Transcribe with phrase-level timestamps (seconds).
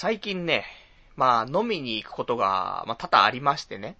[0.00, 0.64] 最近ね、
[1.14, 3.98] まあ、飲みに行くことが、まあ、多々ありましてね。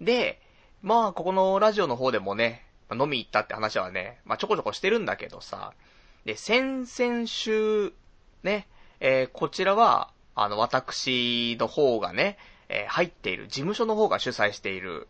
[0.00, 0.40] で、
[0.82, 5.72] まあ、ここのラジオの方でもね、まあ、飲み行ったって話はね、まあ、ちょこちょこしてるんだけどさ、
[6.26, 7.92] で、先々週、
[8.44, 8.68] ね、
[9.00, 12.38] えー、こちらは、あの、私の方がね、
[12.68, 15.08] えー、入っている、事務所の方が主催している、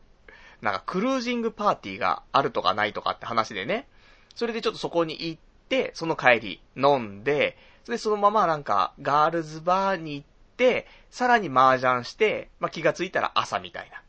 [0.62, 3.86] なんかクルージングパーティーがあるとかないとかって話でね、
[4.34, 14.02] それでちょっとそこに行って、その帰り飲んで、でそのままなんかガールズバーに行って、さらに麻雀して、まあ、気がついたら朝みたいな。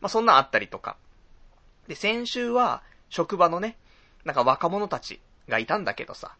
[0.00, 0.96] まあ、そんなあったりとか。
[1.88, 3.76] で、先週は職場のね、
[4.24, 6.36] なんか若者たちがいたんだけどさ、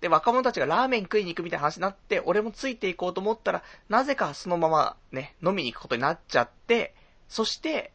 [0.00, 6.94] で、若者たちがラーメン食いに行くみたいな話になって、俺もついていこうと思ったら、なぜかそのままね、飲みに行くことになっちゃって、
[7.28, 7.92] そして、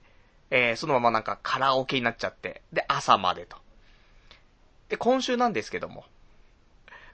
[0.50, 3.58] えー、そのままなんかカラオケになっちゃって、で、朝までと。
[4.90, 6.06] で、今週なんですけども、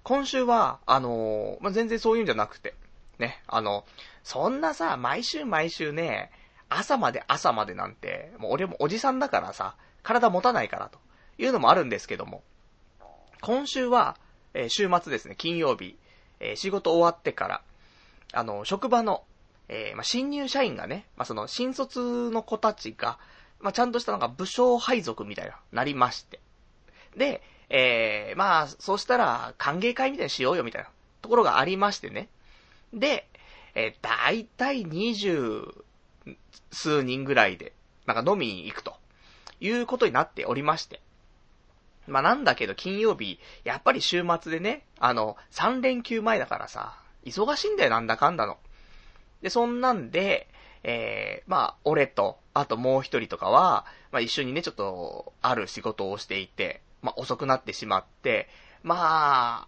[0.05, 2.75] 今週は、あのー、まあ、全然そういうんじゃなくて、
[3.17, 3.85] ね、あの、
[4.23, 6.29] そんなさ、毎週毎週ね、
[6.69, 10.99] 朝まで朝までなんて、もう俺もおじさんだからさ、体持たないからと
[11.39, 12.43] いうのもあるんですけども、
[13.41, 14.15] 今週は、
[14.53, 15.97] えー、週末ですね、金曜日、
[16.39, 17.61] えー、仕事終わってから、
[18.31, 19.23] あの、職場の、
[19.69, 23.17] えー、まあ、新入社員がね、まあ、その、新卒の子たちが、
[23.59, 26.39] まあ、ちゃんとしたのが武将配属みたいな、なりまして。
[27.17, 30.89] で、えー、まあ、そうしたら、歓迎会みたいにしようよ、みたいな、
[31.21, 32.29] ところがありましてね。
[32.93, 33.27] で、
[33.73, 35.83] えー、だいたい二十
[36.71, 37.73] 数人ぐらいで、
[38.05, 38.95] なんか飲みに行くと、
[39.59, 41.01] いうことになっておりまして。
[42.07, 48.57] まあなんだけど金曜日、やっぱり週末でね、あの、3連休前だからさ、忙しいんだよなんだかんだの。
[49.41, 50.47] で、そんなんで、
[50.83, 58.49] えー、まあ、俺と、あともう一人とかは、まあ一緒にね、ちょっと、ある仕事をしていて、まあ遅くなってしまって、
[58.83, 59.67] ま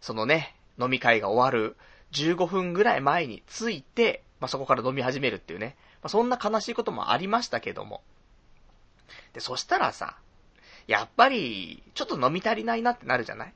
[0.00, 1.76] そのね、飲み会が終わる
[2.12, 8.02] 15分ぐらい前に着いて、まあそこから飲み始めるっていうね、まあそんな悲しいこともありましたけども。
[9.34, 10.16] で、そしたらさ、
[10.86, 13.54] やっぱり、ちょっと飲み足りないなってなるじゃない？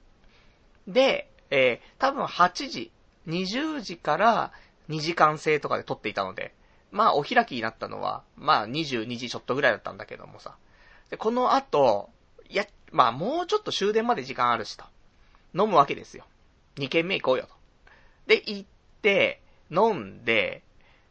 [0.87, 2.93] で、えー、多分8時、
[3.27, 4.53] 20時から
[4.91, 6.55] 2時間制とかで撮っていたので、
[6.93, 10.57] まあお開きになったのは、まあ22時ちょっとぐらいだったんだけどもさ。
[11.11, 12.11] で、この後、
[12.49, 14.84] いや、まあもうちょっと終電まで時間あるしと。
[15.53, 16.25] 飲むわけですよ。
[16.77, 17.55] 2軒目行こうよと。
[18.28, 18.65] で、行っ
[19.03, 20.62] て、飲んで、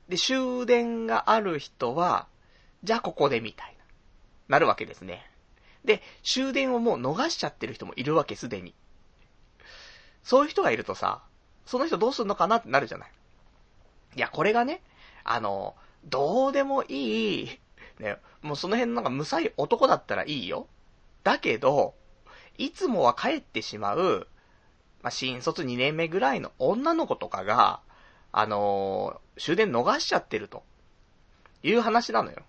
[0.07, 2.27] で、終電がある人は、
[2.83, 3.83] じゃあここでみたいな。
[4.55, 5.29] なるわけですね。
[5.83, 8.73] で、終電をもう逃しちゃってる人もいるわけ、すでに。
[10.23, 11.22] そういう人がいるとさ、
[11.66, 13.11] その人どうすんのかなってなるじゃない。
[14.16, 14.81] いや、これがね、
[15.25, 17.59] あの、どうでもいい、
[17.99, 20.67] ね、もうその辺のなんか無才男だったらいいよ。
[21.23, 21.95] だけど、
[22.57, 24.28] いつもは帰ってしまう、
[25.01, 27.81] まあ、新卒2年目ぐらいの女の子とかが、
[28.31, 30.63] あのー、終電逃しちゃってると。
[31.63, 32.44] いう話なのよ。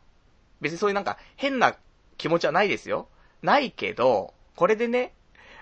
[0.61, 1.77] 別にそういうなんか変な
[2.19, 3.09] 気持ちはないですよ。
[3.43, 5.15] ないけど、これでね、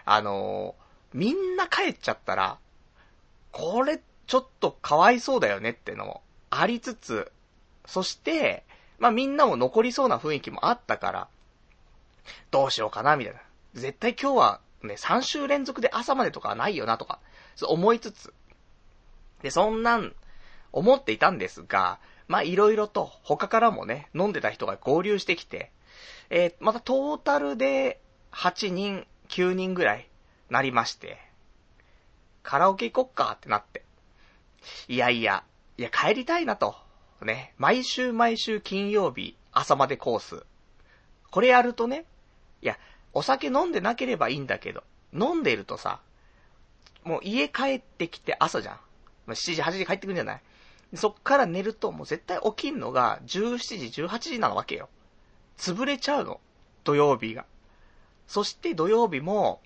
[0.04, 2.58] あのー、みんな帰っちゃったら、
[3.52, 7.30] これちょっとかわいそうだよねってのもありつつ、
[7.84, 8.64] そして、
[8.98, 11.28] まあみんなも残りそうな雰囲気もあったから、
[12.50, 13.40] どうしようかな、みたいな。
[13.74, 17.20] 絶対今日はね、3週連続で朝までとかはないよな、とか、
[17.54, 18.34] そう思いつつ。
[19.42, 20.14] で、そんなん
[20.72, 25.70] 思っていたんですが、まあいろいろと他からもね、飲んでた人が合流してきて、
[26.30, 28.00] えー、またトータルで
[28.32, 30.08] 8人、9人ぐらい
[30.48, 31.18] なりまして、
[32.42, 33.84] カラオケ行こっかってなって。
[34.88, 35.44] いやいや、
[35.76, 36.74] いや帰りたいなと。
[37.22, 40.44] ね、毎週毎週金曜日朝までコース。
[41.30, 42.04] これやるとね、
[42.62, 42.78] いや、
[43.12, 46.00] お酒飲んでなければいいんだけど、飲んでいるとさ、
[47.04, 48.80] もう家帰ってきて朝じゃん。
[49.26, 50.40] ま7時、8時帰ってくるんじゃない？
[50.94, 54.88] そっから寝るともう絶対起きんのが17時、18時なわけよ。
[55.58, 56.40] 潰れちゃうの。
[56.84, 57.44] 土曜日が。
[58.26, 59.60] そして土曜日も、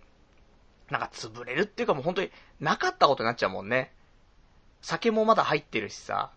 [0.90, 2.30] なんか潰れるっていうかもう本当に
[2.60, 3.92] なかったことになっちゃうもんね。
[4.82, 6.30] 酒もまだ入ってるしさ。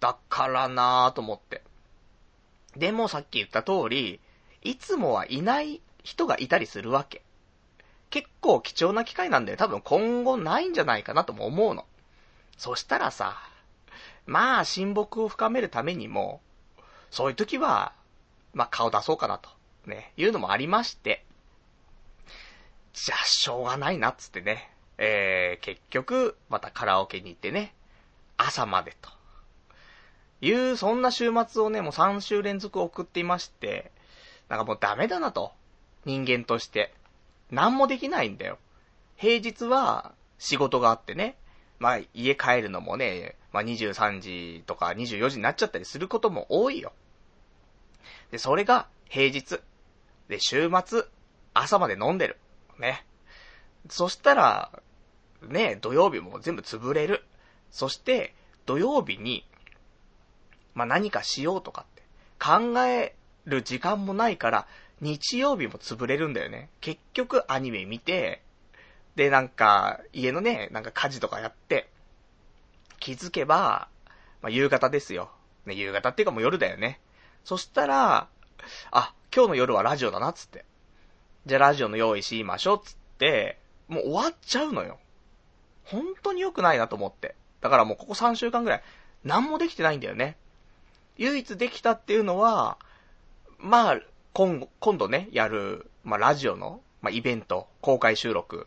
[0.00, 1.62] だからなぁと思って。
[2.76, 4.20] でもさっき言った通り、
[4.62, 7.22] いつもはいない人がいたりするわけ。
[8.10, 9.58] 結構貴重な機会なんだよ。
[9.58, 11.84] 多分今後ないんじゃないかなとも思うの。
[12.56, 13.36] そしたらさ、
[14.26, 16.40] まあ親睦を深めるためにも、
[17.10, 17.92] そういう時は
[18.54, 19.50] まあ、顔出そうかなと、
[19.86, 21.24] ね、いうのもありまして、
[22.92, 27.74] じゃあ、しょうがないな、っつってね、えー、結局、またカラオケに行ってね、
[28.36, 29.10] 朝までと。
[30.40, 33.90] いう、そんな週末をね、もう3週連続送っていまして、
[34.48, 35.52] なんかもうダメだなと。
[36.04, 36.92] 人間として。
[37.50, 38.58] 何もできないんだよ。
[39.16, 41.36] 平日は仕事があってね。
[41.78, 46.92] まあ家帰るのもね、まあ23時とか24時になっちゃったりすることも多いよ。
[48.30, 49.60] で、それが平日。
[50.28, 51.04] で、週末、
[51.52, 52.38] 朝まで飲んでる。
[52.78, 53.04] ね。
[53.88, 54.70] そしたら、
[55.42, 57.24] ね、土曜日も全部潰れる。
[57.70, 58.34] そして、
[58.66, 59.46] 土曜日に、
[60.74, 62.02] まあ、何かしようとかって
[62.38, 63.14] 考え
[63.44, 64.66] る時間もないから、
[65.00, 66.70] 日曜日も潰れるんだよね。
[66.80, 68.42] 結局アニメ見て、
[69.16, 71.88] で、なんか、家のね、なんか家事とかやって、
[73.00, 73.88] 気づけば、
[74.42, 75.30] まあ、夕方ですよ。
[75.66, 77.00] ね、夕方っていうかもう夜だよね。
[77.44, 78.28] そしたら、
[78.90, 80.64] あ、今日の夜はラジオだな、つって。
[81.46, 83.58] じゃあラジオの用意しましょう、つって、
[83.88, 84.98] もう終わっちゃうのよ。
[85.84, 87.34] 本当に良くないなと思って。
[87.60, 88.82] だからもうここ3週間ぐらい、
[89.24, 90.36] 何もできてないんだよね。
[91.16, 92.78] 唯一できたっていうのは、
[93.58, 94.00] まあ、
[94.34, 98.66] 今今度ね、やる、まあ、ラジオの、まあ、イベント、公開収録。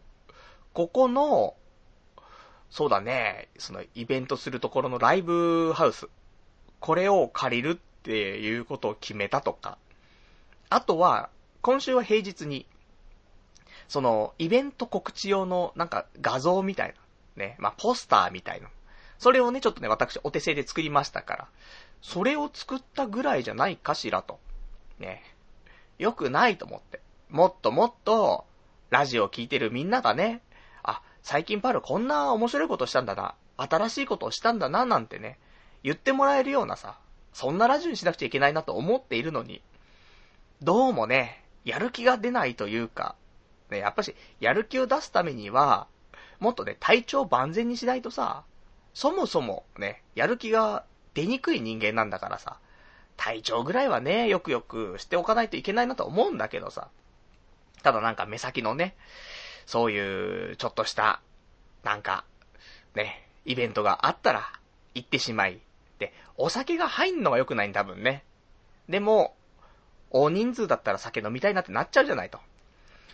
[0.72, 1.56] ここの、
[2.70, 6.08] そうだね、そのイベントするところのライブハウス。
[6.80, 9.78] これを借りるっていうことを決めたとか。
[10.70, 11.30] あとは、
[11.62, 12.66] 今週は平日に、
[13.90, 16.96] その、イベント告知用の、なんか画像みたい
[17.36, 18.70] な、ね、まあ、ポスターみたいな。
[19.20, 21.48] それをね、ちょっとね、私お手製で作りましたから、
[22.02, 24.40] それを作ったぐらいじゃないかしらと。
[25.00, 25.36] ね。
[25.98, 27.02] よくないと思って。
[27.30, 28.46] もっともっと、
[28.90, 30.42] ラジオを聴いてるみんながね、
[30.84, 35.40] あ、最近パルこんな面白いことしたんだな、新しいことをしたんだな、なんてね、
[35.84, 36.98] 言ってもらえるようなさ、
[37.34, 39.62] そんなラジオにしなくちゃいけないなと思っているのに、
[40.62, 43.16] どうもね、やる気が出ないというか、
[43.70, 45.88] ね、やっぱし、やる気を出すためには、
[46.40, 48.44] もっとね、体調万全にしないとさ、
[48.94, 52.60] そもそもね、やる気が出にくい人間なんだからさ、
[53.18, 56.88] 体調ぐらいはね、よくよくしておかないといけないなと思うんだけどさ。
[57.84, 58.96] ただなんか目先のね、
[59.66, 61.22] そういうちょっとした、
[61.84, 62.24] なんか、
[62.96, 64.52] ね、イベントがあったら、
[64.94, 65.60] 行ってしまい。
[66.00, 68.24] で、お酒が入んのが良くないん多分ね。
[68.88, 69.36] でも、
[70.10, 72.38] 大人数だったら酒飲みたいなってなっちゃうじゃないと。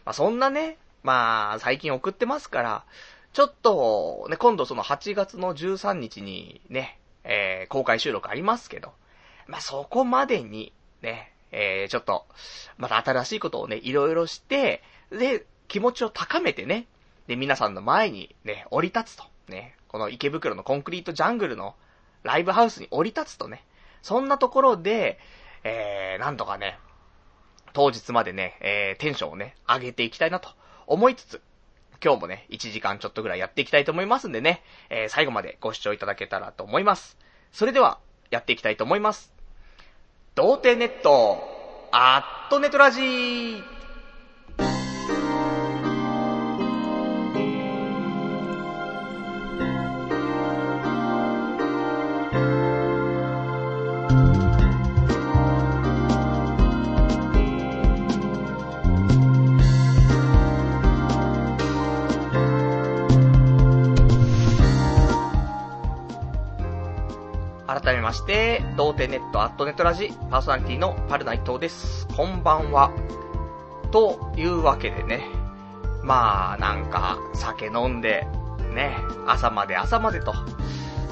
[0.05, 2.85] まあ、そんなね、まあ、最近送ってますから、
[3.33, 8.93] ちょっと、ね、今度その8月の13日にね、えー、公開収録ありますけど、
[9.47, 12.25] まあ、そこまでに、ね、えー、ちょっと、
[12.77, 14.81] また新しいことをね、いろいろして、
[15.11, 16.87] で、気持ちを高めてね、
[17.27, 21.75] で、皆さんの前にね、降り立つと、ね、この池袋のコンクリートジャングルの
[22.23, 23.63] ライブハウスに降り立つとね、
[24.01, 25.19] そんなところで、
[25.63, 26.79] えー、なんとかね、
[27.73, 30.49] 当日までね、えー、テンションをね、上げていきたいなと
[30.87, 31.41] 思いつつ、
[32.03, 37.17] 今日もね、1時間ちょっとぐらいやっていきたいと思いますんでね、えー、最後までご視聴いただけたらと思います。
[37.51, 37.99] それでは、
[38.33, 39.31] やっていきたいと思います。
[40.33, 41.37] 童貞ネット、
[41.91, 43.72] アットネトラジー
[68.75, 72.07] 童貞ネットアットネットラジパーソナリティのパルナイトです。
[72.07, 72.91] こんばんは。
[73.91, 75.21] というわけでね、
[76.01, 78.25] まあ、なんか、酒飲んで、
[78.73, 78.97] ね、
[79.27, 80.33] 朝まで朝までと、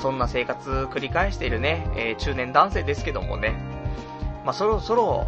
[0.02, 3.54] そんな生活繰り返しているね、えー、中年男性ですけどもね、
[4.44, 5.28] まあそろそろ、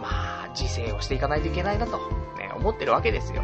[0.00, 1.98] まあ、自制をしていかないといけないなと、
[2.38, 3.42] ね、思ってるわけですよ。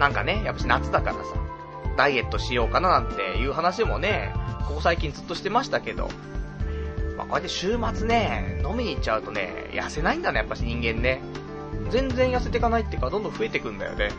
[0.00, 1.22] なんかね、やっぱし夏だからさ、
[1.96, 4.34] ダイエットしようかななんていう話もね、
[4.66, 6.08] ここ最近ずっとしてましたけど、
[7.24, 11.20] あ、こうやって週末ね、飲みに行っちゃうとね、痩せないんだね、やっぱし人間ね。
[11.90, 14.10] 全然痩せていかないっていうか、どんどん増えていくんだよね。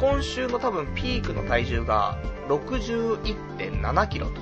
[0.00, 2.16] 今週の多分ピークの体重が
[2.48, 4.40] 61.7キロと。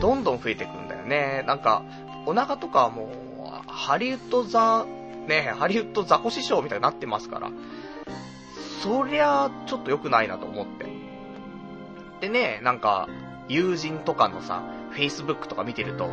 [0.00, 1.44] どんどん増えていくんだよね。
[1.46, 1.84] なんか、
[2.26, 4.86] お腹とかもう、ハリウッドザ、
[5.28, 7.50] ね、ハリウッドザコ師匠みたいになってますから、
[8.82, 10.86] そりゃ、ちょっと良くないなと思って。
[12.20, 13.08] でね、なんか、
[13.48, 14.62] 友人とかのさ、
[14.94, 16.10] Facebook とか見てると、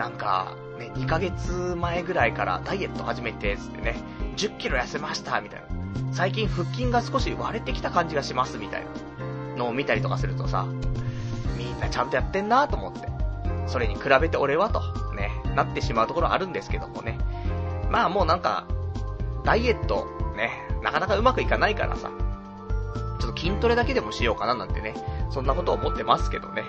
[0.00, 3.96] なんか、ね、2ヶ月前ぐらいからダイエット始めて、つってね、
[4.38, 5.66] 10キロ痩せました、みたいな。
[6.10, 8.84] 最近腹筋が少し割れてきた感じがします、みたい
[9.52, 10.66] なのを見たりとかするとさ、
[11.58, 13.10] みんなちゃんとやってんなと思って。
[13.66, 14.80] それに比べて俺はと、
[15.14, 17.18] ね、なってしまうところあるんですけどもね。
[17.90, 18.64] まあもうなんか、
[19.44, 20.50] ダイエット、ね、
[20.82, 22.10] なかなかうまくいかないからさ、
[23.20, 24.94] ちょっと筋トレだけでもしようかななんてね、
[25.30, 26.64] そんなことを思ってますけどね。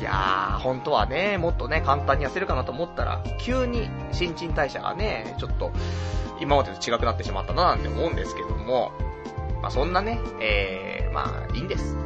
[0.00, 5.72] いやー、本当はね、もっとね、簡単に痩せるかなと思ったら、急に新陳代謝がね、ちょっと、
[6.40, 8.92] 今までと違くなってしまったななんて思うんですけども、
[9.60, 11.96] まあそんなね、えー、まあいいんです。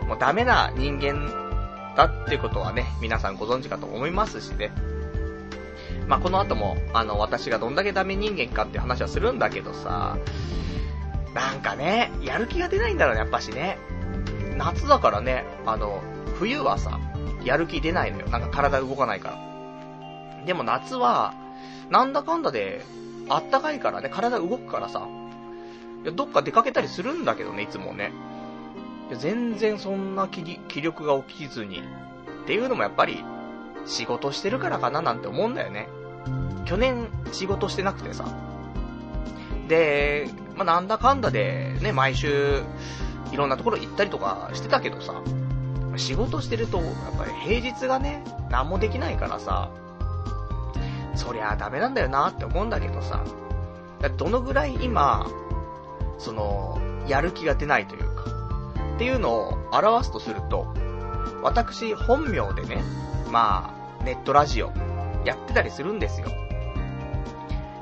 [0.00, 1.28] えー、もうダメな人間
[1.96, 4.70] だってことはね、皆さんご存知かと思いますしね。
[6.06, 10.18] まあ、この後も、あの、私がどんだけダメ人間かって話はするんだけどさ、
[11.34, 13.78] なんかね、やる気が出ないんだろうね、やっぱしね。
[14.56, 16.02] 夏だからね、あの、
[16.42, 16.98] 冬はさ、
[17.44, 18.26] やる気出ないのよ。
[18.26, 19.28] なんか体動かないか
[20.40, 20.44] ら。
[20.44, 21.34] でも夏は、
[21.88, 22.84] なんだかんだで、
[23.28, 25.06] あったかいからね、体動くからさ、
[26.16, 28.12] どっか出かけたりするんだけどね、いつもね。
[29.12, 31.78] 全然そんな気気力が起きずに。
[31.78, 33.24] っていうのもやっぱり、
[33.86, 35.88] 仕事してるからかななんて思うんだよね。
[36.64, 38.24] 去年仕事してなくてさ。
[39.68, 42.62] で、まあ、なんだかんだで、ね、毎週、
[43.30, 45.22] いろんなところ行ったりとかしてたけどさ、
[45.98, 46.86] 仕事してると、やっ
[47.18, 49.70] ぱり平日がね、何もできないからさ、
[51.14, 53.24] そりゃダメなんだよなって思うんだけどさ、
[54.16, 55.26] どのぐらい今、
[56.18, 58.24] その、やる気が出ないというか、
[58.94, 60.72] っていうのを表すとすると、
[61.42, 62.82] 私、本名でね、
[63.30, 64.72] まあ、ネットラジオ、
[65.24, 66.28] やってたりするんですよ。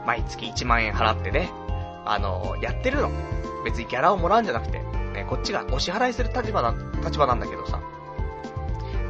[0.07, 1.51] 毎月1万円払ってね、
[2.05, 3.11] あの、やってるの。
[3.65, 4.81] 別にギャラをもらうんじゃなくて、
[5.13, 6.75] ね、こっちがお支払いする立場な、
[7.05, 7.81] 立場なんだけどさ。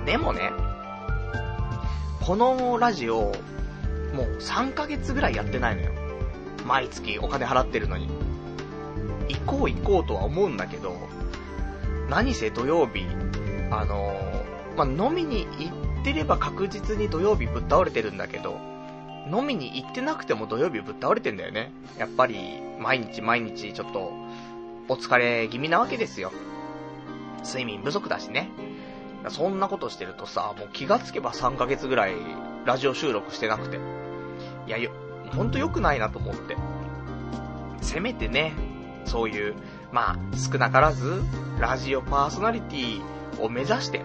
[0.06, 0.50] でもね、
[2.24, 3.32] このラジオ、
[4.14, 5.92] もう3ヶ月ぐらいやってないのよ。
[6.66, 8.08] 毎月お金払ってるのに。
[9.28, 10.96] 行こう行こうとは思うんだけど、
[12.08, 13.06] 何せ土曜日、
[13.70, 14.14] あの
[14.76, 18.58] まあ、飲みに行ってれば確実に土曜日ぶっ倒れてるんだけど、
[19.30, 21.70] 飲みに行ってなくても土曜日ぶっ倒れてんだよね。
[21.98, 24.12] やっぱり、毎日毎日ちょっと、
[24.88, 26.32] お疲れ気味なわけですよ。
[27.44, 28.50] 睡眠不足だしね。
[29.28, 32.14] そんなことしてるとさ、もう気がつけば3ヶ月ぐらい
[32.64, 33.78] ラジオ収録してなくて。
[34.66, 34.90] いや、よ、
[35.34, 36.56] ほんと良くないなと思って。
[37.82, 38.52] せめてね、
[39.04, 39.54] そういう、
[39.92, 41.22] まあ、少なからず、
[41.58, 43.02] ラジオパーソナリティ
[43.40, 44.02] を目指して、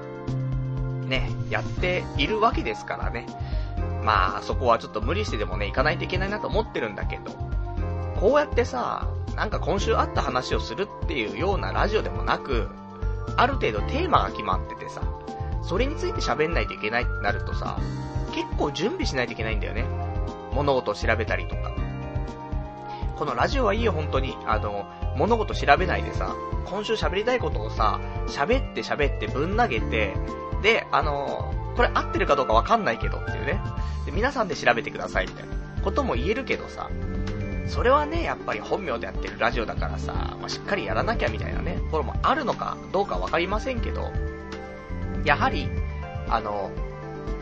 [1.08, 3.28] ね、やっているわけですからね。
[4.04, 7.32] まあ、そこはちょっと無理してでもね、行かないといけないなと思ってるんだけど、
[8.20, 12.70] こうやってさ、なんか今週あった話をするっていうようなラジオでもなく、
[13.38, 15.02] ある程度テーマが決まっててさ、
[15.62, 17.80] それについて喋んないといけないってなるとさ、
[18.34, 19.86] 結構準備しないといけないんだよね。
[20.54, 21.74] 物事を調べたりとか。
[23.16, 24.38] このラジオはいいよ、本当に。
[24.46, 30.14] あの、物事調べないでさ、今週喋りたいことをさ、喋って喋ってぶん投げて、
[30.62, 33.62] で、あの、これ合ってるかどうかわかんないけどっていうね。
[34.06, 36.90] で、皆さんで調べてくださいみたいなことも言えるけどさ、
[37.68, 44.12] それはね、やっぱり本名でやってるラジオだからさ、まあ、しっかりやらなきゃみたいなね、ところもあるのかどうかわかりませんけど、
[45.24, 45.70] やはり、
[46.30, 46.72] あの、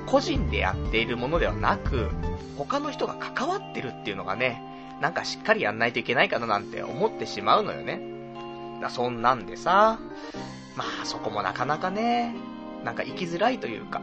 [0.06, 2.10] 個人でやっているものではなく、
[2.58, 4.62] 他の人が関わってるっていうのがね、
[5.02, 8.00] なんかしっかりやんないといけないかななんて思ってしまうのよね。
[8.82, 10.00] だそんなんでさ、
[10.76, 12.36] まあそこもなかなかね、
[12.84, 14.02] なんか生きづらいというか、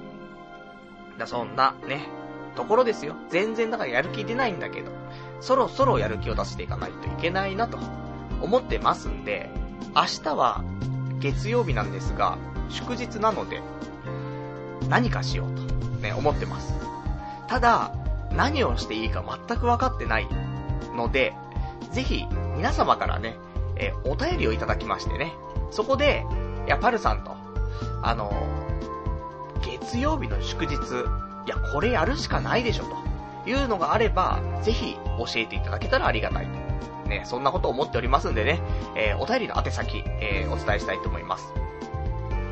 [1.19, 2.09] だそんなね、
[2.57, 3.15] ところですよ。
[3.31, 4.91] 全然だからやる気出ないんだけど、
[5.41, 7.79] そろそろやる気を出していかないといけないなと
[8.41, 9.51] 思ってますんで、
[9.95, 10.65] 明日は
[11.19, 13.61] 月曜日なんですが、祝日なので、
[14.89, 15.63] 何かしようと
[16.01, 16.75] ね、思ってます。
[17.49, 17.93] ただ、
[18.33, 20.29] 何をしていいか全く分かってない
[20.95, 21.35] ので、
[21.93, 23.37] ぜひ、皆様からね、
[23.77, 25.33] えお便りをいただきましてね、
[25.71, 26.25] そこで、
[26.67, 27.37] いや、パルさんと、
[28.03, 28.33] あの
[29.63, 30.77] 月曜日の祝日、い
[31.49, 33.10] や、これやるしかないでしょ、と
[33.47, 37.09] いうのがあれば、ぜひ教えていただけたらありがたいと。
[37.09, 38.61] ね、そんなことを思っておりますんでね、
[38.97, 41.53] えー、お便りの宛先、えー、お伝えしたいと思います。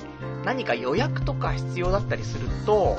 [0.47, 2.97] 何か予約とか必要だったりすると、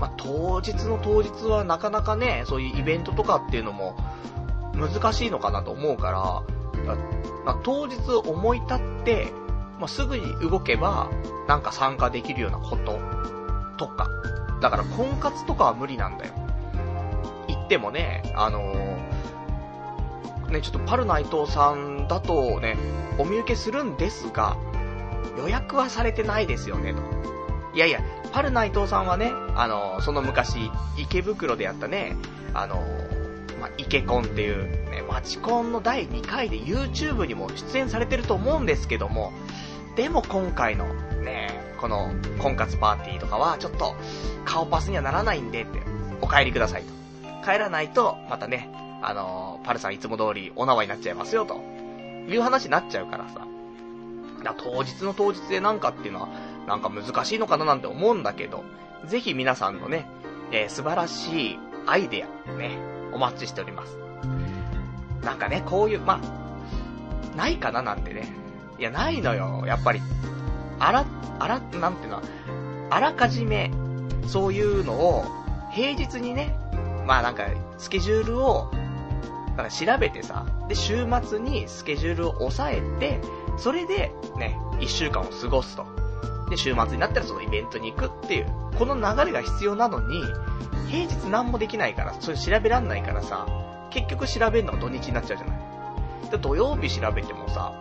[0.00, 3.96] まあ、当日の当日はなかなかね、そういうイベントとかっていうのも
[4.74, 6.90] 難しいのかなと思うから、
[7.44, 9.32] まあ、当日思い立って、
[9.78, 11.10] まあ、すぐに動けば、
[11.46, 12.98] なんか参加できるようなこと
[13.76, 14.08] とか。
[14.60, 16.32] だから婚活とかは無理なんだよ。
[17.46, 22.76] 行ってもね、あのー、ね、ちょっとパル内藤さんだとね、
[23.16, 24.56] お見受けするんですが、
[25.38, 27.00] 予約はされてないですよね、と。
[27.74, 28.00] いやいや、
[28.32, 32.16] パル内藤さんはね、あの、その昔、池袋でやったね、
[32.52, 32.76] あの、
[33.60, 39.32] まあ、イケコンっていう、ね、マチコンの第2回で YouTube にも出演されてると思うんですけども、
[39.96, 41.48] でも今回の、ね、
[41.80, 43.96] この婚活パーティーとかは、ちょっと、
[44.44, 45.80] 顔パスにはならないんでって、
[46.20, 46.94] お帰りくださいと。
[47.44, 48.70] 帰らないと、またね、
[49.02, 51.60] あのパルさんいつも通りお縄になっちゃいますよと、
[52.28, 53.46] いう話になっちゃうからさ。
[54.44, 56.28] だ当日の当日でなんかっていうのは、
[56.66, 58.64] なんか難しいのかななんて思うんだけど、
[59.06, 60.06] ぜひ皆さんのね、
[60.52, 62.78] えー、素晴らしいアイデア、ね、
[63.12, 63.98] お待ちしております。
[65.22, 66.20] なんかね、こういう、ま
[67.36, 68.28] ないかななんてね。
[68.78, 70.00] いや、ないのよ、やっぱり。
[70.78, 71.04] あら、
[71.38, 72.22] あら、なんていうのは、
[72.90, 73.70] あらかじめ、
[74.26, 75.24] そういうのを、
[75.72, 76.56] 平日にね、
[77.06, 77.44] まあなんか、
[77.78, 78.70] スケジュールを、
[79.56, 83.20] なんか調べてさ、で、週末にスケジュールを抑えて、
[83.58, 85.86] それで、ね、一週間を過ごすと。
[86.50, 88.46] で、週末になったらそのイベントに行くっていう、
[88.78, 90.22] この流れが必要なのに、
[90.88, 93.46] 平日何もできないから、それ調べらんないからさ、
[93.90, 96.30] 結局調べるのが土日になっちゃうじゃない。
[96.30, 97.72] で、土曜日調べてもさ、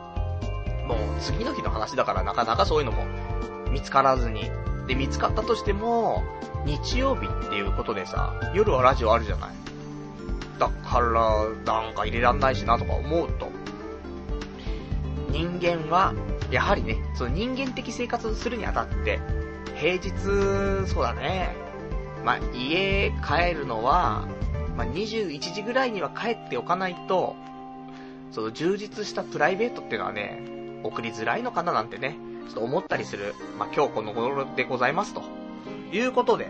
[0.87, 3.05] もう次の日の話だからなかなかそういうのも
[3.71, 4.51] 見つからずに。
[4.87, 6.23] で、見つかったとしても、
[6.65, 9.49] 日曜日っていうことでさ、夜はラジオあるじゃない。
[10.59, 13.47] だから、なんか入れらんないしなとか思うと、
[15.33, 16.13] 人間は、
[16.51, 19.19] やはりね、その人間的生活をするにあたって、
[19.75, 20.11] 平日、
[20.87, 21.55] そうだね、
[22.23, 24.27] まあ、家帰るのは、
[24.77, 27.35] まあ、21時ぐらいには帰っておかないと、
[28.31, 30.41] その充実したプライベートっていうのはね、
[30.83, 32.15] 送りづらいのかななんてね、
[32.47, 35.23] ちょっと思ったりする、まあ、今日この頃でございますと。
[35.91, 36.49] いうことで、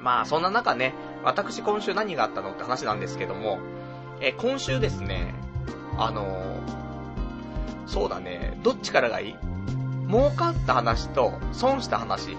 [0.00, 3.58] まあそんな中ね、私今週何があったのって話なんですけども、
[4.20, 5.34] え今週ですね、
[5.98, 6.79] あのー、
[7.90, 9.36] そうだね、どっちからがいい？
[10.08, 12.36] 儲かった話と損した話、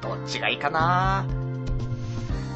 [0.00, 1.26] どっちがいいかな？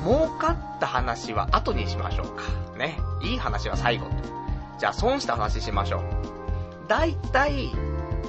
[0.04, 2.44] 儲かった話は後にしましょうか。
[2.78, 3.00] ね。
[3.20, 4.06] いい話は最後。
[4.78, 6.02] じゃあ損した話しましょう。
[6.86, 7.72] 大体、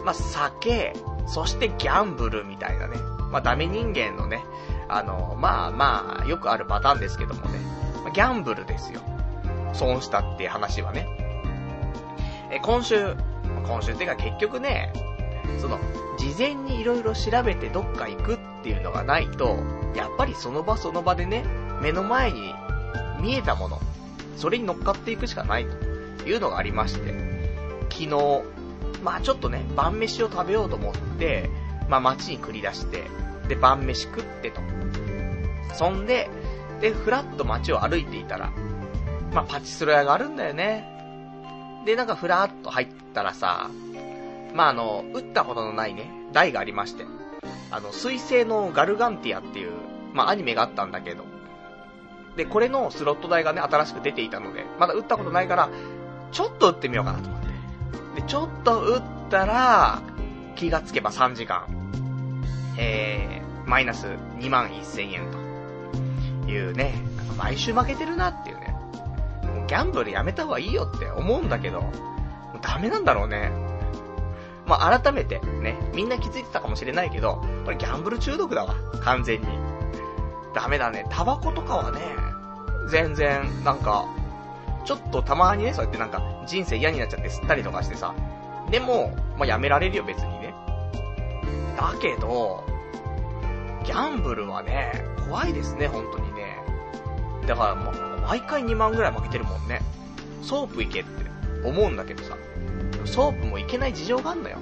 [0.04, 0.96] まあ、酒、
[1.28, 2.98] そしてギャンブルみたいなね。
[3.32, 4.44] まあ、ダメ人間のね、
[4.90, 7.60] あの、まあまあ、よくあるパターンですけどもね、
[8.16, 9.02] ギャンブルですよ。
[9.74, 11.08] 損したっていう話はね。
[12.50, 13.16] え、今週、
[13.66, 14.92] 今週っていうか結局ね、
[15.60, 15.80] その、
[16.18, 19.58] 事前に色々調べてどっか行くっていうのがないと、
[19.96, 21.44] やっぱりその場その場でね、
[21.82, 22.54] 目の前に
[23.22, 23.80] 見えたもの、
[24.36, 25.66] それに乗っかっていくしかない
[26.18, 27.14] というのがありまして、
[27.90, 28.44] 昨日、
[29.04, 31.50] まあちょっとね、晩飯を食べようと思って、
[31.90, 33.04] まあ街に繰り出して、
[33.48, 34.62] で、晩飯食ってと。
[35.74, 36.30] そんで、
[36.82, 38.52] で、ふらっと街を歩いていたら、
[39.34, 40.97] まあパチスロ屋があるんだよね。
[41.88, 43.70] で、なんかふらっと入ったらさ、
[44.54, 47.06] まああの、打ったことのないね、台がありまして、
[47.72, 49.72] あの、水星のガルガンティアっていう、
[50.14, 51.24] まあアニメがあったんだけど、
[52.36, 55.70] で、これのスロット台がね、新しく出ていたので、まだ打ったことないから、
[56.34, 57.48] ちょっと打ってみようかなと思って。
[58.22, 60.02] で、ちょっと打ったら、
[60.58, 61.68] 気がつけば3時間。
[62.78, 64.08] えー、マイナス
[64.40, 65.32] 2万1000円
[66.46, 66.96] というね、
[67.38, 68.54] 毎週負けてるなってい。
[68.54, 68.57] う
[69.68, 71.84] ギャンブルやめた方がいいよって思うんだけど、
[72.62, 73.52] ダメなんだろうね。
[74.66, 79.48] まあ、改めてね、みんな気づいてたかもしれないけど、これギャンブル中毒だわ、完全に。
[80.54, 81.06] ダメだね。
[81.10, 82.00] タバコとかはね、
[82.90, 84.06] 全然、なんか、
[84.86, 88.14] ちょっとたまにね、そうやってなんか、人生嫌になっちゃって吸ったりとかしてさ。
[88.70, 90.54] でも、まあ、やめられるよ、別にね。
[91.78, 92.64] だけど、
[93.86, 94.92] ギャンブルはね、
[95.30, 96.58] 怖いですね、本当にね。
[97.46, 99.82] だからもう、毎回2万ぐらい負けてるもんね。
[100.42, 101.10] ソープ行けって
[101.64, 102.38] 思うんだけどさ。
[103.06, 104.58] ソープも行けない事情があんのよ。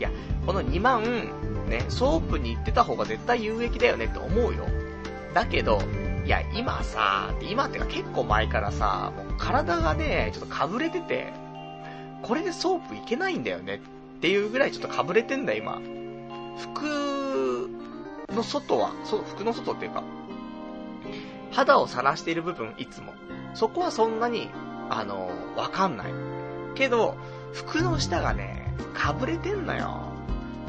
[0.00, 0.10] いや、
[0.44, 1.02] この2万、
[1.68, 4.66] ね、ソープに行ってた方が絶対有益だよねって思うよ。
[5.32, 5.78] だけど、
[6.24, 11.32] いや、今さ、今ってか結構前からさ、もう体がね、ちょっとかぶれてて、
[12.22, 13.76] これでソープいけないんだよね
[14.16, 15.80] っていうぐらいちょっとかぶれてんだ今。
[16.58, 17.70] 服
[18.30, 20.02] の外は、そ服の外っていうか、
[21.54, 23.14] 肌を晒している部分、いつも。
[23.54, 24.50] そこはそんなに、
[24.90, 26.06] あの、わかんない。
[26.74, 27.16] けど、
[27.52, 30.00] 服の下がね、かぶれてんのよ。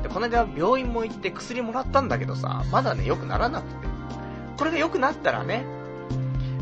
[0.04, 3.88] で、この間病院も行って薬もらったんだけどさ、まだね、良くならなくて。
[4.58, 5.66] これが良くなったらね、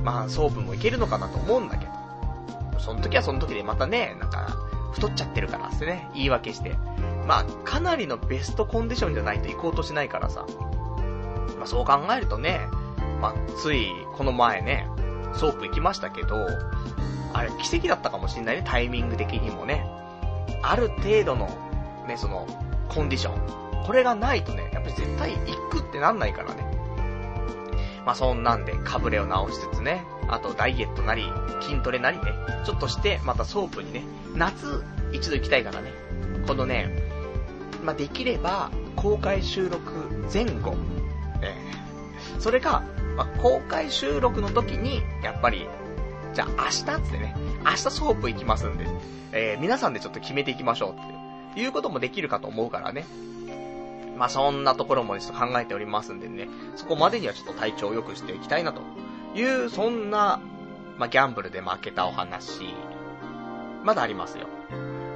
[0.03, 1.91] まあ、ソープもいけるのかなと思うんだけど。
[2.79, 4.55] その時はその時でまたね、なんか、
[4.93, 6.77] 太っちゃってるからってね、言い訳して。
[7.27, 10.45] まあ、かなりのベストコンディションじゃないと行こうとしないからさ。
[11.57, 12.61] まあ、そう考えるとね、
[13.23, 14.85] まあ、つい、この前ね、
[15.33, 16.45] ソープ行きましたけど、
[17.31, 19.89] あれ奇跡だったかもしんないね、タイミング的にもね。
[20.61, 21.47] ある程度の、
[22.05, 22.45] ね、その、
[22.89, 23.85] コンディション。
[23.85, 26.65] これがないとね、やっぱり絶対行くってなんないからね。
[28.05, 31.23] まあそんなんで、かぶれを直しつつね、あとダイエットなり、
[31.61, 32.23] 筋トレなりね、
[32.65, 34.03] ちょっとして、またソープにね、
[34.35, 34.83] 夏
[35.13, 35.93] 一度行きたいからね。
[36.45, 36.89] このね、
[37.85, 39.93] まあできれば、公開収録
[40.31, 40.75] 前後、
[41.41, 42.83] えー、それか、
[43.15, 45.67] まあ、公開収録の時に、やっぱり、
[46.33, 48.87] じゃあ明日ってね、明日ソープ行きますんで、
[49.31, 53.05] えー、皆さんでちょっと決めていきましょうっていうこともできるかと思うからね。
[54.17, 58.81] まあそんなところもちょっと考えておりますんでね、そこまでにはちょっと体調を良くしていきたいなと
[59.35, 60.39] いう、そんな、
[60.97, 62.63] まあギャンブルで負けたお話、
[63.83, 64.47] まだありますよ。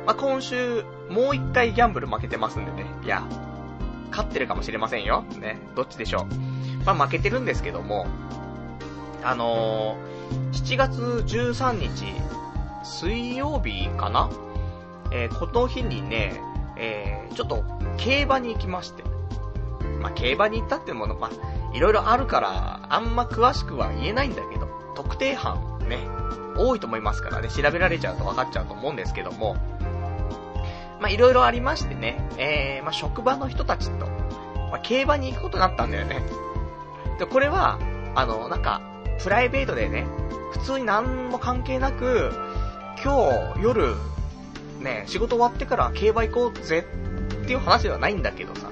[0.05, 3.23] まあ今週、もう一回ギャンブル負けてますんでね、いや、
[4.09, 5.23] 勝ってるかもしれませんよ。
[5.39, 6.85] ね、どっちでしょう。
[6.85, 8.07] まあ負けてるんですけども、
[9.23, 12.05] あのー、7月13日、
[12.83, 14.29] 水曜日かな？
[15.11, 16.41] えー、この日にね、
[16.75, 17.63] えー、ちょっと、
[17.97, 19.03] 競馬に行きまして。
[20.01, 25.99] まあ、競馬に行ったっていうもの、まあ、いろいろあるから、あんま詳しくは言えないんだけど、特定班、ね、
[26.57, 29.55] 多いと思いますからね、調べられちゃうと分かっちゃうと思うんですけども、
[30.99, 36.21] まあ、いろいろありましてね、えー、まあ、職場の人たちと、まあ、競馬に行くことになったんだよね。
[37.19, 37.79] で、これは、
[38.15, 38.81] あの、なんか、
[39.21, 40.05] プライベートでね、
[40.53, 42.31] 普通に何も関係なく、
[43.03, 43.95] 今日夜、
[44.79, 46.85] ね、仕事終わってから競馬行こうぜ
[47.43, 48.69] っていう話ではないんだけどさ。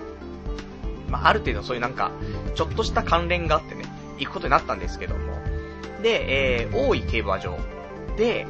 [1.10, 2.12] まあ、ある程度そういうなんか、
[2.56, 3.86] ちょっとした関連があってね、
[4.18, 5.22] 行くことになったんですけども。
[6.02, 7.58] で、えー、大井競馬場
[8.18, 8.48] で、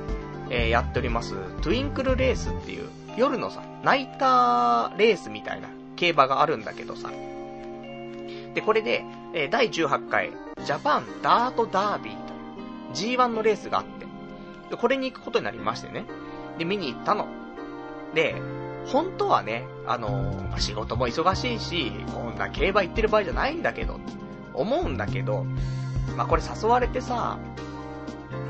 [0.50, 7.10] えー、やっております、トゥインクルレースっていう、夜のさ、ナイターレースみたいな競馬があるんだけどさ。
[8.54, 10.32] で、これで、え、第18回、
[10.64, 12.14] ジャパンダートダービー
[12.94, 14.06] という G1 のレースがあって、
[14.70, 16.06] で、これに行くことになりましてね。
[16.58, 17.28] で、見に行ったの。
[18.14, 18.36] で、
[18.88, 24.00] 本当はね、あのー、仕事も忙しいし、こんな競馬行ってる場合じゃないんだけど、
[24.54, 25.46] 思うんだけど、
[26.16, 27.38] まあ、これ誘われてさ、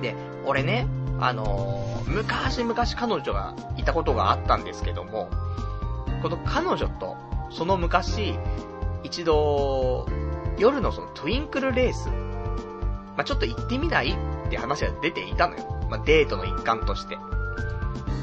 [0.02, 0.88] で、俺ね、
[1.20, 5.30] あのー、昔々彼女がいたことがあったんですけども、
[6.22, 7.16] この彼女と、
[7.52, 8.36] その昔、
[9.04, 10.08] 一度、
[10.58, 15.88] 夜のそのトゥインクルレース、まあ、ちょっと行ってみないって話が出ていたのよ。
[15.90, 17.18] まあ、デートの一環として。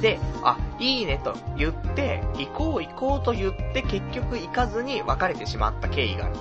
[0.00, 6.34] で、あ、いいねと言って、行こう行こうと言って結局行かずに別れてしまった経緯がある。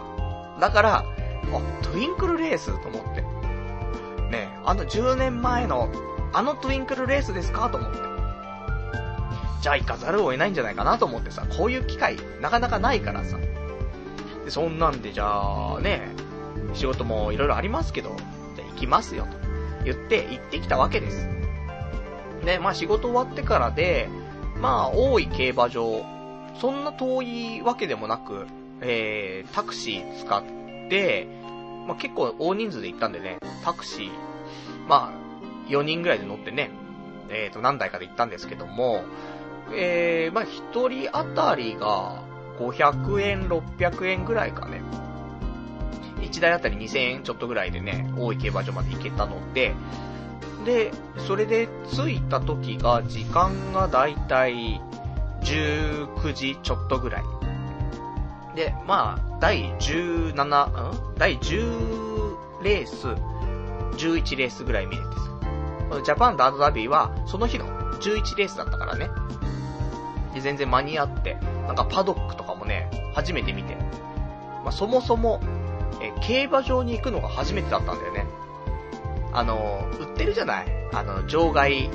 [0.60, 1.04] だから、あ、
[1.84, 3.22] トゥインクルレースと思って。
[4.32, 5.90] ねあの10年前の、
[6.34, 7.70] あのトゥインクルレースですか？
[7.70, 7.98] と思って。
[9.62, 13.38] じゃあ行かざるを得ないんじゃないかなと思ってさ、こういう機会なかなかないからさ。
[14.44, 16.10] で、そんなんでじゃあね、
[16.74, 18.16] 仕事も色々ありますけど、
[18.56, 19.38] じゃ行きますよと
[19.86, 21.28] 言って行ってきたわけです。
[22.44, 24.10] ね、まあ仕事終わってからで、
[24.60, 26.04] まあ多い競馬場、
[26.60, 28.48] そんな遠いわけでもなく、
[28.82, 30.44] えー、タクシー使っ
[30.90, 31.28] て、
[31.88, 34.12] まあ結構大人数で行ったんでね、タクシー、
[34.88, 35.21] まあ
[35.72, 36.72] 4人ぐらいで乗ってね、
[37.30, 39.04] えーと何台かで行ったんですけども、
[39.74, 42.22] えー、まあ1人当たりが
[42.60, 44.82] 500円、600円ぐらいかね。
[46.22, 49.74] 1台あたり2000円ちょっとぐらいでね、大井競馬場まで行けたので、
[50.66, 54.80] で、それで着いた時が、時間がだいたい
[55.42, 57.24] 19時ちょっとぐらい。
[58.56, 61.16] で、まあ、第17、ん？
[61.18, 63.08] 第10レース、
[63.98, 65.31] 11レースぐらい見れてさ。
[66.04, 67.66] ジャパンダートダビーは、その日の
[68.00, 69.10] 11レースだったからね。
[70.34, 71.36] で、全然間に合って、
[71.68, 73.76] なんかパドックとかもね、初めて見て。
[74.64, 75.42] まあ、そもそも、
[76.02, 78.26] え、競馬場に行くのが初めてだったんだよね。
[79.34, 80.66] あの、売ってるじゃない？
[80.94, 81.90] あの、場外、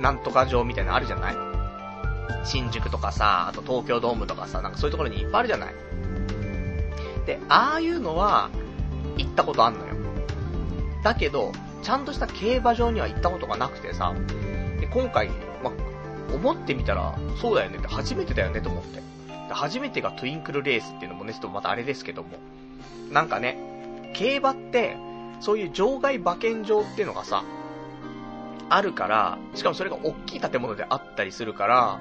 [0.00, 1.34] なんとか場みたいなのあるじゃない？
[2.44, 5.74] 新宿とかさ、あと東京ドームとかさ、なんかそういうところにいっぱいあるじゃない？
[7.26, 8.50] で、ああいうのは、
[9.16, 9.94] 行ったことあんのよ。
[11.02, 14.14] だけど、ちゃんとした競馬場には行ったことがなくてさ、
[14.80, 15.30] で、今回、
[15.62, 15.72] ま、
[16.34, 19.02] 思ってみたら、そうだよねって初めてだよねと思って。
[19.50, 22.28] 初めてがトゥインクルレースっていうのもね、ちょっとまたあれですけども。
[23.10, 24.96] なんかね、競馬って、
[25.40, 27.44] そういう場外馬券場っていうのがさ、
[28.68, 32.00] あるから、しかもそれが大きい建物であったりするから、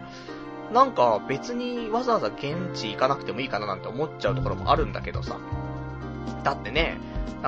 [0.73, 5.37] なんか別にわざわざ現地行かなくてもいいかななんて思っちゃうところもあるんだけどさ。
[6.43, 6.97] だってね、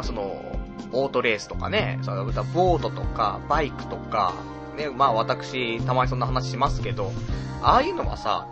[0.04, 0.59] その、
[0.92, 4.34] オートレースとかね、そのボートとか、バイクとか、
[4.78, 7.12] ね、まあ私、たまにそんな話しますけど、
[7.62, 8.48] ああいうのはさ、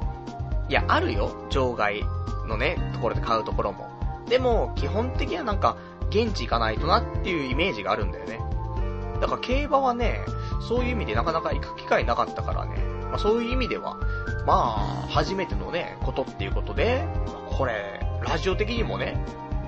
[0.69, 2.03] いや、あるよ、場外
[2.47, 3.89] のね、ところで買うところも。
[4.27, 5.77] でも、基本的にはなんか、
[6.09, 8.39] 現地行かないとなっていうイメージがあるんだよね。
[9.19, 10.21] だから競馬はね、
[10.67, 12.75] そういう意味でなかなか行く機会なかったからね、
[13.09, 13.97] まあ、そういう意味では、
[14.45, 17.05] まあ、初めてのね、ことっていうことで、
[17.49, 19.17] これ、ラジオ的にもね、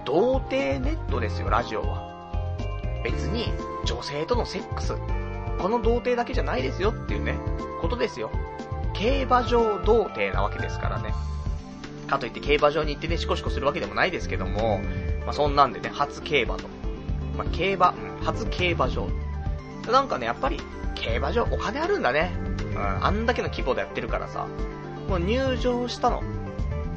[0.06, 2.19] 童貞ネットですよ、ラジオは。
[3.04, 3.54] 別に、
[3.86, 4.96] 女性とのセックス、
[5.60, 7.38] この童貞だけじゃないですよっていうね、
[7.82, 8.32] ことですよ。
[8.94, 11.14] 競馬場童貞なわけですからね。
[12.08, 14.82] かといって競馬場に行ってね、シコシコするわけでもないですけども、
[15.26, 16.68] まあ、そんなんでね、初競馬と。
[17.38, 19.08] まあ、競馬、初競馬場。
[19.90, 20.60] なんかね、やっぱり、
[20.96, 22.34] 競馬場お金あるんだね。
[22.72, 24.48] うん、あんだけの規模でやってるからさ。
[25.08, 26.22] もう入場したの。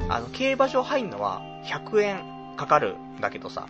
[0.09, 3.67] あの、競馬場入んのは100円かかるんだけどさ。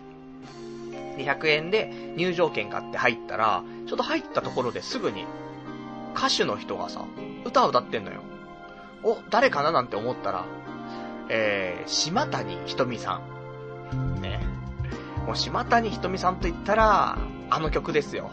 [1.18, 5.26] で、100円で入場券買って入ったら、ちょっと入ったところですぐに、
[6.16, 7.06] 歌手の人がさ、
[7.46, 8.22] 歌を歌ってんのよ。
[9.04, 10.46] お、誰かななんて思ったら、
[11.30, 13.22] えー、島谷ひとみさ
[13.96, 14.22] ん。
[14.22, 14.40] ね。
[15.26, 17.18] もう島谷ひとみさんと言ったら、
[17.50, 18.32] あの曲ですよ。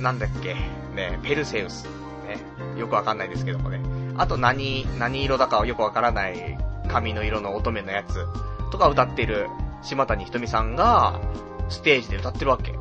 [0.00, 0.54] なんだっけ。
[0.94, 1.84] ね、ペルセウス。
[2.26, 2.38] ね。
[2.78, 3.80] よくわかんないですけどもね。
[4.16, 8.26] あと何、何色だかはよくわからない髪の色の乙女のやつ
[8.70, 9.48] とか歌ってる
[9.82, 11.20] 島谷ひとみさんが、
[11.68, 12.78] ステージで歌ってるわけ。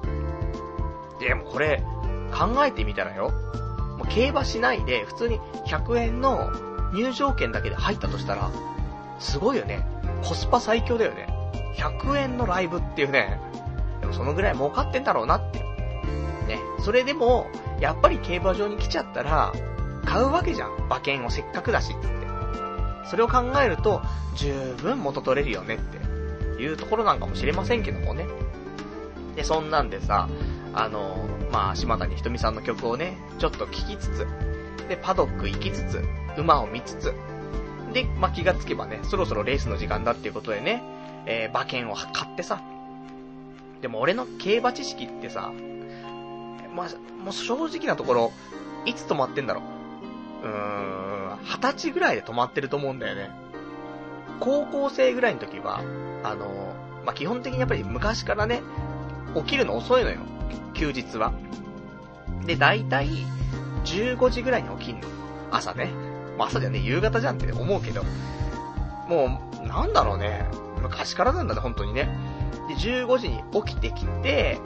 [1.19, 1.83] でもこれ、
[2.33, 3.31] 考えてみたらよ。
[3.97, 6.51] もう競馬しないで、普通に100円の
[6.93, 8.51] 入場券だけで入ったとしたら、
[9.19, 9.85] すごいよね。
[10.23, 11.27] コスパ最強だよね。
[11.77, 13.39] 100円のライブっていうね。
[14.01, 15.59] でもそのぐらい儲かってんだろうなって。
[16.47, 16.59] ね。
[16.83, 17.47] それでも、
[17.79, 19.53] やっぱり競馬場に来ちゃったら、
[20.05, 20.75] 買うわけじゃん。
[20.85, 22.07] 馬券をせっかくだしって。
[23.05, 24.01] それを考えると、
[24.35, 26.04] 十分元取れるよねって
[26.59, 28.25] いうところなんかもしれませんけどもね。
[29.35, 30.29] で、そんなんでさ、
[30.73, 34.27] あの、まあ、島谷ひとみさんの曲をね、ちょっと聴きつつ、
[34.87, 36.03] で、パドック行きつつ、
[36.37, 37.13] 馬を見つつ、
[37.93, 40.83] で、まあ、気がつけばね、そろそろレースの時間だっていうことでね、
[41.25, 42.61] えー、馬券を買ってさ、
[43.81, 45.51] でも俺の競馬知識ってさ、
[46.75, 46.89] まあ、
[47.23, 48.31] もう正直なところ、
[48.85, 49.61] いつ止まってんだろ
[50.43, 50.47] う。
[50.47, 53.31] うーん、二十歳ぐらいで止まってると思うんだよね。
[54.39, 55.81] 高校生ぐらいの時は、
[56.31, 56.73] あの、
[57.05, 58.61] まあ、基本的にやっぱり昔からね、
[59.35, 60.17] 起きるの遅いのよ。
[60.73, 61.33] 休日は。
[62.45, 63.09] で、だいたい
[63.85, 65.07] 15時ぐらいに起きんの。
[65.51, 65.89] 朝ね。
[66.37, 68.03] ま、朝じゃね、夕方じゃんって思うけど。
[69.07, 70.47] もう、なんだろうね。
[70.81, 72.09] 昔からなんだね、本当にね。
[72.67, 74.59] で、15時に起きてきて、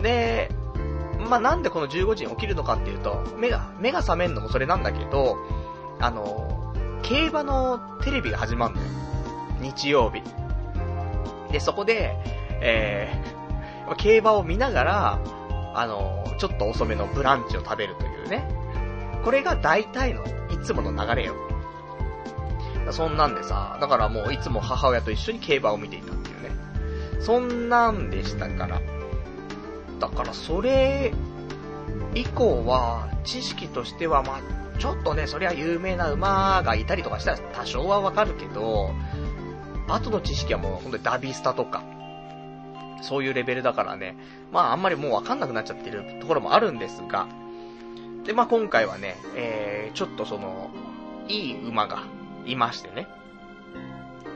[0.00, 0.50] で、
[1.18, 5.36] まあ、なんでこの15時に起きるのかっていうと、目が、目が覚めんのもそれなんだけど、
[6.00, 8.86] あの、競馬のテレビが始まるのよ。
[9.60, 10.22] 日曜日。
[11.52, 12.16] で、そこで、
[12.60, 15.20] えー、競馬を見ながら、
[15.74, 18.48] あの、ちょっと遅めのブランチを食べるというね。
[19.24, 21.34] これが大体の、いつもの流れよ。
[22.90, 26.50] そんなんでさ、だからもういつも母親と一緒に競馬を見ていたっていうね。
[27.20, 28.80] そんなんでしたから。
[30.00, 31.12] だからそれ
[32.14, 38.90] 以降は、知識としてはまあ、ちょっとね、そりゃ有名な馬がいたりとかしたら多少はわかるけど、
[39.88, 41.82] 後の知識はもうほんとにダビスタとか、
[43.02, 44.16] そういうレベルだからね、
[44.52, 47.26] まああんまりもうわかんなくなっちゃってるところもあるんですが、
[48.24, 50.70] で、まあ今回はね、えー、ちょっとその、
[51.28, 52.02] いい馬が
[52.46, 53.08] いましてね。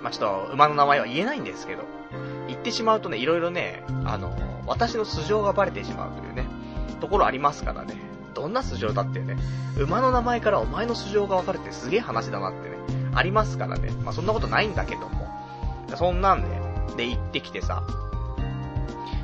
[0.02, 1.82] まあちょっと馬の名前は言えないんですけど、
[2.48, 4.36] 言ってしまうとね、いろいろね、あの、
[4.66, 6.46] 私の素性がバレてしまうというね、
[7.00, 7.94] ところありますからね。
[8.34, 9.36] どんな素性だってね、
[9.76, 12.76] 馬の名前からお前の素性がわかるってすげえ話だなってね、
[13.14, 13.90] ありますからね。
[14.04, 15.31] まあそんなことないんだけども。
[15.96, 16.48] そんなんで、
[16.96, 17.82] で行ってきてさ、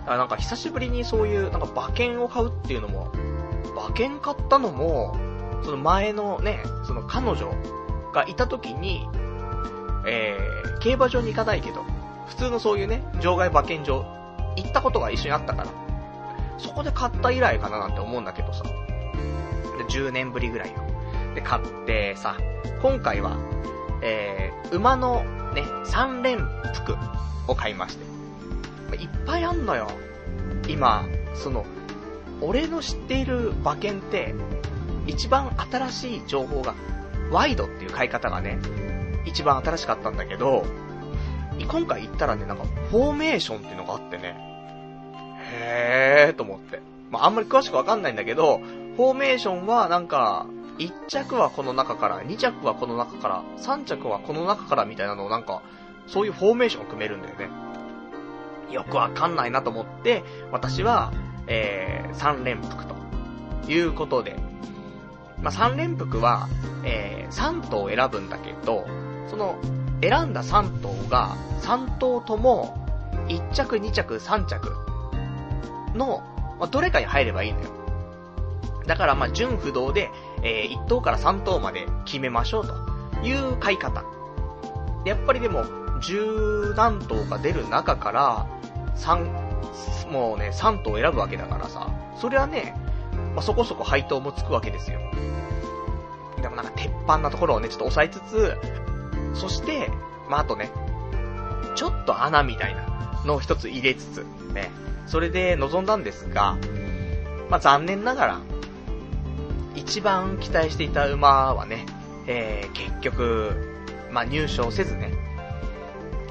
[0.06, 3.12] あなんか久しぶりにそういう、なんか馬券を買うっていうのも、
[3.72, 5.16] 馬券買ったのも、
[5.62, 7.52] その前のね、その彼女
[8.12, 9.06] がいた時に、
[10.06, 11.84] えー、競馬場に行かないけど、
[12.26, 14.04] 普通のそういうね、場外馬券場、
[14.56, 15.70] 行ったことが一緒にあったから、
[16.58, 20.76] そこで買った以来かななんて思うんだけどさ、で10年ぶりぐらいよ。
[21.34, 22.36] で、買ってさ、
[22.82, 23.36] 今回は、
[24.02, 25.22] えー、馬の
[25.54, 26.38] ね、3連
[26.74, 26.96] 服
[27.46, 28.04] を買いまして。
[28.96, 29.88] いっぱいあんのよ。
[30.68, 31.64] 今、その、
[32.40, 34.34] 俺の知っている馬券って、
[35.06, 36.74] 一番新しい情報が、
[37.30, 38.58] ワイドっていう買い方がね、
[39.26, 40.64] 一番新しかったんだけど、
[41.66, 44.36] 今回行ったらね、なんか、フォーメーションっていうのがあってね、
[45.52, 46.80] へーと思って。
[47.10, 48.58] まあ、あんまり詳しくわかんないんだけど、
[48.96, 50.46] フォーメーションはなんか、
[50.78, 55.62] 1着はこの中から、2着はこの中から、3着はこの中からみたいなのをなんか、
[56.06, 57.48] そういうフォーメーションを組めるんだよね。
[58.70, 61.12] よくわかんないなと思って、私は、
[61.46, 62.94] えー、3連服と
[63.70, 64.36] いうことで、
[65.42, 66.48] まあ、3連服は、
[66.84, 68.86] えー、3頭選ぶんだけど、
[69.28, 69.58] その、
[70.00, 72.86] 選んだ3頭が、3頭とも、
[73.28, 74.72] 1着、2着、3着
[75.94, 76.22] の、
[76.58, 77.70] まあ、どれかに入ればいいのよ。
[78.86, 80.10] だからま、純不動で、
[80.42, 84.04] えー、1等から3等まで決めましょうという買い方。
[85.04, 85.64] やっぱりでも、
[86.00, 88.46] 十何頭が出る中から、
[88.96, 92.74] 3、もうね、3頭選ぶわけだからさ、それはね、
[93.34, 94.98] まあ、そこそこ配当もつくわけですよ。
[96.40, 98.56] でもなんか鉄板なところをね、ちょっと押さえつつ、
[99.34, 99.90] そして、
[100.28, 100.70] まあ、あとね、
[101.74, 104.70] ちょっと穴みたいなのを一つ入れつつ、ね、
[105.06, 106.56] それで臨んだんですが、
[107.50, 108.40] まあ、残念ながら、
[109.78, 111.86] 一番期待していた馬はね、
[112.26, 113.54] えー、結局、
[114.10, 115.12] まあ、入賞せずね、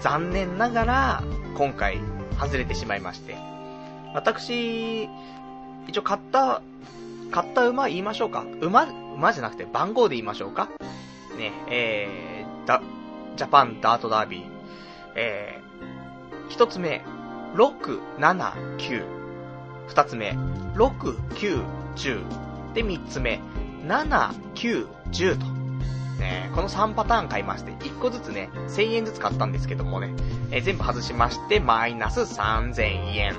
[0.01, 1.23] 残念ながら、
[1.55, 1.99] 今回、
[2.37, 3.37] 外れてしまいまして。
[4.13, 5.03] 私、
[5.87, 6.61] 一応買った、
[7.31, 8.45] 買った馬言いましょうか。
[8.59, 8.83] 馬、
[9.15, 10.69] 馬じゃなくて番号で言いましょうか。
[11.37, 12.81] ね、えー、だ、
[13.37, 14.43] ジャパンダートダービー。
[15.15, 17.01] えー、一つ目、
[17.55, 19.05] 6、7、9。
[19.87, 20.31] 二つ目、
[20.75, 21.63] 6、9、
[21.95, 22.46] 10。
[22.77, 23.41] で、三つ目、
[23.87, 25.45] 7、9、10と。
[26.19, 30.13] ね、この3パターン買いまして、1個ずつね、1000円ずつ買ったんですけどもね、
[30.51, 33.35] え、全部外しまして、マイナス3000円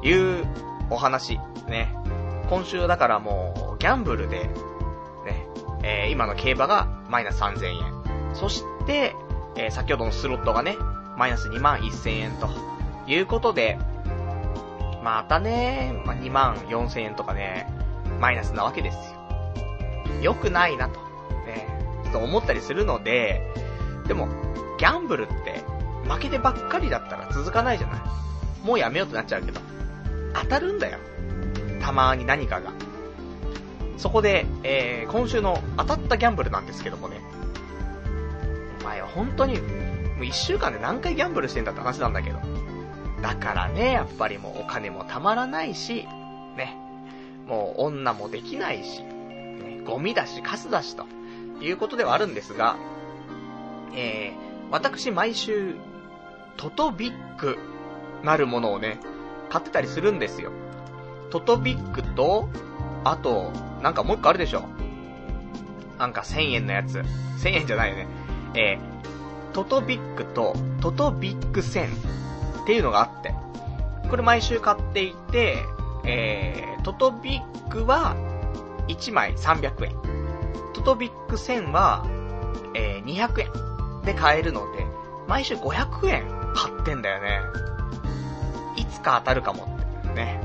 [0.00, 0.44] という
[0.90, 1.38] お話。
[1.68, 1.94] ね。
[2.50, 4.48] 今週だからもう、ギャンブルで、
[5.24, 5.46] ね、
[5.84, 8.34] えー、今の競馬がマイナス3000円。
[8.34, 9.14] そして、
[9.54, 10.76] えー、先ほどのスロットがね、
[11.16, 12.48] マイナス2万1000円と
[13.06, 13.78] いうことで、
[15.04, 17.81] またね、まあ、2万4000円とかね、
[18.22, 19.02] マイナスなわけですよ。
[20.22, 21.00] 良くないなと、
[21.44, 21.66] ね、
[22.04, 23.42] ちょっと思ったりするので、
[24.06, 24.28] でも、
[24.78, 25.64] ギャンブルって、
[26.08, 28.00] 負けてばっかりだったら続かないじゃない。
[28.64, 29.60] もうやめようってなっちゃうけど。
[30.34, 30.98] 当たるんだよ。
[31.80, 32.70] たまに何かが。
[33.98, 37.20] そこで、えー、今週の当たったギャンブルなんですけどもね。
[38.82, 42.38] お前は本当に、もう一週間で何回ギャンブルしてんだって話なんだけど。
[43.20, 46.06] だからね、やっぱりもうお金もたまらないし、
[46.56, 46.76] ね。
[47.46, 51.06] もう女もできないし、ね、ゴミだし、カスだし、と
[51.60, 52.76] いうことではあるんですが、
[53.94, 55.74] えー、私毎週、
[56.56, 57.58] トトビック
[58.22, 58.98] なるものをね、
[59.48, 60.52] 買ってたりするんですよ。
[61.30, 62.48] トトビックと、
[63.04, 63.50] あと、
[63.82, 64.64] なんかもう一個あるでしょ。
[65.98, 66.98] なんか1000円のやつ。
[67.38, 68.06] 1000円じゃないよね。
[68.54, 71.86] えー、トトビックとトトビック1000
[72.62, 73.34] っていうのがあって。
[74.08, 75.64] これ毎週買っていて、
[76.04, 78.16] えー、トトビックは
[78.88, 79.96] 1枚300円。
[80.74, 82.04] トトビック1000は、
[82.74, 84.86] えー、200円で買えるので、
[85.28, 87.40] 毎週500円買ってんだよね。
[88.76, 90.40] いつか当たるかもってね。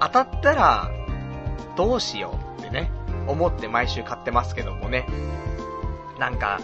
[0.00, 0.90] 当たったら、
[1.76, 2.90] どうしようってね、
[3.26, 5.06] 思って毎週買ってますけどもね。
[6.18, 6.60] なんか、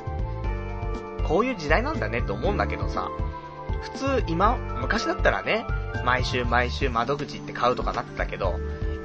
[1.24, 3.08] こういう時代なんだねと思うんだけどさ、
[3.82, 5.66] 普通今、昔だったらね、
[6.04, 8.54] 毎週毎週窓口って買うとかなってたけど、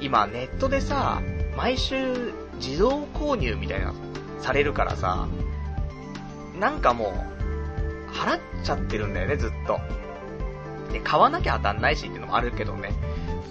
[0.00, 1.20] 今ネットでさ、
[1.56, 3.92] 毎週自動購入みたいな、
[4.40, 5.26] されるからさ、
[6.58, 7.12] なんかも
[8.10, 9.80] う、払っちゃってるんだよね、ずっと。
[10.92, 12.92] で、買わなきゃ当たんないしっていうのもあるけどね。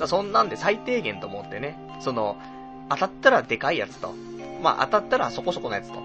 [0.06, 2.38] そんなんで最低限と思ってね、その、
[2.90, 4.14] 当たったらでかいやつと、
[4.62, 6.02] まあ当たったらそこそこのやつと、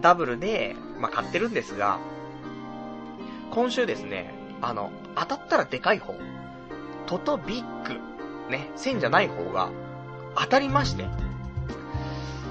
[0.00, 1.98] ダブルで、まあ買ってるんですが、
[3.50, 6.14] 今週ですね、あの、当たったらでかい方、
[7.06, 7.94] トトビッグ、
[8.50, 9.70] ね、線じゃない方が、
[10.36, 11.06] 当たりまして。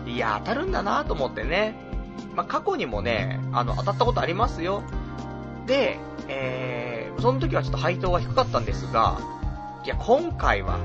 [0.06, 1.76] いや、当たるんだなと思ってね。
[2.36, 4.84] まあ、過去にもね、あの、当たったことありますよ。
[5.66, 9.20] で、えー、その時はちょっと配当が低かったんですが、
[9.84, 10.78] いや、今回は、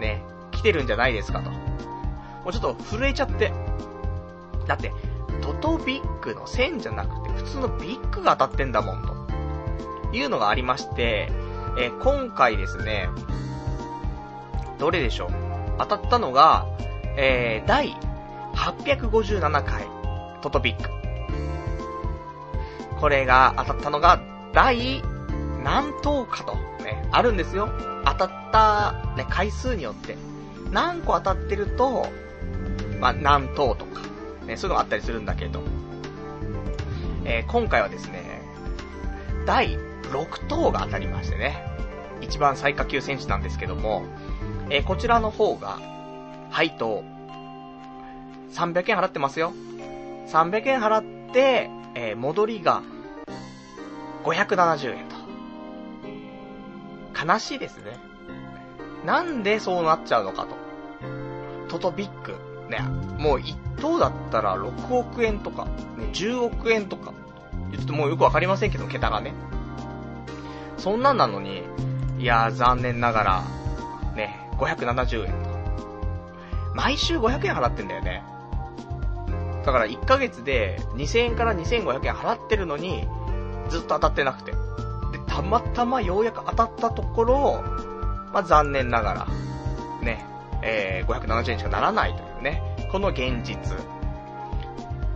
[0.00, 1.50] ね、来てるんじゃないですかと。
[1.50, 1.56] も
[2.48, 3.52] うちょっと震えちゃって。
[4.66, 4.92] だって、
[5.40, 9.17] トトビッグの線じゃなくて、普通のビッグが当たってんだもん、と。
[10.12, 11.30] いうのがありまして、
[11.78, 13.08] えー、今回ですね、
[14.78, 15.30] どれでしょう？
[15.78, 16.66] 当たったのが、
[17.16, 17.96] えー、第
[18.54, 19.86] 857回、
[20.42, 20.88] トトビッグ。
[23.00, 24.20] これが当たったのが、
[24.52, 25.02] 第
[25.62, 27.68] 何等かと、ね、あるんですよ。
[28.04, 30.16] 当たった、ね、回数によって。
[30.72, 32.08] 何個当たってると、
[33.00, 34.00] まあ、何等とか、
[34.46, 35.62] ね、そういうのがあったりするんだけど、
[37.24, 38.42] えー、今回はですね、
[39.46, 39.78] 第
[40.10, 41.64] 6等が当たりましてね、
[42.20, 44.04] 一番最下級選手なんですけども、
[44.70, 45.78] えー、こちらの方が、
[46.50, 47.04] 配当、
[48.52, 49.52] 300円払ってますよ。
[50.28, 52.82] 300円払って、えー、戻りが、
[54.24, 55.18] 570円と。
[57.26, 57.98] 悲しいですね。
[59.04, 60.56] なんでそうなっちゃうのかと。
[61.68, 62.36] トトビッグ。
[62.68, 62.80] ね、
[63.18, 65.70] もう1等だったら6億円とか、ね、
[66.12, 67.12] 10億円とか。
[67.72, 69.32] ちょっともうよくわかりませんけど、桁がね。
[70.78, 71.62] そんなんなのに、
[72.18, 73.44] いやー残念ながら、
[74.14, 75.48] ね、570円と。
[76.74, 78.22] 毎週500円払ってんだよね。
[79.64, 83.06] だから1ヶ月で2000円から2500円払ってるのに、
[83.68, 84.52] ずっと当たってなくて。
[84.52, 84.58] で、
[85.26, 87.62] たまたまようやく当たったところ、
[88.32, 89.26] まあ、残念ながら、
[90.02, 90.24] ね、
[90.62, 93.76] えー、570円しかならないというね、この現実。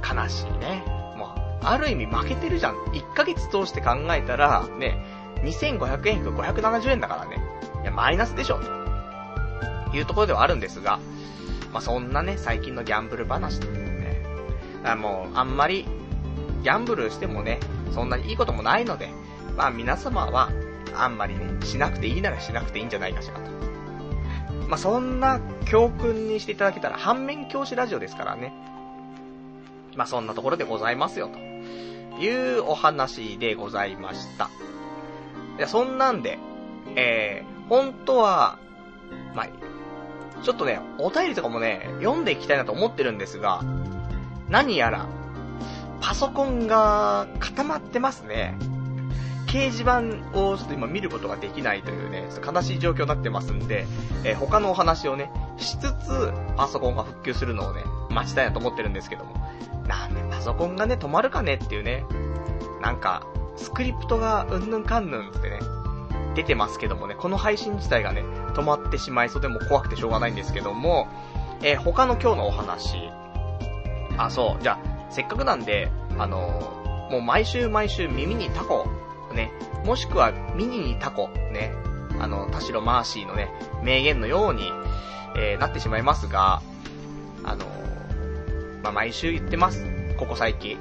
[0.02, 0.84] 悲しいね。
[1.16, 1.28] もう、
[1.64, 2.74] ある意味負けてるじゃん。
[2.92, 7.42] 1ヶ月通して考えたら、ね、2500円引く570円だからね。
[7.82, 8.60] いや、マイナスでしょ、
[9.90, 10.98] というところではあるんですが、
[11.72, 14.22] まあ、そんなね、最近のギャンブル話とね。
[14.84, 15.86] あもう、あんまり、
[16.62, 17.60] ギャンブルしてもね、
[17.92, 19.08] そんなにいいこともないので、
[19.56, 20.50] まあ皆様は、
[20.94, 23.50] あんまりね、しなくていいならしなくていいんじゃないかしらと。
[24.68, 28.52] まあそんな教訓にしていただけたら、反面教師ラジオですからね。
[29.96, 31.38] まあそんなところでございますよ、と
[32.20, 34.50] いうお話でございました。
[35.62, 36.38] や、そんなんで、
[36.96, 38.58] えー、本当は、
[39.34, 39.48] まあ、
[40.42, 43.62] ちょっとね、お便りとかもね、読んでいきたいなと思ってるんですが、
[44.48, 45.06] 何やら、
[46.00, 48.56] パソコンが固まってますね。
[49.46, 53.86] 掲示板をちょっと今見ることができないというね、悲しい状況になってますんで、
[54.24, 59.36] えー、他のお話をね、しつつ、パソコンが復旧するのをね、待ちたいなと思ってるんですけども。
[59.86, 62.04] なんでパソコンがね、止まるかねっていうね、
[62.80, 63.26] なんか、
[63.56, 65.60] スクリプトがうんぬんかんぬんってね、
[66.34, 68.22] 出てますけどもね、この配信自体がね、
[68.54, 71.08] 止まってしまいそうでも怖くてしょうがないんですけども、
[71.62, 73.10] えー、他の今日のお話。
[74.16, 74.78] あ、そう、じゃあ、
[75.10, 78.86] せっかくなんで、あのー、もう毎週毎週耳にタコ、
[79.34, 79.52] ね、
[79.84, 81.72] もしくはミニにタコ、ね、
[82.18, 83.50] あの、田代マーシーのね、
[83.82, 84.70] 名言のように、
[85.36, 86.62] えー、なってしまいますが、
[87.44, 87.64] あの、
[88.82, 89.86] まあ、毎週言ってます。
[90.18, 90.78] ここ最近。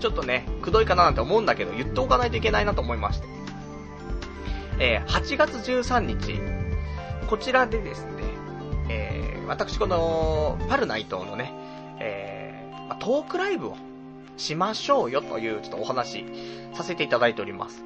[0.00, 3.26] ちょっとね、くどいかななんて思うんだけど、言っておかないといけないなと思いまして。
[4.78, 6.40] えー、8月13日、
[7.28, 8.22] こちらでですね、
[8.88, 11.52] えー、私この、パルナイトのね、
[12.00, 13.76] えー、トークライブを
[14.36, 16.24] しましょうよというちょっとお話
[16.74, 17.84] させていただいております。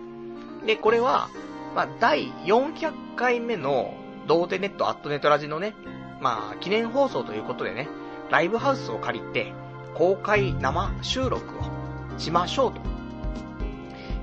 [0.67, 1.29] で、これは、
[1.75, 3.95] まあ、第400回目の、
[4.27, 5.75] ドーテネットアットネットラジのね、
[6.21, 7.89] まあ、記念放送ということでね、
[8.31, 9.53] ライブハウスを借りて、
[9.95, 11.78] 公開生収録を
[12.19, 12.81] しましょうと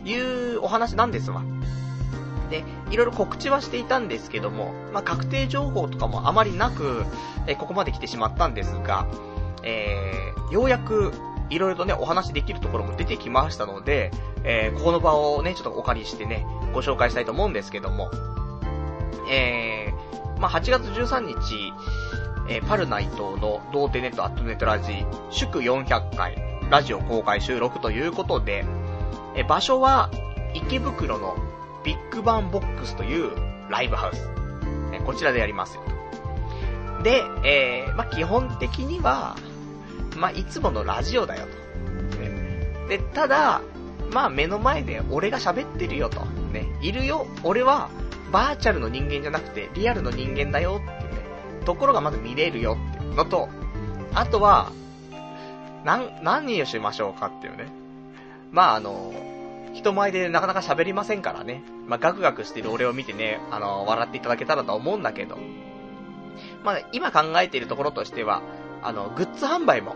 [0.08, 1.44] いうお話なんですわ。
[2.50, 7.06] で、いろいろ告知はしていたんですけども、まあ、確定情報とかもあまりなく、
[7.48, 9.08] えここまで来てしまったんですが、
[9.64, 11.12] えー、ようやく、
[11.50, 14.12] いろいろとね、お話できるところも出てきましたので、
[14.44, 18.10] えー、ここの場をね、ちょっとお借りしてね、ご紹介したいと思うんですけども、
[19.30, 21.74] えー、まあ、8月13日、
[22.48, 26.36] えー、パルナイトの童貞ネットアットねとらじ、祝400回、
[26.70, 28.66] ラジオ公開収録ということで、
[29.36, 30.10] え、場所は、
[30.54, 31.36] 池袋の
[31.84, 33.32] ビッグバンボックスという
[33.70, 34.30] ライブハウス。
[34.94, 35.84] え、こちらでやりますよ
[36.98, 37.04] と。
[37.04, 39.36] で、えー、まあ、基本的には、
[40.18, 41.66] まあ、いつものラジオだよと。
[42.88, 43.62] で、ただ、
[44.12, 46.22] まあ、目の前で俺が喋ってるよと。
[46.54, 47.28] ね、いるよ。
[47.44, 47.90] 俺は、
[48.32, 53.50] バーチャルの人間じゃなくて、リアルの人間だよってね、ところがまず見れるよってのと、
[54.14, 54.72] あとは、
[55.86, 57.68] なん、何をしましょうかっていうね。
[58.52, 59.14] まあ、あの、
[59.74, 61.64] 人前でなかなか喋りませんからね。
[61.88, 65.38] まあ、ガクガクしてる俺を見てね、あの、笑っていただけたらと思うんだけど。
[66.64, 68.42] まあ、今考えているところとしては、
[68.82, 69.96] あの、グッズ販売も、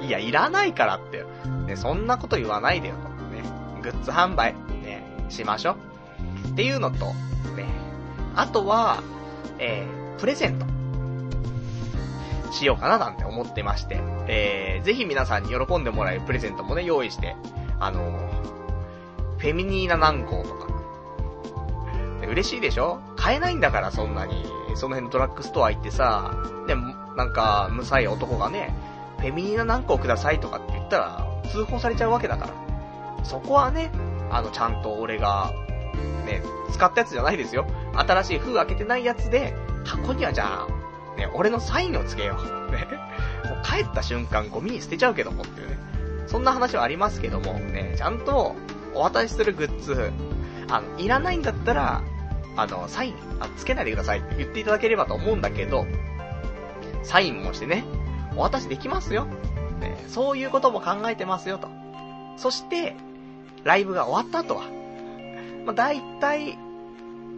[0.00, 1.24] いや、いらないからって。
[1.66, 3.08] ね、そんなこと言わないでよと。
[3.34, 3.42] ね、
[3.82, 5.76] グッズ販売、ね、しましょ
[6.46, 6.48] う。
[6.50, 7.06] っていうのと、
[7.56, 7.66] ね、
[8.36, 9.02] あとは、
[9.58, 10.77] えー、プレゼント。
[12.50, 17.36] しようかななんて思ってまして、えー、ぜひ皆さんに喜んでもらえるプレゼントもね、用意して、
[17.80, 20.68] あのー、フェミニーナ軟膏とか。
[22.26, 23.00] 嬉しいでしょ？
[23.16, 24.44] 買えないんだから、そんなに。
[24.74, 26.34] その辺のドラッグストア行ってさ、
[26.66, 26.74] で、
[27.16, 28.74] なんか、むさい男がね、
[29.18, 33.24] フェミニーナ軟膏くださいとかって言ったら、通報されちゃうわけだから。
[33.24, 33.90] そこはね、
[34.30, 35.52] あの、ちゃんと俺が、
[36.26, 36.42] ね、
[36.72, 37.66] 使ったやつじゃないですよ。
[37.94, 39.54] 新しい封開けてないやつで、
[39.86, 40.77] 箱にはじゃあ、
[41.18, 42.72] ね、俺のサインをつけよう。
[42.72, 42.86] ね。
[43.50, 45.78] もう帰った瞬間ゴミに捨てちゃうけどもっていうね。
[46.26, 48.54] そんな話はありますけども、ね、ちゃんと、
[48.94, 50.12] お渡しするグッズ、
[50.70, 52.02] あの、いらないんだったら、
[52.56, 55.86] あの、サイン、あつけないでくださいって言っていただければと思うんだけど、
[57.02, 57.84] サインもしてね、
[58.36, 59.26] お渡しできますよ。
[59.80, 61.68] ね、そういうことも考えてますよと。
[62.36, 62.94] そして、
[63.64, 64.64] ライブが終わった後は、
[65.64, 66.58] まあ、大体、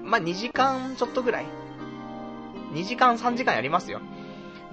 [0.02, 1.46] まあ、2時間ちょっとぐらい。
[2.72, 4.00] 2時間3時間やりますよ。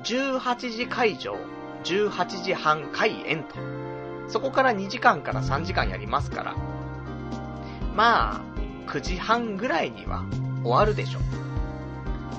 [0.04, 1.36] 18時会場、
[1.84, 3.56] 18時半開演と。
[4.28, 6.56] そこから2時間から3時間やりますから、
[7.96, 8.42] まあ、
[8.88, 10.26] 9時半ぐらいには
[10.64, 11.20] 終わるでしょ。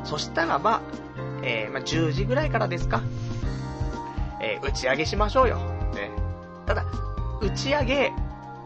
[0.04, 0.82] そしたらば、
[1.42, 3.02] えー、まあ、10時ぐらいからですか。
[4.40, 5.56] えー、打ち上げしましょうよ。
[5.94, 6.11] ね。
[6.66, 6.84] ただ、
[7.40, 8.12] 打ち上げ、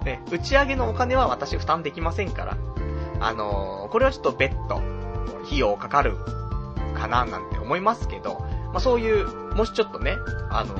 [0.04, 2.56] ね、打ち上げのお金は私負担できませんから、
[3.20, 4.82] あのー、これはちょっと別途、
[5.46, 6.16] 費用かかる
[7.02, 8.38] かななんて思いますけど、
[8.72, 10.16] まあ、そういう、もしちょっとね、
[10.50, 10.74] あの、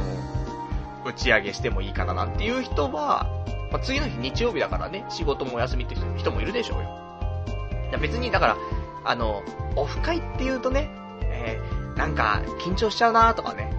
[1.05, 3.27] 打ち上げしてもいいかななんていう人は、
[3.73, 6.89] まあ、次の日日曜日だからね、仕事もお休みって人もいるでしょうよ。
[7.91, 8.57] いや別に、だから、
[9.05, 9.43] あの、
[9.75, 10.91] オフ会って言うとね、
[11.23, 13.73] えー、なんか、緊張しちゃうなとかね、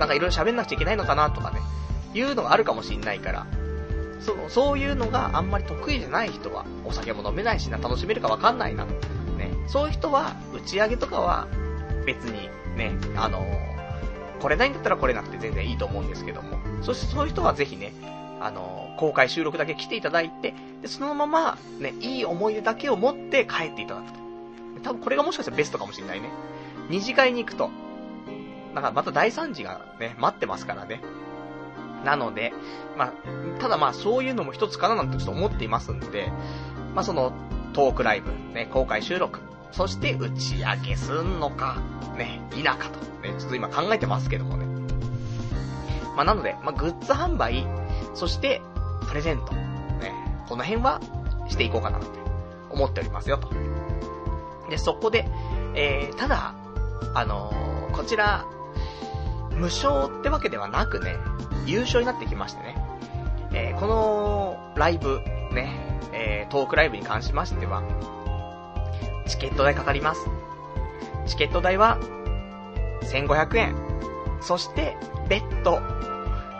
[0.00, 1.60] なんかいろいろ喋んなくちゃいけないのかなとかね、
[2.12, 3.46] いうのがあるかもしんないから、
[4.20, 8.92] そ、そういうのがあんまり得意じゃない人は、お酒も飲めないしな、楽しめるかわかんないな、ね、
[9.68, 11.46] そういう人は、打ち上げとかは、
[12.08, 17.92] 別に、ね、あのー、来れないんだったら来れなくて全然いいと思うんですけども、そしてそういう人はぜひね、
[18.40, 24.18] あのー、公開収録だけ来ていただいて、で、そのまま、ね、いい思い出だけを持って帰っていただくと。
[24.84, 26.30] 多分これがもしかしたらベストかもしれないね。
[26.88, 27.68] 二次会に行くと、
[28.74, 31.02] なんかまた第三次がね、待ってますからね。
[32.06, 32.54] なので、
[32.96, 33.12] まあ、
[33.60, 36.32] ただまあそういうのも一つかななんてちょっと思っていますんで、
[36.94, 37.34] まあその
[37.74, 39.40] トークライブ、ね、公開収録、
[39.72, 41.76] そして打ち上げすんのか、
[42.16, 44.66] ね、否かと、ね、ちょっと今考えてますけどもね。
[46.16, 47.66] まあなので、まあグッズ販売、
[48.14, 48.60] そして
[49.08, 50.12] プレゼント、ね、
[50.48, 51.00] この辺は
[51.48, 52.06] していこうかなって
[52.70, 53.48] 思っておりますよと。
[54.68, 55.26] で、そこで、
[55.74, 56.54] えー、ただ、
[57.14, 58.44] あのー、こちら、
[59.52, 61.16] 無償ってわけではなくね、
[61.66, 62.76] 優勝になってきましてね。
[63.52, 65.20] えー、このライブ、
[65.52, 67.82] ね、えー、トークライブに関しましては、
[69.28, 70.26] チケット代かかります。
[71.26, 71.98] チケット代は、
[73.02, 73.76] 1500円。
[74.40, 74.96] そして、
[75.28, 75.80] 別途、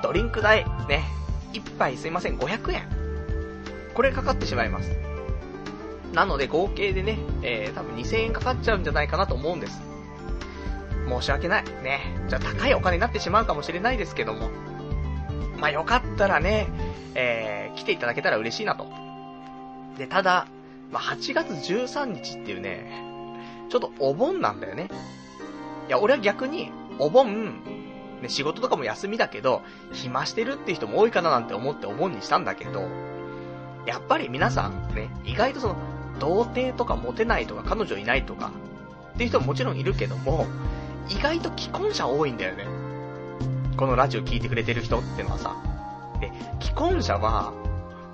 [0.02, 1.04] ドドリンク代、ね、
[1.52, 2.82] 一杯すいません、500円。
[3.94, 4.90] これかかってしまいます。
[6.12, 9.82] なので合計でね、えー、多分2000円かかっちゃうんじゃないかなと思うんです。
[11.08, 11.64] 申し訳ない。
[11.82, 12.00] ね。
[12.28, 14.50] じゃあ高いお金になってしまうかもしれないですけども。
[15.58, 16.68] まあ、よかったらね、
[17.14, 18.86] えー、来ていただけたら嬉しいなと。
[19.96, 20.46] で、ただ、
[20.90, 23.04] まあ、8月13日っていうね、
[23.68, 24.88] ちょっとお盆なんだよね。
[25.88, 27.62] いや、俺は逆に、お盆、
[28.22, 29.62] ね、仕事とかも休みだけど、
[29.92, 32.88] 暇してるっていう人も多いかななんて思ってお盆にしたんだけど、
[33.86, 35.76] やっぱり皆さんね、意外とその、
[36.18, 38.50] 童貞とかモテないとか彼女いないとか、
[39.14, 40.46] っていう人ももちろんいるけども、
[41.08, 42.66] 意外と既婚者多いんだよね。
[43.76, 45.56] このラジオ聞いてくれてる人ってのはさ。
[46.20, 47.52] で、既婚者は、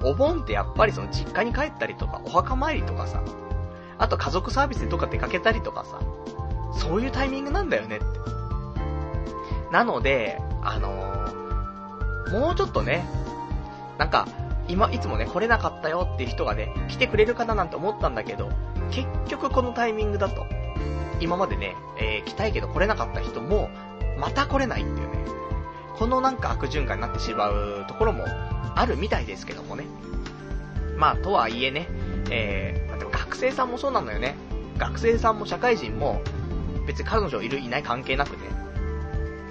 [0.05, 3.23] お盆ってやっぱりその実家に帰ったりとか、お墓参りとかさ、
[3.99, 6.01] あと家族サービスでどっか出かけたりとかさ、
[6.79, 8.07] そういうタイミングなんだよねって。
[9.71, 13.05] なので、あのー、もうちょっとね、
[13.99, 14.29] なんか、
[14.69, 18.51] 今、いつもね、来れなかったよっていう人がね、来てくれるかななんて思ったんだけど、
[18.91, 20.47] 結局このタイミングだと、
[21.21, 23.71] 今までね、えー、来たいけど来れなかった人も、
[24.19, 25.19] また来れないっていうね、
[25.99, 29.85] このなんか悪循環になってしまうところもあるみたいですけどもね。
[30.97, 31.89] まあ、とはいえね、
[32.31, 34.37] えー、でも学生さんもそうなのよね。
[34.79, 36.21] 学生さんも社会人も、
[36.87, 38.43] 別に彼女いるいない関係なくね、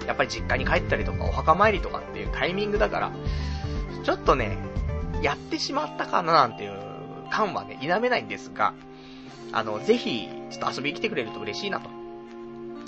[0.06, 3.12] やっぱり実家に帰ったりとかお墓参りとかっていうタイミングだから、
[4.02, 4.58] ちょっとね、
[5.22, 6.72] やってしまったかななんていう
[7.30, 8.74] 感はね、否めないんですが、
[9.52, 11.88] あの、ぜひ、ちょっと遊びに来てくれると嬉しいなと。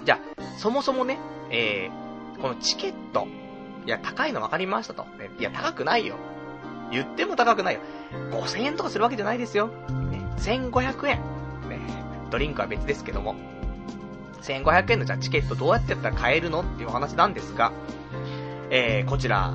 [0.04, 1.18] じゃあ、そもそもね、
[1.50, 3.26] えー、このチケット、
[3.86, 5.04] いや、高いの分かりましたと。
[5.18, 6.16] ね、いや、高くないよ。
[6.90, 7.80] 言っても高くないよ。
[8.30, 9.68] 5000円とかするわけじゃないですよ。
[9.68, 11.16] ね、1500円。
[11.68, 11.80] ね、
[12.30, 13.36] ドリンクは別ですけども。
[14.42, 17.72] 1500円のじゃあチケットどうやってやったら買えるのっていうお話なんですが、
[18.70, 19.54] えー、こちら、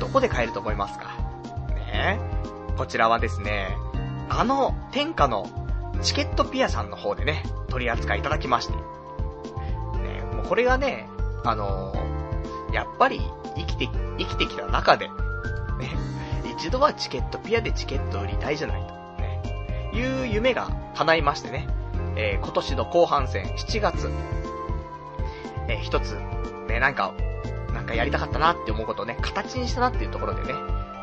[0.00, 1.10] どこで買えると思いますか？
[1.76, 2.18] ね
[2.76, 3.76] こちらはですね、
[4.28, 5.46] あの、天下の
[6.02, 8.72] チケットピアさんの方でね、取り扱いいただきまして。
[8.72, 8.78] ね、
[10.34, 11.08] もうこれがね、
[11.44, 11.92] あの、
[12.72, 13.20] やっぱり
[13.56, 15.14] 生きて、生きてきた中で、ね、
[16.56, 21.68] 一度はチケットピアでチケット売りたいじゃないと、ね、いう夢が叶いましてね、
[22.16, 24.10] えー、今年の後半戦、7月、
[25.68, 26.12] えー、一つ、
[26.68, 27.14] ね、なんか、
[27.72, 30.54] なんかやりたかったなって思うことをね、形にしたなっていうところでね、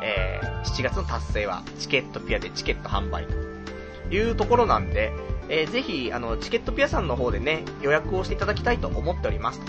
[0.02, 5.12] えー、7月の達成はチケットピアでチケット販売というところなんで、
[5.48, 9.60] えー、ぜひ、あの、チケットピアさんの方でね、予約をしていただきたいと思っております。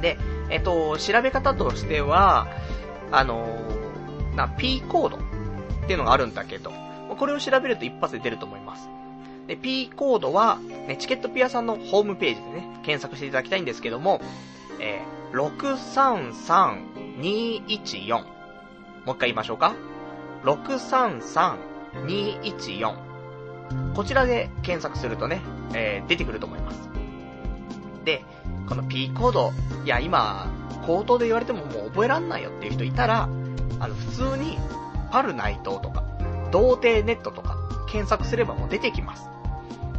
[0.00, 0.18] で、
[0.50, 2.48] えっ、と、調べ方としては、
[3.10, 3.46] あの、
[4.34, 5.20] な、P コードっ
[5.86, 6.72] ていうのがあるんだけど、
[7.18, 8.88] これを調べると一発で出ると思います。
[9.46, 14.20] で、P コードは、ね、チケットピアさんのホームページでね、検索していただきたいんですけども、
[14.78, 15.52] えー、
[17.20, 18.24] 633214。
[19.04, 19.74] もう一回言いましょうか。
[20.44, 22.94] 633214。
[23.94, 25.40] こちらで検索するとね、
[25.74, 26.88] えー、出てくると思います。
[28.04, 28.24] で、
[28.68, 29.52] この P コード、
[29.84, 30.46] いや今、
[30.84, 33.28] 口頭で言われてももう覚えらんないよっていう人いたら、
[33.80, 34.58] あの、普通に、
[35.10, 36.04] パルナイトとか、
[36.52, 37.56] 童貞ネットとか、
[37.90, 39.28] 検索すればもう出てきます。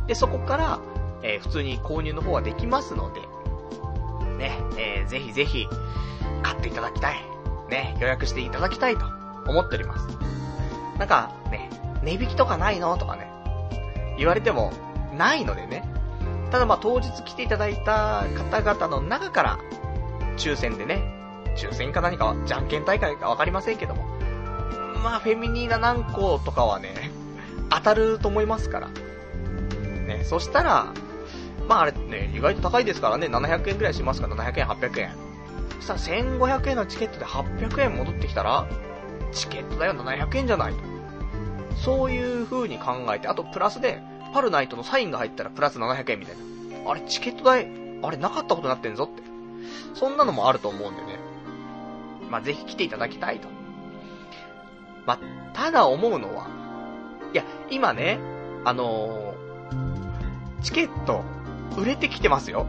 [0.08, 0.80] で、そこから、
[1.24, 3.22] えー、普通に購入の方はできますので、
[4.38, 5.68] ね、えー、ぜひぜひ、
[6.44, 7.18] 買っていただきたい。
[7.70, 9.06] ね、予約していただきたいと
[9.48, 10.08] 思っております。
[10.98, 11.70] なんか、ね、
[12.04, 13.32] 値引きとかないのとかね、
[14.18, 14.72] 言われても、
[15.18, 15.84] ないのでね。
[16.52, 19.60] ただまあ当日来ていただいた方々の中から、
[20.38, 21.02] 抽選でね、
[21.56, 24.06] 抽選か何かは、じゃんけん大会かわかりませんけども、
[25.04, 27.12] まあフェミニーナ何個とかはね、
[27.70, 28.88] 当たると思いますから。
[28.88, 30.88] ね、そしたら、
[31.68, 35.12] まああれね、意外と高いですからね、700円くらいしますから、700円、800円。
[35.80, 38.66] そしたら1500円のチケットで800円戻ってきたら、
[39.32, 40.80] チケットだよ、700円じゃないと。
[41.76, 44.02] そういう風に考えて、あとプラスで、
[44.34, 46.36] パルナイトのサインが入ったらプラス700円みたい
[46.84, 46.92] な。
[46.92, 47.68] あれ、チケット代、
[48.02, 49.24] あれなかったことになってんぞって。
[49.94, 51.20] そんなのもあると思うんでね。
[52.30, 53.48] まあ、ぜひ来ていただきたいと。
[55.06, 55.20] まあ、
[55.54, 56.48] ただ思うのは、
[57.34, 58.20] いや、今ね、
[58.66, 61.24] あのー、チケット、
[61.78, 62.68] 売れてきてますよ。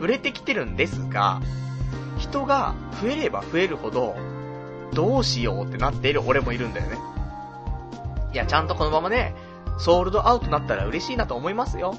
[0.00, 1.40] 売れてきてるんですが、
[2.18, 4.16] 人が増えれば増えるほど、
[4.92, 6.98] どうしようってなっている俺もいるんだよね。
[8.32, 9.34] いや、ちゃんとこのままね、
[9.78, 11.94] ソールドアウトになったら嬉しいなと思いますよ。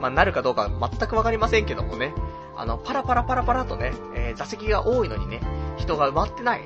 [0.00, 2.14] まあ、なるかどうか全くわかりませんけどもね。
[2.56, 5.40] あの、パラパラパラパラとね、えー、座席が多いのにね、
[5.76, 6.60] 人が埋まってない。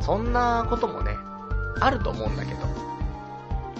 [0.00, 1.16] そんなこともね、
[1.80, 2.60] あると思うんだけど。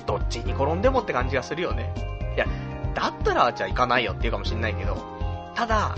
[0.07, 1.95] どっちに転んでもって感じがするよね。
[2.35, 2.47] いや、
[2.95, 4.97] だったら、じゃあ行かないよって言うかもしんないけど、
[5.55, 5.95] ただ、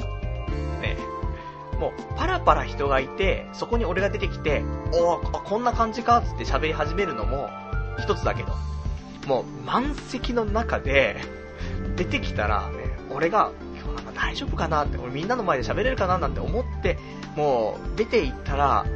[0.81, 0.97] ね、
[1.79, 7.51] もう、パラパラ人がいて、そこに俺が出てきて、おー、こんな感じかつって喋り始めるのも、
[7.99, 8.53] 一つだけど、
[9.27, 11.17] もう、満席の中で、
[11.97, 16.99] 出てきたら、ね、俺が、今日なんか大丈夫かなって、俺みんなの前で喋れるかななんて思って、
[17.37, 18.87] もう、出て行ったら、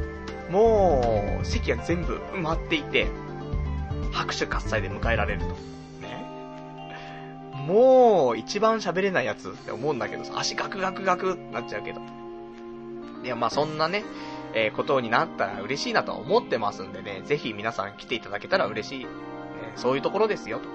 [0.49, 3.07] もう、席が全部埋まっていて、
[4.11, 5.45] 拍手喝采で迎えられると。
[5.47, 5.55] ね
[7.53, 12.01] もう、一番喋れないやつって思うんだけどさ、足ガクガクガクってなっちゃうけど。
[13.23, 14.03] いや、まあそんなね、
[14.53, 19.07] えー、ことになったら嬉しいなとは思ってますんでね、ぜひ皆さん来ていただけたら嬉しい。
[19.75, 20.65] そういうところですよ、と。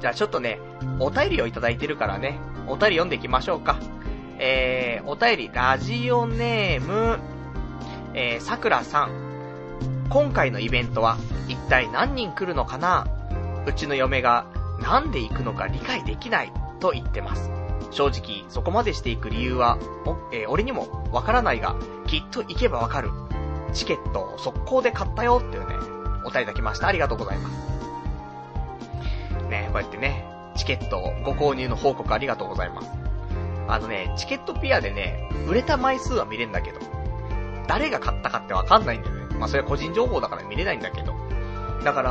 [0.00, 0.58] じゃあちょっとね、
[0.98, 3.78] お便りをいただいてるからね、お便り読んでいきましょうか。
[4.38, 7.18] えー、お便り、ラジオネーム、
[8.14, 9.10] えー、さくらさん。
[10.08, 11.18] 今回のイベントは、
[11.48, 13.06] 一体何人来るのかな？
[13.66, 14.46] うちの嫁が
[14.80, 16.52] なんで行くのか理解できない？
[16.80, 17.50] と言ってます。
[17.90, 19.78] 正直、そこまでしていく理由は、
[20.32, 21.76] えー、俺にもわからないが、
[22.06, 23.10] きっと行けばわかる。
[23.72, 25.74] チケットを速攻で買ったよっていうね、
[26.24, 26.86] お便りいただきました。
[26.86, 27.52] ありがとうございます。
[29.48, 30.24] ね、こうやってね、
[30.56, 32.90] チケットご購入の報告ありがとうございます。
[33.68, 36.80] あのね、チケットピアでね、売れた枚数は見れんだけど、
[37.66, 39.36] 誰が買ったかってわかんないんだよね。
[39.38, 41.14] まあそれは個人情報だから見れないんだけど。
[41.84, 42.10] だから、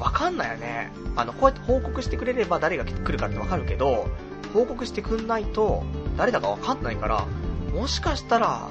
[0.00, 0.92] わかんないよね。
[1.16, 4.08] あの、こうやって報告してくれれば誰が来るかってわかるけど、
[4.54, 5.84] 報告してくんないと、
[6.16, 7.26] 誰だかわかんないから、
[7.74, 8.70] もしかしたら、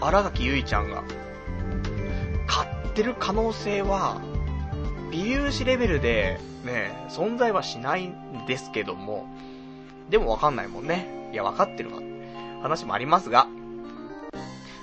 [0.00, 1.04] 荒垣結衣ちゃんが、
[2.46, 4.20] 買ってる可能性は、
[5.10, 9.26] 微粒子レベルで、ね、存在はしないんですけども、
[10.10, 11.30] でもわかんないもんね。
[11.32, 12.00] いや、わかってるわ。
[12.62, 13.46] 話もありますが、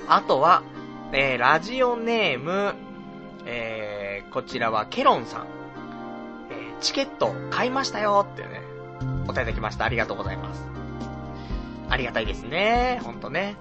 [0.07, 0.63] あとは、
[1.13, 2.73] えー、ラジオネーム、
[3.45, 5.47] えー、こちらはケロンさん。
[6.51, 8.61] えーチケット買いましたよってね、
[9.23, 9.85] お答えいただきました。
[9.85, 10.65] ありがとうございます。
[11.89, 12.99] ありがたいですね。
[13.03, 13.55] ほんとね。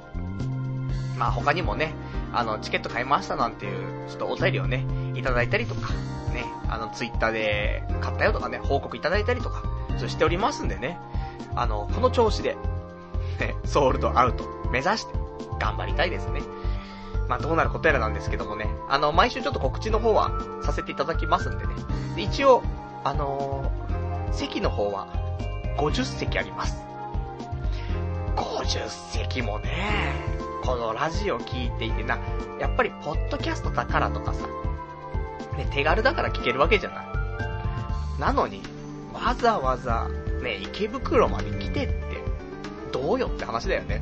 [1.18, 1.94] まあ他にもね、
[2.32, 5.92] あの、チケット買いましたなんていう、ちょっとお便りをね、いただいたりとか、
[6.32, 9.62] ね、あの、ツイッターで買ったよとかね、報告いただいたりとか、
[9.98, 10.98] そうしておりますんでね、
[11.54, 12.56] あの、この調子で、
[13.40, 15.14] ね、ソールドアウト目指して
[15.58, 16.42] 頑張りたいですね。
[17.28, 21.74] まあ、どうなることやらなんですけどもね、あの、毎週ちょっと告知の方はさせていただきますんでね。
[22.16, 22.62] で一応、
[23.04, 25.06] あのー、席の方は
[25.76, 26.76] 50席あります。
[28.36, 29.70] 50席もね、
[30.70, 32.16] このラジオ聞いていてな、
[32.60, 34.46] やっぱりポッドキャストだからとかさ、
[35.56, 38.20] ね、手軽だから聞けるわけじゃない。
[38.20, 38.62] なのに、
[39.12, 40.06] わざわざ、
[40.40, 41.96] ね、池袋まで来てって、
[42.92, 44.00] どうよって話だよね。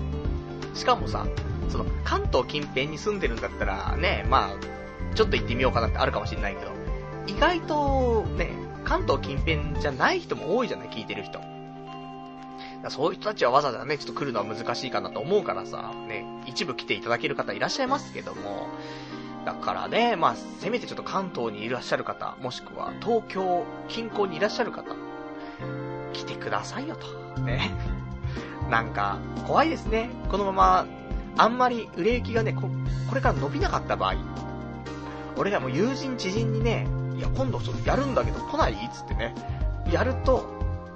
[0.74, 1.26] しかもさ、
[1.70, 6.70] その、関東近辺に住んでるんだったら、ね、まあ、ちょっと行ってみようかなってあるかもしんないけど、
[7.26, 8.50] 意外と、ね、
[8.84, 11.40] 関東近辺じゃない人も多いじゃない、聞いてる人。
[12.88, 18.68] そういう人たちはわざわざね、ちょっと来るのは難しいかなと思うからさ、ね、一部来ていただける方いらっしゃいますけども、
[19.44, 24.94] だからね、まあ、せめてちょっと関東にいらっしゃる方、もしくは東京近郊にいらっしゃる方、
[26.12, 27.40] 来てくださいよと。
[27.42, 27.70] ね。
[28.70, 30.10] なんか、怖いですね。
[30.30, 30.86] このまま、
[31.36, 32.68] あんまり売れ行きがね、こ
[33.08, 34.14] これから伸びなかった場合、
[35.36, 38.74] 俺らも友人知人にね、いや、今度ちょっとやるんだけど来ない？
[38.92, 39.34] つってね、
[39.90, 40.44] やると、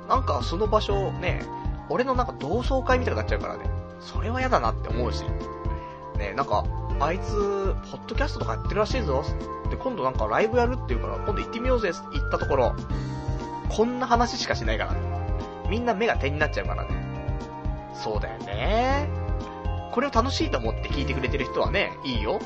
[0.09, 1.43] なんかその場所ね、
[1.89, 3.65] 俺のなんか同窓会みたいになっちゃうからね、
[4.01, 5.25] それは嫌だなって思うし、
[6.17, 6.65] ね、なんか、
[7.01, 9.25] あいつ、ポッドキャストとかやってるらしいぞ。
[9.71, 12.75] で、今度なんかライブやるって言うから、今度行ってみようぜ、行ったところ、
[13.69, 15.01] こんな話しかしないからね。
[15.69, 16.91] みんな目が点になっちゃうからね。
[17.95, 19.09] そうだよね。
[19.93, 22.39] これを楽しいと思って聞いてくれてる人はね、いいよ。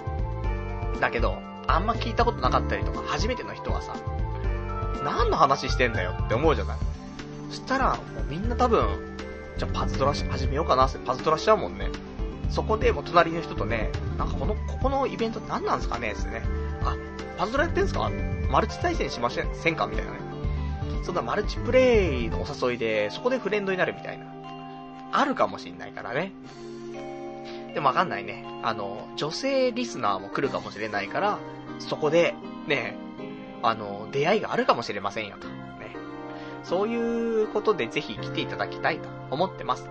[1.01, 3.95] だけど、あんま聞いたことなかったりとか、初めての人はさ、
[5.05, 6.77] 何の話してんだよって思うじゃない。
[7.51, 9.06] そしたら、もうみんな多分、
[9.57, 11.89] じゃあパズドラし始めようかなってパズドラしちゃうもんね。
[12.51, 16.43] そこでも隣の人とね、なんかこの、ここのイベント何なんすかねってね。
[16.83, 16.97] あ、
[17.37, 18.11] パズドラやってんすか？
[18.51, 20.19] マルチ対戦しませんせんかみたいなね。
[21.05, 24.27] そんなマルチプレイのお誘いで、そこでフレンドになるみたいな。
[25.13, 26.33] あるかもしんないからね。
[27.75, 28.45] でもわかんないね。
[28.63, 31.39] あの、女性リスナーも来るかもしれないから、
[31.79, 32.35] そこで、
[32.67, 32.97] ね、
[33.63, 35.49] あの、出会いがあるかもしれませんよと。
[35.49, 35.55] ね。
[36.65, 39.89] そういうことでぜひ来ていただきたいと思ってます。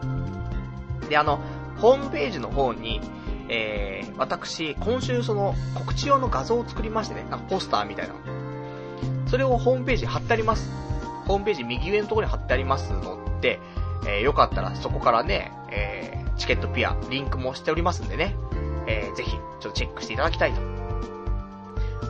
[1.10, 1.40] で、あの、
[1.78, 3.02] ホームページの方に、
[3.48, 8.20] えー、私、今週その告知用の画像を作りましてね、なんかポスターみたいなの。
[9.28, 10.72] それをホームページ貼ってあります。
[11.28, 13.60] ホームページ右上のところに貼ってありますので、
[14.08, 18.36] えー、よかったらそこからね、えー、チケットピア、リンクもしておりますんでね、
[18.88, 20.62] えー、ぜひ、ちょっとチェックしていただきたいと。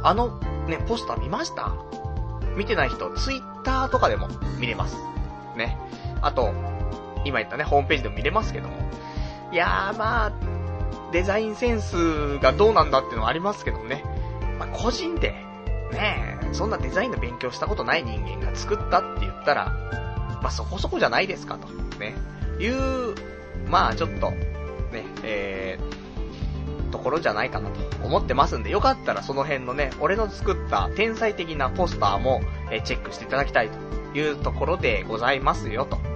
[0.03, 1.73] あの、ね、ポスター見ました？
[2.55, 4.27] 見てない人、ツイッターとかでも
[4.59, 4.97] 見れます。
[5.57, 5.77] ね。
[6.21, 6.53] あと、
[7.25, 8.75] 今言ったね、ホームページでも見れますけども。
[9.51, 10.33] いやー、まあ、
[11.11, 14.03] デザインセンスがどうなんだっていうのはありますけどもね。
[14.59, 15.33] まあ、個人で、
[15.91, 19.65] ねそんなデザインの勉強したことない人間が作ったって言ったら、
[20.41, 21.67] まあ、そこそこじゃないですかと、
[21.99, 22.15] ね、
[22.59, 23.15] いう、
[23.67, 36.14] まあ、ちょっと、ね、えー、ところじゃないかなと思ってますんで、よかったらその辺のね、俺の作った天才的なポスターも、えー、チェックしていただきたいというところでございますよと。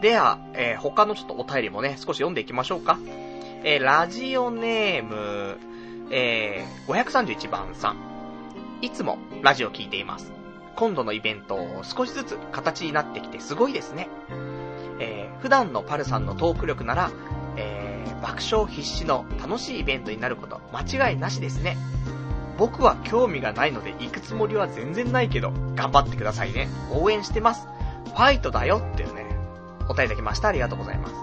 [0.00, 2.98] では、えー、他のちょっとお便りもね、少し読んでいきましょうか。
[3.64, 5.58] えー、ラジオネーム、
[6.10, 7.96] えー、531番さん。
[8.80, 10.32] いつもラジオ聞いています。
[10.76, 14.08] 今度のイベント、少しずつ形になってきてすごいですね。
[14.98, 17.10] えー、普段のパルさんのトーク力なら、
[17.56, 21.76] えー、爆笑必至の楽しいイベントになること間違いなしですね。
[22.56, 26.68] 僕は興味がないので行くつもりは全然ないけど、頑張ってくださいね。
[26.90, 27.68] 応援してます。
[28.06, 29.19] ファイトだよっていうね、
[29.90, 30.48] お便りいただきました。
[30.48, 31.14] ありがとうございます。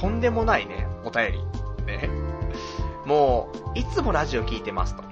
[0.00, 1.38] とんでもないね、お便り。
[1.86, 2.10] ね。
[3.06, 5.02] もう、いつもラジオ聞いてますと。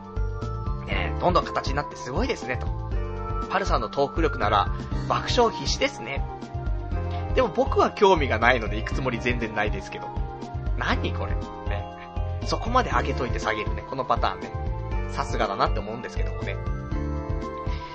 [0.87, 2.67] ね、どんどん形になってすごいですねと。
[3.49, 4.75] パルさんのトーク力なら、
[5.09, 6.25] 爆笑必至ですね。
[7.37, 10.09] でも僕は興味がないので行くつもり全然ないですけど。
[10.77, 11.33] 何これ
[11.71, 11.85] ね。
[12.45, 13.85] そこまで上げといて下げるね。
[13.89, 14.51] このパターンね。
[15.13, 16.57] さすがだなって思うんですけどもね。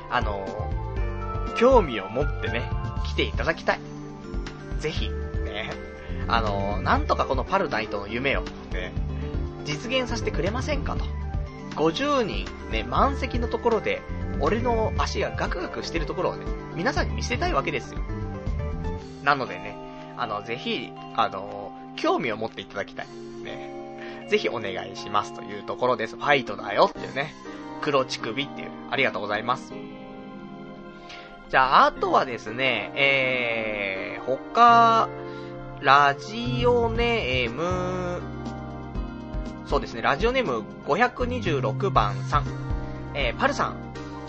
[0.09, 2.69] あのー、興味を持ってね、
[3.05, 3.90] 来ていただきたい。
[4.81, 5.71] ぜひ、ね、
[6.27, 8.41] あの、なんとかこのパルナイトの夢を、
[8.73, 8.91] ね、
[9.63, 11.05] 実現させてくれませんかと。
[11.75, 14.01] 50人、ね、満席のところで、
[14.39, 18.01] 俺の足がガクガクしてるところをね、皆さんに見せたいわけですよ。
[19.23, 19.77] なのでね、
[20.17, 23.07] あの、ぜひ、あの、興味を持っていただきたい。
[23.43, 24.25] ね。
[24.29, 26.15] ぜひお願いしますというところです。
[26.15, 27.35] ファイトだよっていうね。
[27.81, 28.69] 黒乳首っていう。
[28.89, 29.73] ありがとうございます。
[31.51, 35.09] じゃあ、あとはですね、えー、他、
[35.81, 38.21] ラジオネーム、
[39.65, 42.45] そうですね、ラジオネーム526番さん、
[43.13, 43.75] えー、パルさん、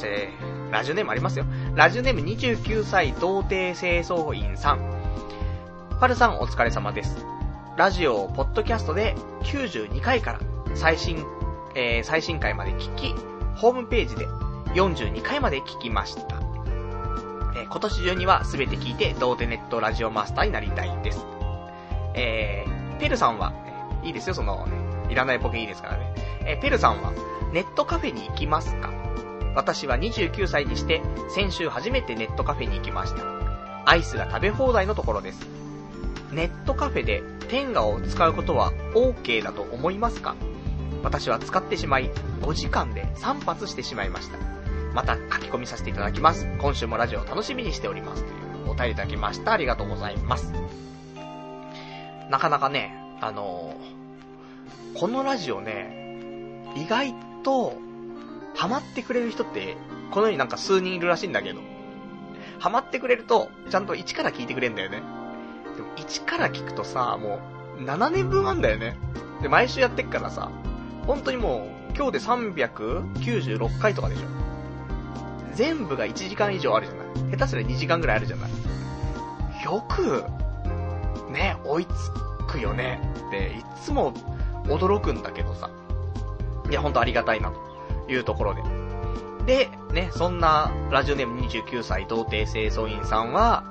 [0.02, 1.44] えー、ラジオネームありますよ。
[1.76, 4.80] ラジオネーム29歳童貞清掃員さん。
[6.00, 7.24] パルさんお疲れ様です。
[7.76, 9.14] ラジオ、ポッドキャストで
[9.44, 10.40] 92回から
[10.74, 11.24] 最新、
[11.76, 13.14] えー、最新回まで聞き、
[13.54, 14.26] ホームページで
[14.74, 16.41] 42回まで聞きました。
[17.54, 21.24] えー、今年中には全て聞いて、童貞ネットラジオマスターになりたいです。
[22.14, 23.52] えー、ペルさんは、
[24.02, 24.72] いいですよ、その、ね、
[25.10, 26.14] いらないボケいいですからね。
[26.46, 27.12] えー、ペルさんは、
[27.52, 28.90] ネットカフェに行きますか？
[29.54, 31.02] 私は29歳にして、
[31.34, 33.22] 先週初めてネットカフェに行きました。
[33.84, 35.46] アイスが食べ放題のところです。
[36.30, 40.34] ネットカフェで天下を使うことは OK だと思いますか？
[41.02, 44.38] 私は使ってしまい、5時間で3発してしまいました。
[44.94, 46.46] また書き込みさせていただきます。
[46.58, 48.24] 今週もラジオを楽しみにしております。
[48.24, 48.32] とい
[48.66, 49.52] うお便りいただきました。
[49.52, 50.52] ありがとうございます。
[52.28, 57.78] なかなかね、あのー、このラジオね、意外と、
[58.54, 59.76] ハマってくれる人って、
[60.10, 61.60] このようになんか数人いるらしいんだけど、
[62.58, 65.02] ハマってくれると、ちゃんと一から聞いてくれるんだよね。
[65.76, 67.40] でも1から聞くとさ、も
[67.78, 68.96] う7年分あんだよね。
[69.40, 70.50] で、毎週やってっからさ、
[71.06, 74.51] 本当にもう、今日で396回とかでしょ。
[75.54, 77.30] 全部が1時間以上あるじゃない。
[77.32, 78.50] 下手すりゃ2時間ぐらいあるじゃない。
[79.64, 80.24] よく、
[81.30, 81.90] ね、追いつ
[82.46, 84.12] くよねって、いつも
[84.64, 85.70] 驚くんだけどさ。
[86.70, 87.52] いや、ほんとありがたいな、
[88.06, 88.62] というところで。
[89.46, 93.64] で、ね、そんな、ラジオネーム29歳童貞清掃員さんは、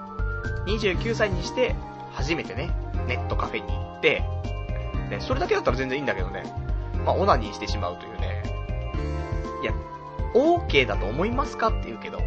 [0.65, 1.75] 29歳にして、
[2.13, 2.71] 初めてね、
[3.07, 4.23] ネットカフェに行って、
[5.09, 6.43] ね、それだけだったら全然いいんだけどね、
[7.05, 8.43] まあ、オナニーしてしまうというね、
[9.61, 9.73] いや、
[10.33, 12.19] OK だと思いますかって言うけど、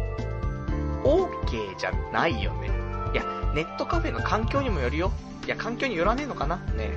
[1.03, 2.69] OK じゃないよね。
[3.13, 5.11] いや、ネットカフェの環境にもよるよ。
[5.45, 6.57] いや、環境によらねえのかな？
[6.57, 6.91] ね。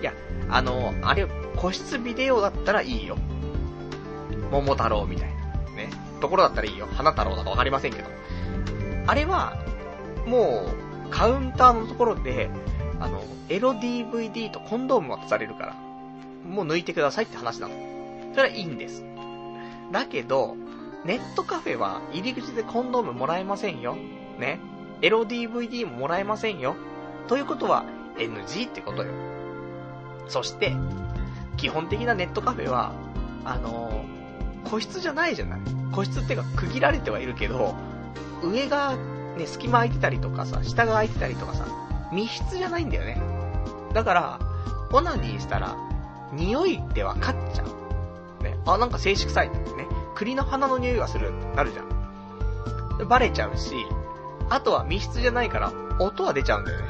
[0.00, 0.12] いや、
[0.48, 1.26] あの、あれ、
[1.56, 3.16] 個室ビデオだったらいいよ。
[4.50, 5.34] 桃太郎みたいな。
[5.76, 5.90] ね。
[6.20, 6.86] ところだったらいいよ。
[6.92, 8.08] 花太郎だかわかりませんけど。
[9.06, 9.56] あれは、
[10.26, 10.66] も
[11.06, 12.50] う、カウンターのところで、
[13.00, 15.74] あの、エロ DVD とコンドーム渡されるから、
[16.48, 17.74] もう抜いてくださいって話なの。
[18.34, 19.04] それはいいんです。
[19.92, 20.56] だけど、
[21.04, 23.96] ネットカフェは入り口でコンドームもらえませんよ。
[24.38, 24.60] ね。
[25.02, 26.76] エロ DVD ももらえませんよ。
[27.28, 27.84] ということは
[28.16, 29.12] NG ってことよ。
[30.28, 30.74] そして、
[31.56, 32.92] 基本的なネットカフェは、
[33.44, 35.60] あのー、個室じゃないじゃない。
[35.92, 37.74] 個室ってか区切られてはいるけど、
[38.42, 38.96] 上が
[39.36, 41.66] ね、隙間空いてたりとかさ、下が空いてたりとかさ、
[42.12, 43.20] 密室じゃないんだよね。
[43.92, 44.40] だから、
[44.92, 45.76] オナニーしたら、
[46.32, 47.83] 匂いで分かっちゃう。
[48.66, 49.86] あ、なんか静止臭いってね。
[50.14, 53.08] 栗の花の匂いがするってなるじゃん。
[53.08, 53.74] バレちゃうし、
[54.48, 56.86] あとは密室じゃないから、音は出ちゃうんだよね。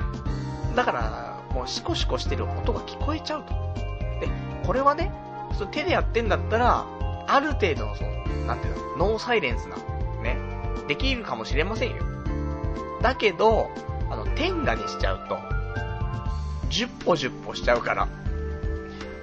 [0.76, 3.52] だから、もうシコシコしてる音が聞こえちゃうと。
[4.20, 4.28] で、
[4.66, 5.12] これはね、
[5.56, 6.86] その手でやってんだったら、
[7.26, 8.10] ある程度のその、
[8.46, 9.76] なんていうの、ノーサイレンスな、
[10.22, 10.36] ね、
[10.88, 12.02] できるかもしれませんよ。
[13.00, 13.70] だけど、
[14.10, 15.36] あの、天下にしちゃうと、
[16.68, 18.08] 10歩10歩しちゃうから、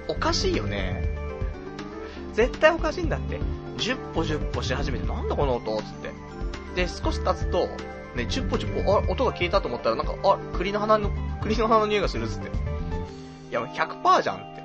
[0.08, 1.11] おかしいよね。
[2.32, 3.40] 絶対おかしいんだって。
[3.78, 6.10] 10歩10歩し始めて、なんだこの音つって。
[6.74, 7.66] で、少し経つと、
[8.14, 11.10] ね、10歩10歩、あ、音が消えたと思ったら、なんか、あ、栗の花の、
[11.42, 12.48] 栗の花の匂いがするっつって。
[12.48, 14.62] いや、もう100%じゃんって。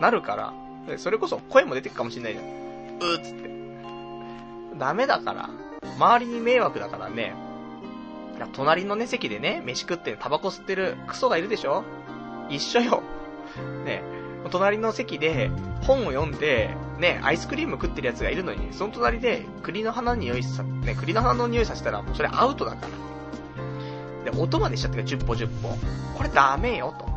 [0.00, 2.46] なるから、それこそ声も出てくかもしんないじゃん。
[2.46, 4.78] うーっつって。
[4.78, 5.50] ダメだから。
[5.96, 7.34] 周りに迷惑だからね。
[8.52, 11.84] 隣のね、席でね、飯食ってタバコ吸ってるクソがいるでしょ
[12.48, 13.02] 一緒よ。
[13.84, 14.02] ね、
[14.50, 15.50] 隣の席で
[15.82, 22.86] 本を読んで、ね、アイスクリーム食ってるやつがいるのに、その隣で栗の花の匂いさ、ね、栗の花の匂いさせたらもうそれアウトだか
[24.24, 24.30] ら。
[24.30, 25.76] で、音までしちゃってる10歩10歩。
[26.16, 27.10] これダメよ、と。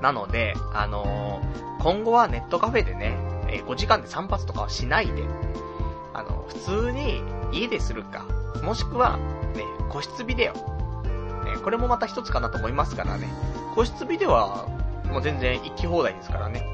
[0.00, 3.14] なので、あのー、今後はネットカフェでね、
[3.48, 5.22] え5時間で3発とかはしないで、
[6.14, 6.54] あの、普
[6.86, 7.22] 通に
[7.52, 8.24] 家でするか、
[8.62, 9.18] もしくは、
[9.54, 10.54] ね、個室ビデオ。
[11.44, 13.28] ね、これもまた一つかなと思いますからね。
[13.74, 14.66] 個室ビデオは、
[15.10, 16.73] もう全然行き放題ですからね。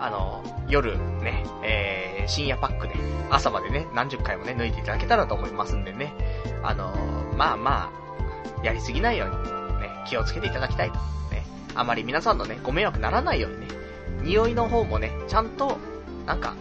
[0.00, 2.94] あの、夜ね、えー、深夜パックで、
[3.30, 6.12] 朝までね、何十回もね、抜いていただけたらと思いますんでね。
[6.62, 6.92] あの、
[7.36, 7.90] まあま
[8.62, 10.96] あ、やりすぎないように、ね、気をつけていただきたいと。
[11.30, 13.66] ね、あまり皆さんのね、ご迷惑ならないようにね、
[14.22, 15.78] 匂いの方もね、ちゃんと、
[16.26, 16.54] なんか、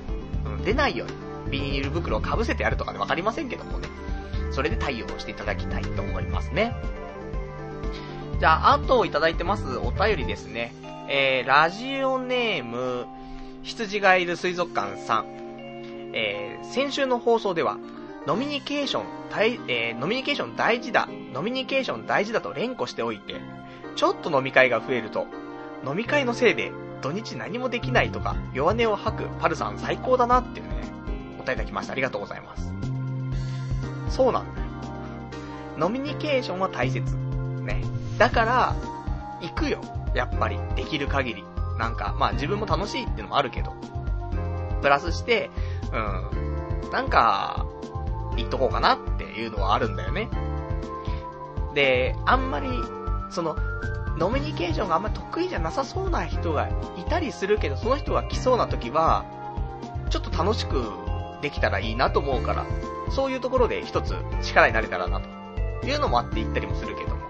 [0.46, 1.14] うん、出ないように、
[1.52, 3.88] ビニール袋をかぶせてやるとかね、わかりませんけどもね。
[4.52, 6.76] それで対応していただきたいと思いますね。
[8.40, 10.74] じゃあ、あといただいてますお便りですね。
[11.10, 13.06] えー、ラジオネーム、
[13.64, 15.26] 羊がいる水族館さん。
[16.14, 17.78] えー、先週の放送では、
[18.28, 23.42] ノミニケーション大、えー、ノミニケーション大事だ、ノミニケーション大事だと連呼しておいて、
[23.96, 25.28] ちょっと飲み会が増えると、
[25.86, 30.74] 飲み会のせいで土日何もできないとか、弱音を吐くパルさん最高だなっていうね、
[31.40, 31.94] お答えいただきました。
[31.94, 32.74] ありがとうございます。
[34.10, 34.68] そうなんだよ。
[35.78, 37.16] ノミニケーションは大切。
[37.64, 37.84] ね。
[38.18, 38.76] だから、
[39.42, 39.82] 行くよ。
[40.14, 40.60] やっぱり。
[40.76, 41.53] できる限り。
[41.78, 43.74] なんか、まあ自分も楽しいってのもあるけど。
[44.82, 45.50] プラスして、
[45.92, 46.92] うん。
[46.92, 47.66] なんか、
[48.38, 50.30] 行っとこうかなっていうのはあるんだよね。
[51.74, 52.70] で、あんまり、
[53.30, 53.56] その、
[54.18, 56.68] ノミニケーションがあんまり得意じゃなさそうな人が
[56.98, 59.26] いたりするけど、その人が来そうな時は、
[60.10, 60.84] ちょっと楽しく
[61.42, 62.66] できたらいいなと思うから、
[63.10, 67.24] そういうところで一つ力になれたらなというのもあって言ったりもするけども。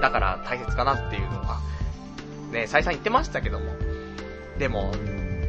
[0.00, 1.60] だから大切かなっていうのは、
[2.54, 3.66] ね、再三言ってましたけども。
[4.58, 4.92] でも、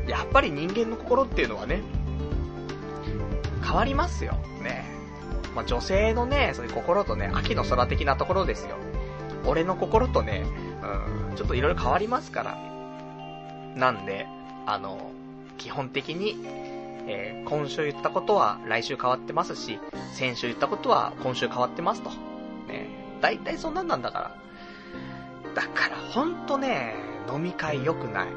[0.08, 1.82] やっぱり人間の心っていうのはね、
[3.64, 4.34] 変わりますよ。
[4.62, 4.86] ね。
[5.56, 8.76] まあ、女性のね、そういう心とね、秋の空的なところですよ。
[9.45, 10.45] 俺の心とね、
[11.30, 12.58] うん、ちょっといろいろ変わりますから。
[13.76, 14.28] なんで、
[14.66, 15.12] あの、
[15.58, 16.38] 基本的に、
[17.08, 19.80] えー今週言ったことは来週変わってますし、
[20.14, 22.10] 先週言ったことは今週変わってますと
[22.68, 22.88] ね。
[23.22, 24.45] 大体そんなんなんだから。
[25.56, 26.93] だからほんとね、
[27.34, 28.28] 飲み会良くない。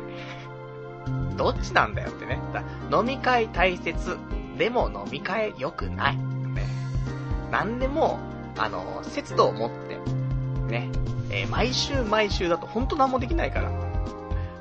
[1.36, 2.40] どっちなんだよってね。
[2.92, 4.16] 飲み会大切。
[4.56, 6.16] でも飲み会良くない。
[6.16, 6.66] ね。
[7.50, 8.18] なんでも、
[8.56, 9.98] あの、節度を持って、
[10.70, 10.90] ね。
[11.30, 13.70] えー、毎週毎週だとほんと何もできないから。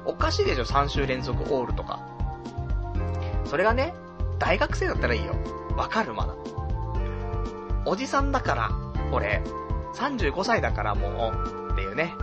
[0.06, 2.00] おかしいでしょ、3週連続オールとか。
[3.46, 3.94] それがね、
[4.40, 5.36] 大学生だったらいいよ。
[5.76, 6.36] わかるまだ。
[7.86, 8.72] おじさんだから、
[9.12, 9.42] 俺、
[9.96, 12.14] 35歳だからもう、っていうね。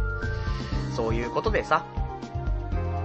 [0.94, 1.84] そういうことでさ。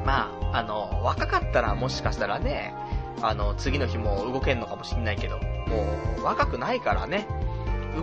[0.05, 2.73] まあ、あの、若かったらもしかしたらね、
[3.21, 5.85] あの、次の日も動けんのかもしんないけど、も
[6.19, 7.27] う、若くないからね、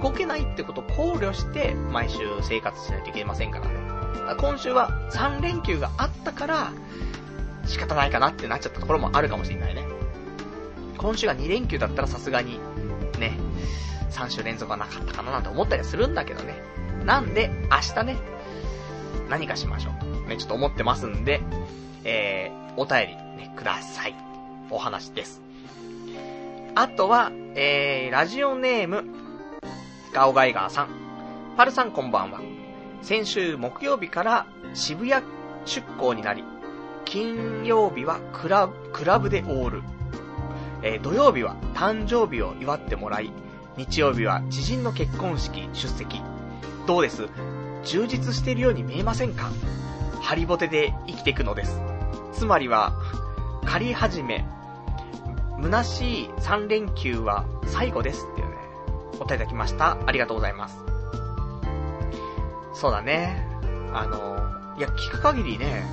[0.01, 3.75] 動けないってことを考慮して、毎週生活しないといけませんからね。
[4.39, 6.73] 今週は3連休があったから、
[7.65, 9.87] 仕方ないかなってなっちゃったところもあるかもしんないね。
[10.99, 12.59] 今週が2連休だったらさすがに、
[13.19, 13.39] ね、
[14.11, 16.63] 3週連続はなかったかななんて思ったりするんだけどね。
[17.05, 18.17] なんで、明日ね、
[19.29, 19.91] 何かしましょ
[20.27, 20.29] う。
[20.29, 21.41] ね、ちょっと思ってますんで、
[22.05, 24.15] えー、お便りね、ください。
[24.71, 25.41] お話です。
[26.75, 29.05] あとは、えー、ラジオネーム、
[30.13, 30.89] ガオガイガーさん。
[31.57, 32.41] パルさんこんばんは。
[33.03, 35.25] 先週木曜日から渋谷
[35.65, 36.45] 出港になり、
[37.05, 39.83] 金曜日はクラブ、クラブでオール。
[40.83, 43.33] えー、土曜日は誕生日を祝ってもらい、
[43.77, 46.21] 日曜日は知人の結婚式出席。
[46.87, 47.29] どうです？
[47.87, 49.51] 充実しているように見えませんか？
[50.21, 51.81] ハリボテで生きていくのです。
[52.33, 52.93] つまりは、
[53.65, 54.45] 借り始め、
[55.63, 58.55] 虚しい3連休は最後ですっていうね、
[59.15, 59.97] お答えいただきました。
[60.05, 60.77] ありがとうございます。
[62.75, 63.47] そうだね。
[63.95, 65.85] あの、いや、聞く限りね、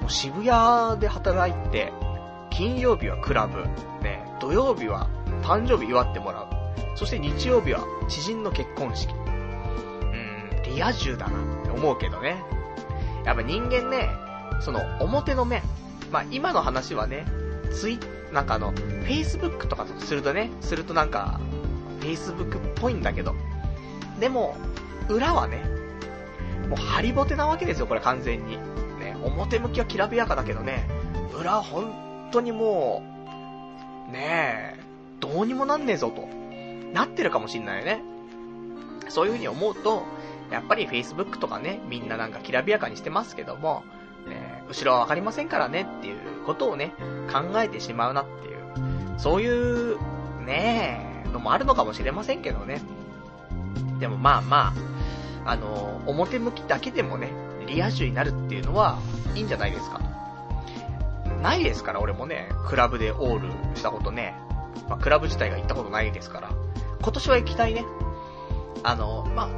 [0.00, 1.92] もう渋谷で働いて、
[2.50, 3.64] 金曜日はクラブ、
[4.02, 5.08] ね、土曜日は
[5.42, 6.46] 誕生日祝ってもらう。
[6.96, 9.12] そして日曜日は知人の結婚式。
[10.74, 12.42] リア充だなって思うけどね。
[13.24, 14.08] やっぱ人間ね、
[14.60, 15.62] その表の面。
[16.10, 17.26] まあ今の話はね、
[17.72, 17.98] ツイ
[18.32, 21.40] なんかあの、Facebook とかするとね、するとなんか、
[22.00, 23.34] Facebook っぽいんだけど。
[24.18, 24.56] でも、
[25.08, 25.64] 裏はね、
[26.68, 28.56] もうハリボテなわけですよ、これ完全に。
[28.98, 30.88] ね、表向きはきらびやかだけどね、
[31.38, 33.02] 裏は本当にも
[34.08, 34.80] う、ねえ、
[35.20, 36.28] どうにもなんねえぞと、
[36.92, 38.02] なってるかもしんないよね。
[39.08, 40.04] そういう風に思うと、
[40.50, 43.84] やっぱり Facebook とかね、みんななんかきらびやかにしてますけども、
[44.28, 46.92] ね、後ろはわかりませんからねっていうことをね、
[47.32, 48.58] 考えてしまうなっていう、
[49.18, 49.98] そういう、
[50.44, 52.82] ねのもあるのかもしれませんけどね。
[53.98, 54.72] でもまあま
[55.44, 57.30] あ、あの、表向きだけでもね、
[57.66, 58.98] リア充になるっていうのは、
[59.34, 60.00] いいんじゃないですか。
[61.42, 64.34] ないですから、俺もね、クラブでオールしたことね、
[64.88, 66.50] まあ、クラブ自体が行ったことないですから、
[67.02, 67.84] 今年は行きたいね。
[68.82, 69.48] あの、まあ、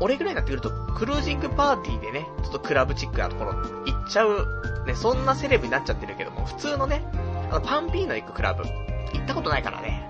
[0.00, 3.60] 俺ぐらいになってくると、クルージングパーティーでね、ちょっとクラブチックなところ行
[3.92, 4.46] っちゃう、
[4.86, 7.02] ね、そんなセレブになっちゃってるけども、普通のね、
[7.50, 10.08] あの、パンピーノ行くクラブ、行ったことないからね。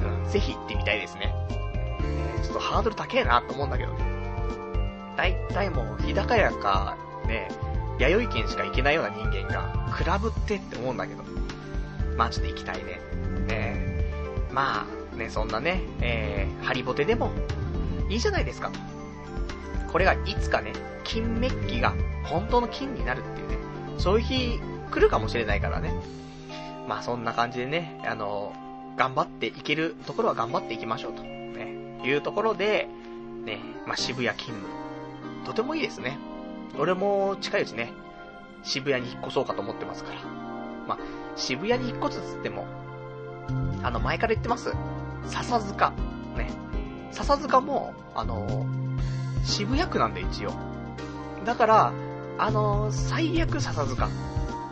[0.00, 1.34] うん、ぜひ行ってみたいですね。
[2.42, 4.14] ちょっとハードル高えなと思うんだけどね。
[5.16, 7.48] だいたいもう、日高屋か、ね、
[7.98, 11.22] 弥生県しか行けないような人間が、クラブってって思うんだけど。
[12.16, 13.00] まあちょっと行きたいね。
[13.48, 17.30] え、まあ、ね、そんなね、えー、ハリボテでも、
[18.14, 18.78] いいじゃないですかと。
[19.90, 23.58] これがいつかね、金メッキが本当の金になるっていうね、
[23.98, 24.60] そういう日
[24.92, 25.92] 来るかもしれないからね。
[26.88, 28.52] まあそんな感じでね、あの、
[28.96, 32.88] 頑張っていけるところは頑張っていきましょうと、ね、いうところで、
[33.44, 35.44] ね、まあ渋谷勤務。
[35.44, 36.16] とてもいいですね。
[36.78, 37.92] 俺も近いうちね、
[38.62, 40.20] 渋谷に引っ越そうかと思ってますから。
[40.86, 40.98] まあ、
[41.34, 42.66] 渋谷に引っ越すつっても、
[43.82, 44.72] あの、前から言ってます。
[45.26, 45.92] 笹塚。
[46.36, 46.73] ね。
[47.12, 48.66] 笹塚も、あの
[49.44, 50.52] 渋谷区なんで一応。
[51.44, 51.92] だから、
[52.38, 54.08] あの最悪笹塚。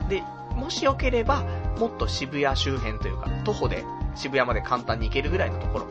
[0.08, 0.22] で、
[0.56, 1.44] もしよければ、
[1.78, 5.86] もっと渋谷周辺というか、徒歩で渋谷まで簡単に行けるぐらいのところ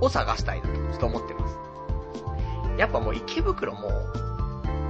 [0.00, 1.58] を探したいなと、ちょっと思ってます。
[2.78, 3.90] やっぱもう池袋も、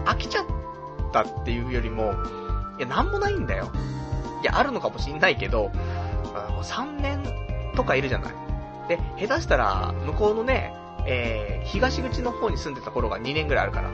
[0.05, 0.47] 飽きちゃっ
[1.13, 2.15] たっていうよりも、
[2.79, 3.71] いや、なんもないんだよ。
[4.43, 5.71] いや、あるのかもしんないけど、も
[6.61, 7.23] う3年
[7.75, 8.35] とかいるじゃない。
[8.91, 10.75] で、下手したら、向こうのね、
[11.07, 13.91] えー、東口の方に住んでた頃が2年ぐらいあるから、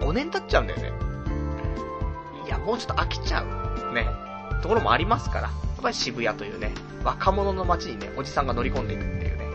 [0.00, 0.92] 5年経っちゃうんだよね。
[2.44, 3.94] いや、もうちょっと飽きちゃう。
[3.94, 4.08] ね。
[4.60, 6.72] ところもありますから、やっぱり渋谷というね、
[7.04, 9.46] 若者の街にね、おじさんが乗り込んでいくっていうね、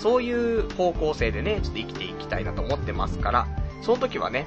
[0.00, 3.48] そういう方向性でね、ちょっと生きていきたいなと思ってますから、
[3.80, 4.46] その時はね、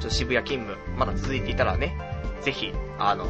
[0.00, 1.96] ちょっと渋谷勤務、まだ続いていたらね、
[2.40, 3.26] ぜひ、あの、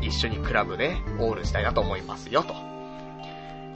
[0.00, 2.69] 一緒にクラブでオールしたいなと思いますよ、と。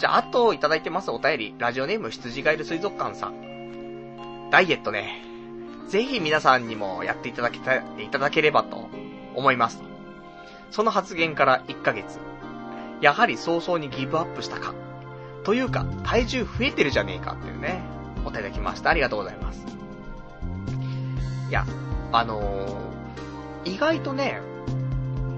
[0.05, 4.51] じゃあ、あといただいてますお便り、ラジオネーム羊ガエル水族館さん。
[4.51, 5.25] ダイエットね、
[5.89, 8.91] ぜひ皆さんにもやっていただけた、いただければと
[9.35, 9.83] 思います。
[10.71, 12.21] その発言から1ヶ月。
[13.01, 14.75] やはり早々にギブアップしたか。
[15.43, 17.81] というか、体重増えてるじゃねえかっていうね、
[18.27, 18.91] お答えいただきました。
[18.91, 19.65] ありがとうございます。
[21.49, 21.65] いや、
[22.13, 24.43] あのー、意外とね、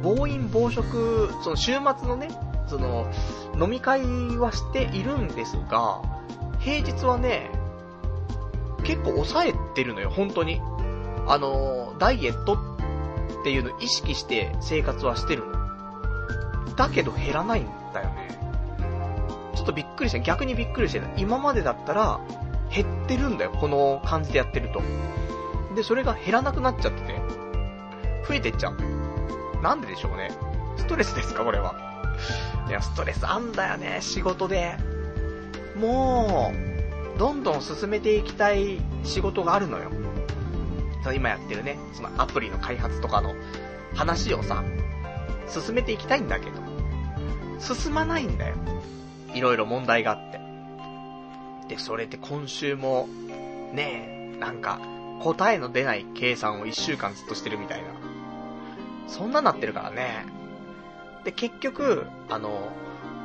[0.02, 2.30] 暴飲暴食、その週末のね、
[2.66, 3.06] その、
[3.60, 4.02] 飲み会
[4.38, 6.02] はしているんですが、
[6.58, 7.50] 平日はね、
[8.82, 10.60] 結構抑えてるのよ、本当に。
[11.26, 15.56] あの、ダイエットっていうのを意識して生活はしてるの。
[16.76, 18.38] だけど減らないんだよね。
[19.54, 22.20] ちょっとびっくりして、逆にびっくりして、今までだったら
[22.70, 24.82] 減ってるんだよ、この感じでやってると。
[25.74, 27.20] で、それが減らなくなっちゃってて、
[28.28, 29.62] 増えてっちゃう。
[29.62, 30.30] なんででしょうね。
[30.76, 31.74] ストレスですか、これは。
[32.68, 34.76] いや、ストレスあんだよね、仕事で。
[35.76, 36.52] も
[37.14, 39.90] う、どんどん進めていきたい仕事があるのよ。
[41.14, 43.34] 今やってるね、そのアプリの開発とかの
[43.94, 44.64] 話をさ、
[45.48, 46.56] 進めていきたいんだけど、
[47.60, 48.56] 進まないんだよ。
[49.32, 50.40] いろいろ問題があって。
[51.68, 53.08] で、それで今週も、
[53.72, 54.80] ねえ、なんか、
[55.22, 57.88] 答えの出ない計算を一週間ずっとしてるみたいな。
[59.08, 60.26] そんななってるからね。
[61.26, 62.70] で、結局、あの、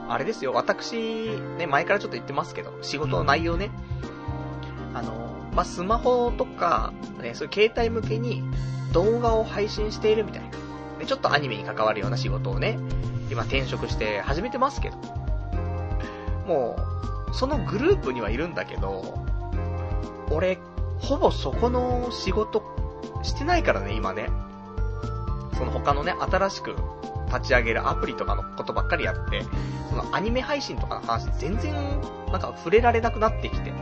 [0.09, 3.69] あれですよ、私、ね、前からちょっと言ってますけど、仕事の内容ね、
[4.95, 8.43] あの、まあ、スマホとか、ね、そういう携帯向けに
[8.91, 10.49] 動画を配信しているみたいな。
[10.97, 12.79] で、ちょっとアニメに関わるような仕事をね、
[13.29, 14.97] 今転職して始めてますけど、
[16.47, 16.79] も
[17.29, 19.23] う、そのグループにはいるんだけど、
[20.31, 20.57] 俺、
[20.97, 22.63] ほぼそこの仕事
[23.21, 24.31] してないからね、今ね。
[25.55, 26.75] その他のね、新しく
[27.31, 29.43] 立ち上げるアプリとかのことばっかりやって、
[29.89, 31.73] そのアニメ配信とかの話全然、
[32.31, 33.73] なんか触れられなくなってきて。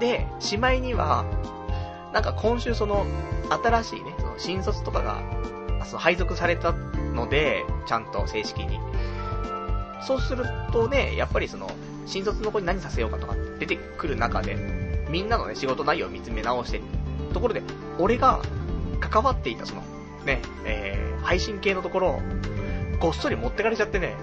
[0.00, 1.24] で、しまいには、
[2.12, 3.06] なんか今週その、
[3.50, 5.22] 新しいね、その新卒とかが、
[5.84, 8.78] その配属されたので、ちゃんと正式に。
[10.02, 11.70] そうするとね、やっぱりその、
[12.06, 14.56] 新卒の子に何させようかとか出てくる中で、
[15.08, 16.80] みんなのね、仕事内容を見つめ直して
[17.32, 17.62] ところで、
[17.98, 18.40] 俺が
[19.00, 19.82] 関わっていたその、
[20.24, 22.20] ね、えー、配信系のところを、
[23.02, 24.14] ごっそり持ってかれちゃってね、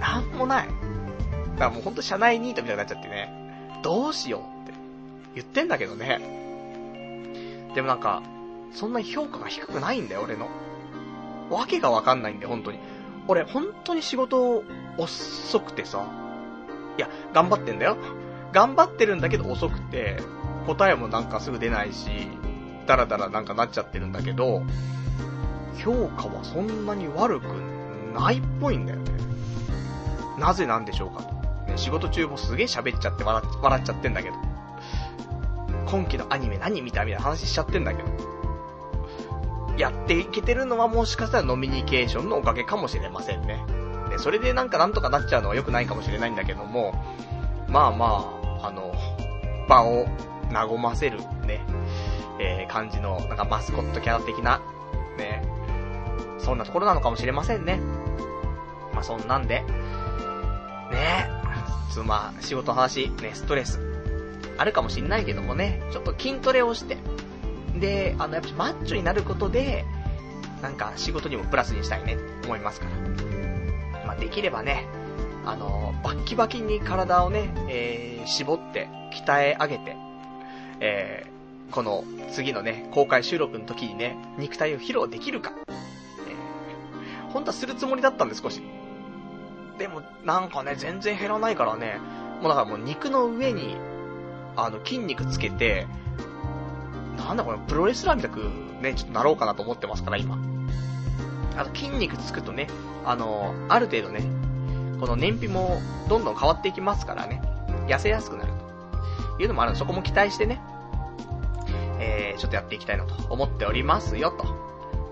[0.00, 0.66] なんもない。
[0.66, 4.78] だからもうほんと社内ニートみたいになっちゃってね、どうしようって
[5.36, 7.70] 言ってんだけどね。
[7.76, 8.24] でもなんか、
[8.74, 10.48] そんな評価が低くないんだよ、俺の。
[11.50, 12.80] わけがわかんないんだよ、本当に。
[13.28, 14.64] 俺、本当に仕事
[14.96, 16.04] 遅くてさ。
[16.96, 17.96] いや、頑張ってんだよ。
[18.52, 20.16] 頑張ってるんだけど遅くて、
[20.66, 22.10] 答えもなんかすぐ出ないし、
[22.88, 24.62] ダラダラなんかなっちゃってるんだけど、
[25.78, 27.44] 評価はそんなに悪く
[28.14, 29.12] ないっぽいんだよね。
[30.38, 31.34] なぜなんでしょうかと。
[31.70, 34.36] ね、仕事中もすげえ喋っちゃって笑っちゃってんだけど。
[35.86, 38.08] 今期のアニメ何見たみたいな話しちゃってんだけど。
[39.78, 43.64] やっていけてるのはもしかしたらノミニケーションのおかげかもしれませんね。
[44.10, 46.94] で、それでなんかなんとかなっちゃうのは良くないかもしれないんだけども、
[47.68, 48.92] まあまあ、あの、
[49.68, 50.06] 場を
[50.52, 51.60] 和ませるね、
[52.40, 54.60] えー、感じの、なんかマスコットキャラ的な、
[55.16, 55.42] ね、
[56.38, 57.80] そんなところなのかもしれませんね。
[58.92, 59.62] まあ、そんなんで、
[60.90, 63.80] ねえつまあ、仕事の話、ね、ストレス、
[64.56, 66.96] あるかもしんないけどもね、ちょっと筋トレをして、
[67.78, 69.84] で、あの、やっぱマッチョになることで、
[70.62, 74.04] なんか仕事にもプラスにしたいね、思いますから。
[74.06, 74.86] まあ、できればね、
[75.44, 79.96] あの、バッキバキに体をね、えー、絞って、鍛え上げて、
[80.80, 85.52] えー、この次のね、公開収録の時にね、肉体を披露できるか。
[87.32, 88.62] 本当はするつもりだったんで少し。
[89.78, 92.00] でも、なんかね、全然減らないからね、
[92.40, 93.76] もうだからもう肉の上に、
[94.56, 95.86] あの、筋肉つけて、
[97.16, 98.50] なんだこれ、プロレスラーみたく
[98.80, 100.38] ね、ちょっとなろうかなと思ってますから、今。
[101.56, 102.68] あの、筋肉つくとね、
[103.04, 104.22] あの、ある程度ね、
[105.00, 107.40] この燃費もどんどん変わっていきますからね、
[107.86, 108.52] 痩せやすくなる
[109.36, 110.60] というのもあるので、そこも期待してね、
[112.00, 114.44] えー、ちょっとやっていきたいなと思っておりますよ、と。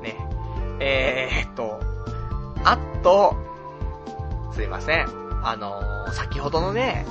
[0.03, 0.17] ね。
[0.81, 1.81] えー、っと、
[2.67, 3.37] あと、
[4.53, 5.07] すいません。
[5.45, 7.07] あのー、先ほどのね、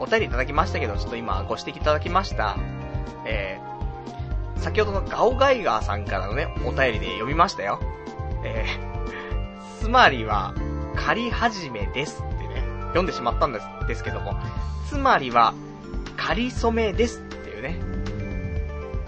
[0.00, 2.56] お便りいただきましたけど、ちょっと今ご指摘いただきました。
[3.24, 7.78] えー、先ほどのガオガイガーさんからのね、お便りで読みましたよ。
[8.44, 10.52] えー、つまりは、
[10.96, 14.34] 仮始めですってね、読んでしまったんですですけども、
[14.88, 15.54] つまりは、
[16.16, 17.80] 仮染めですっていうね。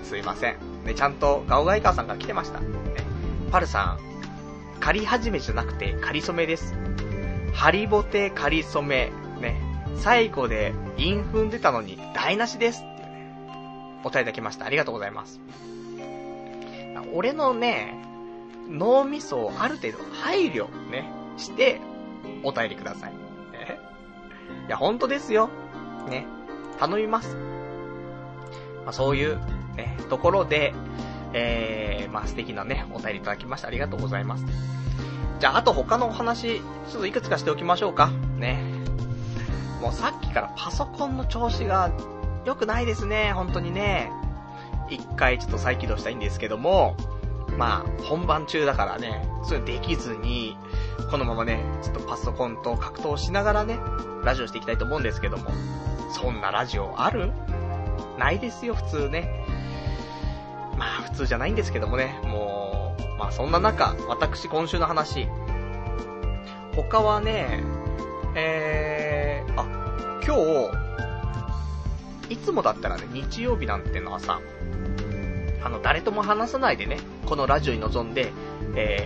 [0.04, 0.56] すいません。
[0.84, 2.60] ね、ちゃんとガオガイガーさんから来てました。
[2.60, 2.66] ね、
[3.50, 4.17] パルさん、
[4.80, 6.74] 仮始めじゃなくて仮染めです。
[7.52, 9.40] ハリボテ仮染め。
[9.40, 9.60] ね。
[9.96, 13.32] 最後でインフン出たのに台無しですってね。
[14.04, 14.66] お便りいただきました。
[14.66, 15.40] ありがとうございます。
[17.14, 17.94] 俺のね、
[18.68, 21.80] 脳みそをある程度配慮ね、して、
[22.42, 23.12] お便りください。
[23.54, 23.78] え
[24.66, 25.48] いや、本当ですよ。
[26.08, 26.26] ね。
[26.78, 27.36] 頼みます。
[28.84, 29.36] まあ、そういう、
[29.76, 30.74] ね、ところで、
[31.32, 33.68] えー、まあ、素敵なね、お便りいただきました。
[33.68, 34.44] ありがとうございます。
[35.40, 36.60] じゃあ、あと他のお話、
[36.90, 38.10] ちょっといくつかしておきましょうか。
[38.38, 38.62] ね。
[39.80, 41.92] もうさっきからパソコンの調子が
[42.44, 44.10] 良くないですね、本当にね。
[44.90, 46.96] 一回ちょっと再起動したいんですけども、
[47.56, 50.56] まあ、本番中だからね、それできずに、
[51.10, 53.78] このままね、ちょっとパソコンと格闘しながらね、
[54.24, 55.50] ラジオしていきたいと思うんですけども、
[56.10, 57.32] そんなラジオある？
[58.18, 59.44] ないですよ、普通ね。
[60.78, 65.26] まあ、普通じゃないんですけどもね、もう、まあそんな中、私今週の話、
[66.76, 67.64] 他はね、
[68.36, 69.64] えー、あ、
[70.24, 70.36] 今
[72.28, 74.40] 日、いつもだったらね、日曜日なんてのはさ、
[75.64, 78.32] あの、誰とも話さないでね、このラジオに臨んで、
[78.76, 79.04] え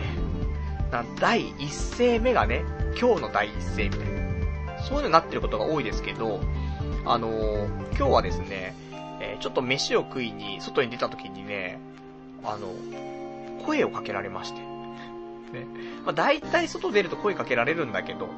[0.90, 2.64] ー、な、第一声目がね、
[3.00, 4.12] 今日の第一声みたい
[4.76, 4.82] な。
[4.82, 6.40] そういうのになってることが多いですけど、
[7.06, 7.66] あのー、
[7.96, 8.74] 今日はですね、
[9.42, 11.80] ちょっと飯を食いに、外に出た時にね、
[12.44, 12.68] あの、
[13.66, 14.60] 声をかけられまして。
[14.60, 15.66] ね。
[16.04, 18.28] まあ、大体外出ると声かけられるんだけど、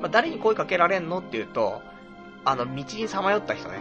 [0.00, 1.80] まあ、誰に声かけられんのっていうと、
[2.44, 3.78] あの、道にさまよった人ね、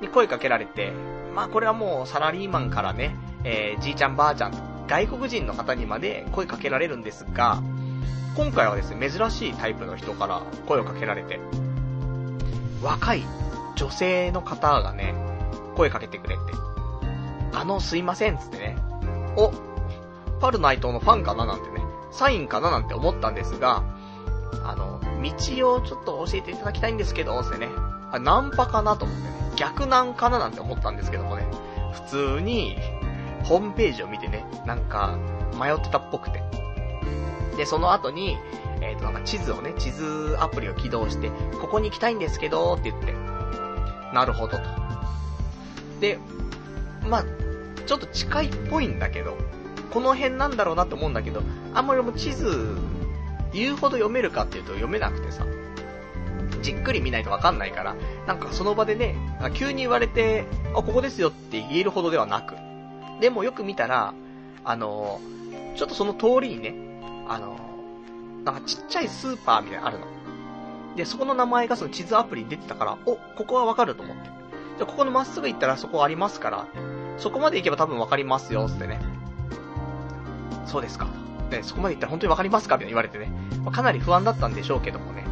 [0.00, 0.92] に声かけられて、
[1.34, 7.62] まあこれはもうサラリーマンからね、えー、じいちゃんばあちゃん、外国人の方にまで声かけられるんですが、
[8.36, 11.38] 今回はですね、珍しいタイプの人から声をかけられて、
[12.82, 13.22] 若い
[13.76, 15.14] 女性の方がね、
[15.82, 16.42] 声かけてくれて、
[17.52, 18.76] あの、すいません、つってね、
[19.36, 19.52] お、
[20.40, 23.82] パルナイトのファンかななんてね、サインかななんて思ったんですが、
[24.64, 27.68] あの、道をちょっと教えていただきたいんですけど、つってね、
[28.12, 31.46] あ、ナンパかなと思ってね、逆ナンかななんて思ったんですけどもね、
[31.92, 32.78] 普通に、
[33.44, 35.18] ホームページを見てね、なんか、
[35.60, 36.42] 迷ってたっぽくて。
[37.56, 38.38] で、その後に、
[38.80, 41.30] えっ、ー、と、なんか地図をね、地図アプリを起動して、
[41.60, 43.14] ここに行きたいんですけど、って言って、
[44.12, 44.91] なるほどと。
[46.02, 46.18] で、
[47.08, 47.24] まあ、
[47.86, 49.38] ちょっと近いっぽいんだけど、
[49.92, 51.42] この辺なんだろうなって思うんだけど、
[51.72, 52.76] あんまりも地図、
[53.54, 55.46] 言うほど読めるかっていうと読めなくてさ、
[56.60, 57.96] じっくり見ないとわかんないから、
[58.26, 59.14] なんかその場でね、
[59.54, 62.56] 急に言われて、あ、ここですよって言えるほどではなく。
[63.20, 64.12] でもよく見たら、
[64.64, 65.20] あの
[65.76, 66.74] ちょっとその通りにね、
[67.28, 67.56] あの
[68.44, 70.06] なんかちっちゃいスーパーみたいなのあるの。
[70.96, 74.41] で、そこの名前がその地図アプリに出てたから、お、ここはわかると思って。
[74.82, 76.66] じゃ、ここのまっすぐ行ったらそこありますから、
[77.16, 79.00] そこまで行けば多分わかりますよ、つってね。
[80.66, 81.06] そうですか。
[81.50, 83.30] で、そこまで行ったら本当にわかりますかみたいな言われてね。
[83.62, 85.24] まあ、かなり不安だったんでしょうけどもね。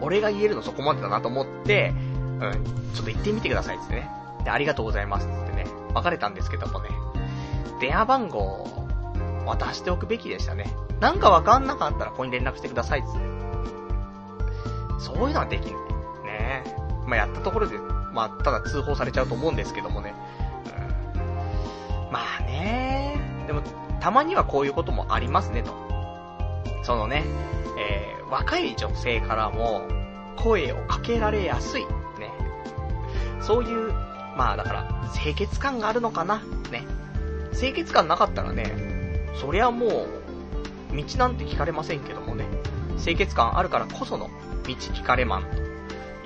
[0.00, 1.92] 俺が言えるのそこまでだなと思って、
[2.40, 2.52] うん、
[2.94, 4.10] ちょっと行ってみてください、つってね。
[4.44, 5.66] で、ありがとうございます、つってね。
[5.92, 6.88] 別れたんですけどもね。
[7.80, 8.66] 電話番号
[9.44, 10.74] は出しておくべきでしたね。
[11.00, 13.18] なんかわかんなかったらここに連絡してください、つって。
[15.00, 15.74] そういうのはできん。
[16.24, 17.78] ねえまあ、やったところで、
[18.16, 20.14] まあ、ただ通報されちゃうと思うんですけどもね。
[21.14, 23.60] うん、まあねでも、
[24.00, 25.74] たまにはこういうこともありますね、と。
[26.82, 27.24] そのね、
[27.78, 29.82] えー、若い女性からも
[30.36, 31.84] 声をかけられやすい。
[31.84, 31.90] ね。
[33.42, 33.92] そういう、
[34.34, 36.38] まあだから、清潔感があるのかな。
[36.72, 36.84] ね。
[37.52, 39.90] 清潔感なかったらね、そりゃもう、
[40.96, 42.46] 道なんて聞かれませんけどもね。
[43.02, 44.30] 清潔感あるからこその
[44.66, 45.65] 道聞かれまんと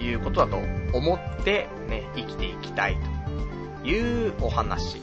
[0.01, 0.59] いうことだと
[0.97, 2.97] 思ってね、生きていきたい
[3.83, 5.01] というお話。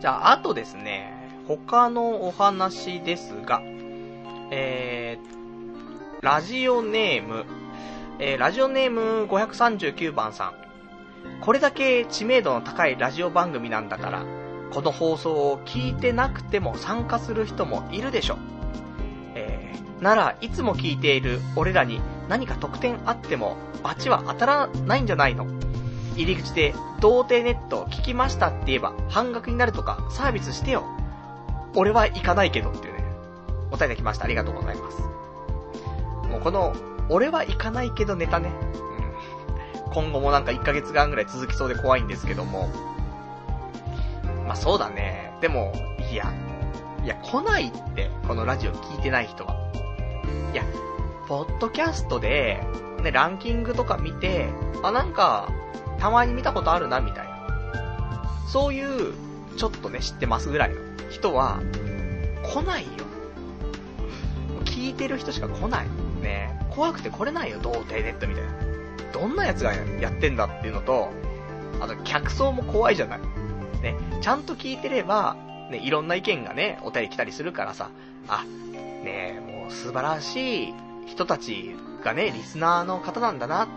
[0.00, 1.12] じゃあ、あとですね、
[1.48, 3.62] 他のお話ですが、
[4.50, 7.44] えー、ラジオネーム、
[8.18, 10.54] えー、ラジオネーム539番さん。
[11.40, 14.26] これだけ知名度の高いラジオ番組なんだから、
[14.70, 18.38] この放送を聞いてなくても参加する人もいるでしょ。
[20.00, 25.46] なら、いつも聞いている俺らに何か特典あっても、バチは当たらないんじゃないの？
[26.16, 30.84] 入り口で、童貞ネット聞きましたって言えば半額になるとかサービスしてよ。
[31.74, 33.04] 俺は行かないけどっていうね。
[33.68, 34.24] お答えできました。
[34.24, 35.00] ありがとうございます。
[36.28, 36.74] もうこの、
[37.08, 38.50] 俺は行かないけどネタね。
[39.86, 39.92] うん。
[39.92, 42.68] 今後もなんか1ヶ月間ぐらい続きそうで怖いんですけども。
[44.46, 45.34] まあそうだね。
[45.40, 45.72] でも、
[46.10, 46.32] いや、
[47.06, 49.54] いや、来ないって、このラジオ聞いてない人は。
[50.52, 50.64] いや、
[51.28, 52.60] ポッドキャストで、
[53.00, 54.48] ね、ランキングとか見て、
[54.82, 55.48] あ、なんか、
[56.00, 58.28] たまに見たことあるな、みたいな。
[58.48, 59.14] そういう、
[59.56, 60.76] ちょっとね、知ってますぐらいの
[61.08, 61.60] 人は、
[62.42, 62.90] 来ないよ。
[64.64, 65.86] 聞いてる人しか来ない。
[66.20, 68.50] ね怖くて来れないよ、童貞ネットみたいな。
[69.12, 71.12] どんな奴がやってんだっていうのと、
[71.80, 73.20] あと、客層も怖いじゃない。
[73.80, 75.36] ね、ちゃんと聞いてれば、
[75.70, 77.90] ね、いろんな意見がね、お便り来たりするからさ、
[78.28, 78.44] あ、
[79.04, 80.74] ねもう素晴らしい
[81.06, 83.68] 人たちがね、リスナーの方なんだな、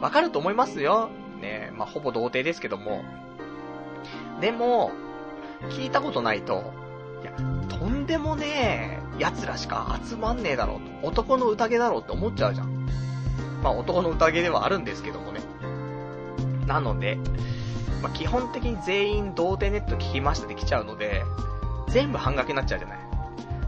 [0.00, 1.10] わかると思いますよ。
[1.40, 3.04] ねまあ、ほぼ童貞ですけども。
[4.40, 4.92] でも、
[5.70, 6.72] 聞いたことないと、
[7.22, 7.32] いや、
[7.68, 11.08] とんでもねえ、奴らしか集まんねえだろうと。
[11.08, 12.86] 男の宴だろうって思っちゃうじゃん。
[13.62, 15.40] まあ、男の宴ではあるんですけどもね。
[16.66, 17.18] なので、
[18.02, 21.22] まあ、基本的に全員童貞ネット聞きましたって来ちゃうので、
[21.88, 22.98] 全部半額になっちゃうじゃない。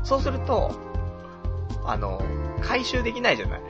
[0.03, 0.73] そうすると、
[1.85, 2.23] あの、
[2.63, 3.61] 回収できないじゃない。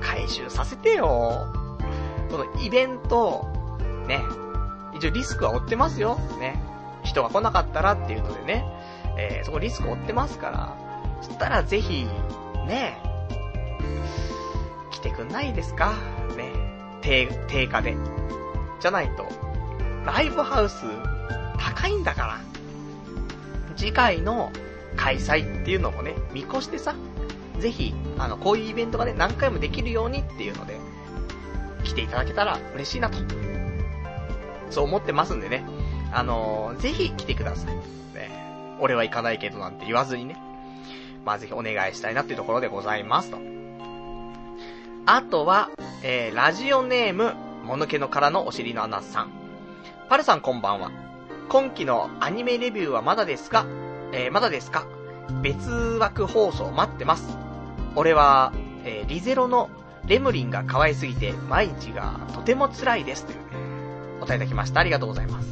[0.00, 1.46] 回収させてよ。
[2.30, 3.46] このイベント、
[4.06, 4.20] ね、
[4.94, 6.16] 一応リスクは負ってますよ。
[6.38, 6.60] ね。
[7.02, 8.64] 人が来なかったらっていうのでね、
[9.18, 10.76] えー、そこリスク負ってますから、
[11.20, 12.06] そしたらぜひ、
[12.66, 12.98] ね、
[14.90, 15.94] 来てくんないですか
[16.36, 16.52] ね。
[17.02, 17.96] 低、低価で。
[18.80, 19.26] じゃないと、
[20.06, 20.84] ライブハウス、
[21.58, 22.40] 高いんだから。
[23.76, 24.52] 次回の
[24.96, 26.94] 開催っていうのもね、見越してさ、
[27.58, 30.78] ぜひ、あの、こういうイベントがね、何回もできるようにっていうので、
[31.84, 33.18] 来ていただけたら嬉しいなと。
[34.70, 35.64] そう思ってますんでね。
[36.12, 37.74] あのー、ぜひ来てください。
[37.74, 38.30] ね、
[38.80, 40.36] 俺は行かないけどなんて言わずにね。
[41.24, 43.38] まあ、ぜひお願いしたいなっていうところでございますと。
[45.06, 45.70] あとは、
[46.02, 47.34] えー、ラジオネーム、
[47.64, 49.41] もぬけの殻のお尻の穴さん。
[50.12, 50.90] パルさんこんばんは。
[51.48, 53.64] 今期のアニメレビューはまだですか？
[54.12, 54.86] えー、まだですか？
[55.40, 57.38] 別枠放送待ってます。
[57.96, 58.52] 俺は、
[58.84, 59.70] えー、リゼロの
[60.04, 63.44] レムリンが可愛すぎて毎日がとても辛いですというね、
[64.20, 64.80] お答えいただきました。
[64.80, 65.48] ありがとうございます。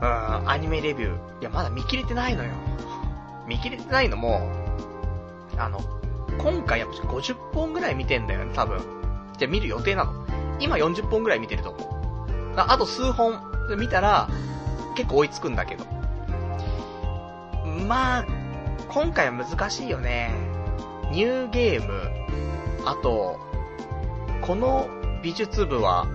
[0.00, 1.40] うーん、アニメレビュー。
[1.40, 2.52] いや、まだ見切れてないのよ。
[3.48, 4.40] 見切れてないのも、
[5.58, 5.80] あの、
[6.38, 8.80] 今回やっぱ50本ぐらい見てんだよね、多分。
[9.36, 10.12] じゃ見る予定なの。
[10.60, 12.01] 今40本ぐらい見てると思う。
[12.56, 13.40] あと数本
[13.76, 14.28] 見たら、
[14.96, 15.84] 結構追いつくんだけど。
[17.86, 18.26] まあ、
[18.88, 20.30] 今回は難しいよね。
[21.10, 21.92] ニューゲーム、
[22.84, 23.38] あと、
[24.42, 24.88] この
[25.22, 26.06] 美術部は、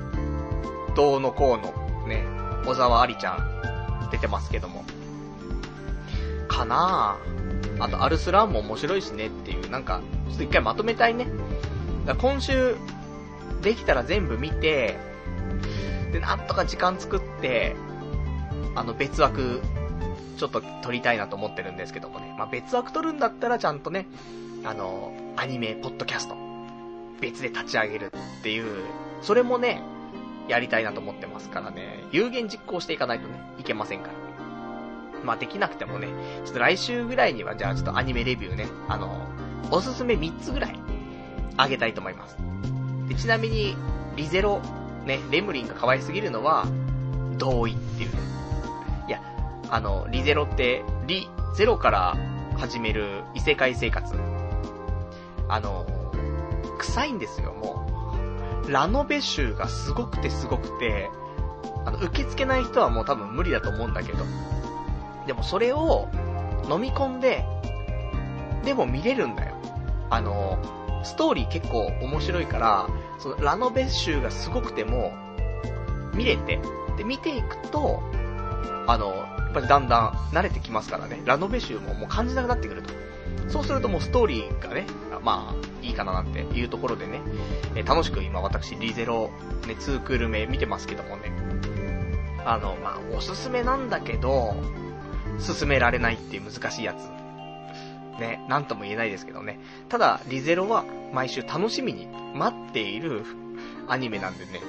[0.96, 2.26] どうのこうの、ね、
[2.66, 4.84] 小沢ありちゃん、出てますけども。
[6.48, 7.84] かなぁ。
[7.84, 11.28] あと、アルスランも面白いしねっていう、なんか、ちょっと一回まとめたいね。
[12.20, 12.76] 今週、
[13.62, 14.98] できたら全部見て、
[16.12, 17.76] で、なんとか時間作って、
[18.76, 19.62] あの、別枠、
[20.38, 22.36] ちょっと撮りたいなと思ってるんですけどもね。
[22.38, 24.08] まあ、別枠撮るんだったらちゃんとね、
[24.64, 26.36] あの、アニメ、ポッドキャスト、
[27.20, 28.86] 別で立ち上げるっていう、
[29.22, 29.82] それもね、
[30.48, 34.14] やりたいなと思ってますからね、有言実行していかないとね、いけませんから。
[35.24, 36.08] まあ、できなくてもね、
[36.46, 39.28] ちょっと来週ぐらいには、じゃあちょっとアニメレビューね、あの、
[39.72, 40.80] おすすめ3つぐらい、
[41.58, 42.38] あげたいと思います。
[43.10, 43.76] で、ちなみに、
[44.16, 44.62] リゼロ、
[45.08, 46.68] ね、レムリンが可愛すぎるのは、
[47.38, 48.18] 同意っていうね。
[49.08, 49.22] いや、
[49.70, 52.18] あの、リゼロって、リ、ゼロから
[52.58, 54.14] 始める異世界生活。
[55.48, 55.86] あの、
[56.78, 57.86] 臭いんですよ、も
[58.66, 58.72] う。
[58.72, 61.10] ラノベ臭がすごくてすごくて、
[61.86, 64.20] あの、受け付けない人はもう多分無理だと思うんだけど。
[65.26, 66.10] でもそれを
[66.70, 67.46] 飲み込んで、
[68.66, 69.56] でも見れるんだよ。
[70.10, 70.58] あの、
[71.04, 72.88] ストーリー結構面白いから、
[73.20, 75.14] そのラノベ臭がすごくても、
[76.14, 76.60] 見れて、
[76.98, 78.02] で、見ていくと、
[78.88, 82.94] あの、やっぱりだんだん慣れてきますからね、ラノベ臭ももう感じなくなってくると。
[83.50, 84.86] そうするともうストーリーがね、
[85.24, 87.22] まあ、いいかななんていうところでね、
[87.76, 89.30] え楽しく今私、リゼロ、
[89.68, 91.32] ね、2クール目見てますけどもね、
[92.46, 94.56] あの、まあ、おすすめなんだけど、
[95.40, 97.27] 進められないっていう難しいやつ。
[98.20, 99.60] ね、なんとも言えないですけどね。
[99.90, 100.84] ただ、リゼロは
[101.14, 103.24] 毎週楽しみに待っている
[103.88, 104.62] アニメなんでね。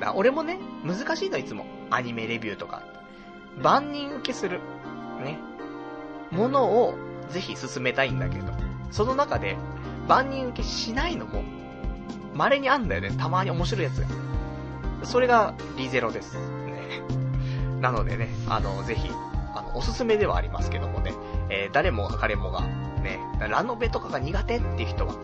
[0.00, 1.66] だ俺もね、難しいのいつも。
[1.90, 2.82] アニメレビューとか。
[3.62, 4.60] 万人受けする。
[5.22, 5.38] ね。
[6.30, 6.94] ものを
[7.30, 8.52] ぜひ進めたいんだけど、
[8.90, 9.56] その中で
[10.08, 11.42] 万人受けしないのも、
[12.34, 13.12] 稀にあんだよね。
[13.16, 14.04] たまに面白いやつ。
[15.06, 16.36] それがリゼロです。
[16.36, 17.02] ね。
[17.80, 19.10] なのでね、あの、ぜひ、
[19.54, 21.12] あの、おすすめではありますけどもね、
[21.50, 22.62] えー、誰もが彼もが、
[23.02, 25.14] ね、ラノベとかが苦手っていう人は、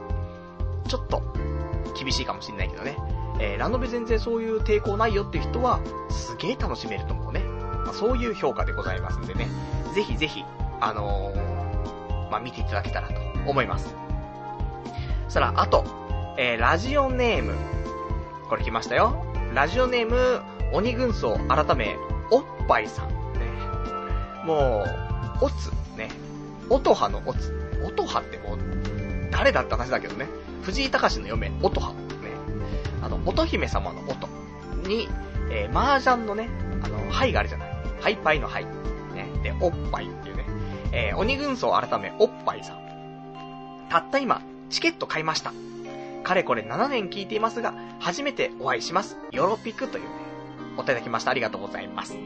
[0.89, 1.23] ちょっと、
[1.99, 2.97] 厳しいかもしんないけどね、
[3.39, 5.81] えー、ラノベ全然そういう抵抗ないよっていう人は、
[6.11, 7.41] すげえ楽しめると思うね。
[7.85, 9.49] まあ、そういう評価でございますんでね、
[9.95, 10.45] ぜひぜひ、
[10.81, 13.15] あのー、まあ、見ていただけたらと
[13.47, 13.95] 思います。
[15.25, 15.85] そしたら、あと、
[16.39, 17.55] えー、ラジオネーム。
[18.49, 19.25] これ来ましたよ。
[19.55, 20.43] ラジオネーム、
[20.73, 21.97] 鬼軍曹改め、
[22.31, 23.09] おっぱいさん。
[23.09, 23.15] ね。
[24.45, 24.85] も
[25.41, 25.71] う、おつ、
[26.71, 27.53] 音羽のおつ。
[27.85, 28.59] 音羽ってもう、
[29.31, 30.27] 誰だって話だけどね。
[30.63, 31.93] 藤井隆の嫁、音羽。
[31.93, 31.99] ね。
[33.03, 34.29] あの、乙姫様の音。
[34.89, 35.09] に、
[35.51, 36.49] えー、麻雀のね、
[36.83, 37.71] あの、ハイがあるじゃない。
[38.01, 38.65] ハイパイのハイ。
[38.65, 39.29] ね。
[39.43, 40.47] で、おっぱいっていうね。
[40.93, 42.81] えー、鬼軍曹改め、おっぱいさん。
[43.91, 44.41] たった今、
[44.71, 45.53] チケット買いました。
[46.23, 49.19] かれこれ7年聞いていますが、初めてお会いします。
[49.33, 50.11] ヨロピクというね、
[50.77, 51.31] おいただきました。
[51.31, 52.17] ありがとうございます。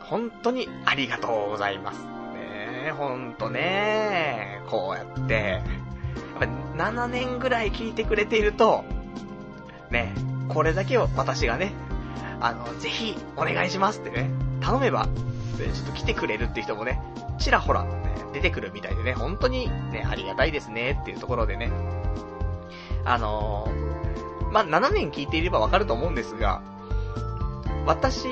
[0.00, 2.21] 本当にありがとうございます。
[2.82, 4.60] ね、ほんとね。
[4.68, 5.62] こうやって、やっ
[6.40, 6.46] ぱ
[6.90, 8.84] 7年ぐらい聞いてくれていると、
[9.90, 10.14] ね、
[10.48, 11.72] これだけを私がね、
[12.40, 14.30] あの、ぜひお願いしますってね、
[14.60, 15.06] 頼めば、
[15.56, 17.00] ちょっと来てくれるって人もね、
[17.38, 17.90] ちらほら、ね、
[18.32, 21.70] 出てくるみたいでね、本当にね、ありがたいですねっていうところでね、
[23.04, 26.62] あのー、まあ、7年聞いていればわかると思うんですが、
[27.86, 28.28] 私、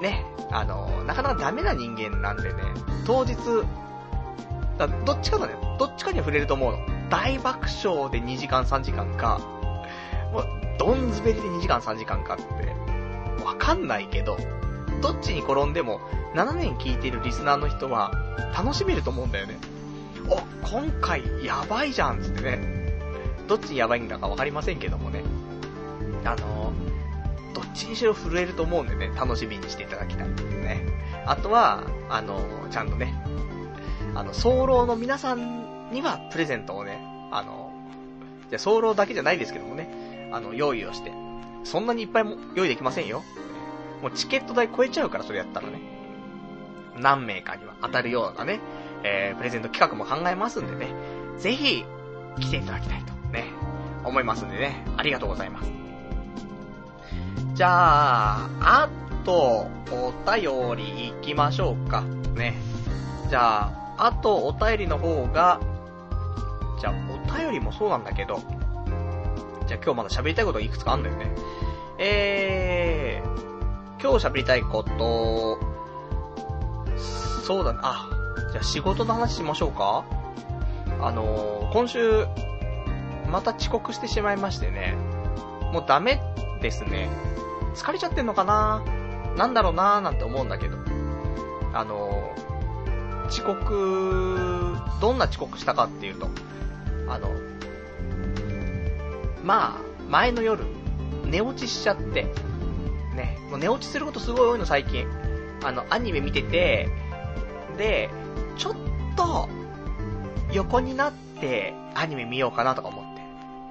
[0.00, 2.62] ね、あのー、なかなかダメな人間なんでね、
[3.06, 3.36] 当日、
[4.78, 6.78] だどっちかだね、どっちかには触れると思うの。
[7.10, 9.40] 大爆笑で2時間3時間か、
[10.32, 10.46] もう、
[10.78, 14.36] どんずべりで2時間3時間かって、わかんないけど、
[15.00, 16.00] どっちに転んでも、
[16.34, 18.12] 7年聞いているリスナーの人は、
[18.56, 19.56] 楽しめると思うんだよね。
[20.28, 22.84] お、今回やばいじゃんつってね。
[23.46, 25.22] どっちにやばいんだかわかりませんけどもね。
[26.24, 26.72] あの
[27.52, 30.86] どっちにしろ震えると思うんでね、楽しみにしていただきたいね。
[31.26, 32.40] あとは、あの
[32.70, 33.14] ちゃんとね、
[34.14, 36.98] あの、早漏の皆さんにはプレゼントをね、
[37.30, 37.72] あの
[38.50, 41.12] じゃ早漏だけじゃないですけどもね、あの、用意をして。
[41.64, 43.22] そんなにいっぱいも用意できませんよ。
[44.02, 45.80] もうチケット代超えちゃうから、それやったらね。
[46.98, 48.60] 何名かには当たるようなね、
[49.02, 50.94] えー、プレゼント企画も考えますんでね、
[51.38, 51.84] ぜひ、
[52.38, 53.12] 来ていただきたいと。
[53.32, 53.46] ね、
[54.04, 55.72] 思いますんでね、ありがとうございます。
[57.54, 58.88] じゃあ、あ
[59.24, 60.42] と、お便
[60.76, 62.02] り行きましょうか。
[62.34, 62.54] ね。
[63.28, 65.60] じゃあ、あとお便りの方が、
[66.80, 68.40] じゃあ、お便りもそうなんだけど、
[69.66, 71.34] じゃあ今日まだ喋りたいことがいくつかあんだよね。
[71.98, 75.58] えー、今日喋りたいこと、
[77.44, 78.08] そうだね、あ、
[78.52, 80.04] じゃあ仕事の話しましょうか
[81.00, 82.26] あのー、今週、
[83.30, 84.94] また遅刻してしまいましてね、
[85.72, 86.20] もうダメ
[86.60, 87.08] ですね。
[87.74, 88.82] 疲れちゃってんのかな
[89.36, 90.76] なんだろうなーなんて思うんだけど。
[91.72, 92.53] あのー、
[93.28, 96.28] 遅刻、どんな遅刻したかっていうと、
[97.08, 97.30] あの、
[99.42, 100.64] まあ、前の夜、
[101.24, 102.24] 寝落ちしちゃって、
[103.14, 105.06] ね、もう寝落ちすることすごい多いの最近。
[105.62, 106.88] あの、アニメ見てて、
[107.78, 108.10] で、
[108.56, 108.74] ちょっ
[109.16, 109.48] と、
[110.52, 113.04] 横になってアニメ見ようかなとか思っ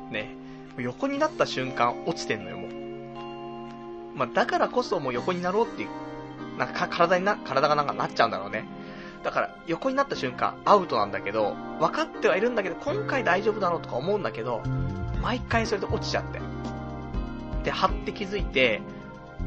[0.10, 0.14] て。
[0.14, 0.36] ね、
[0.78, 4.18] 横になった瞬間落ちてんのよ、もう。
[4.18, 5.90] まあ、だからこそもう横になろうっていう、
[6.58, 8.66] なんか体にな、体がなんかなっちゃうんだろうね。
[9.24, 14.62] だから、横になった瞬間、アウトなんだけど、分かってはいるんだけど、今回大丈夫だろうとか思うんだけど、
[15.22, 16.42] 毎回それで落ちちゃって。
[17.64, 18.82] で、張って気づいて、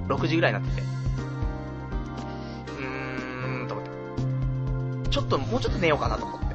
[0.09, 0.83] 6時ぐらいになってて。
[2.69, 3.87] うーん、と思っ
[5.05, 5.11] て。
[5.11, 6.47] ちょっと、もうちょっと寝ようかなと思って。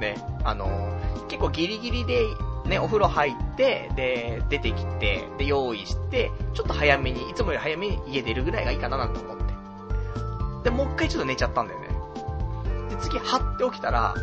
[0.00, 2.20] ね、あのー、結構ギリギリで
[2.66, 9.44] ね、お風呂入って、で、出てきて、で、用意して、ちょっと早めに、いつもより早めに家出るぐらいがいいかななんて思って。
[10.64, 11.83] で、もう一回ちょっと寝ちゃったんだよね。
[12.90, 14.14] で、次、はって起きたら、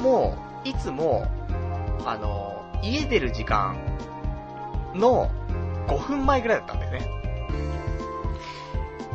[0.00, 1.26] もう、いつも、
[2.04, 3.76] あの、家出る時間
[4.94, 5.30] の
[5.88, 7.10] 5分前ぐらいだったんだよね。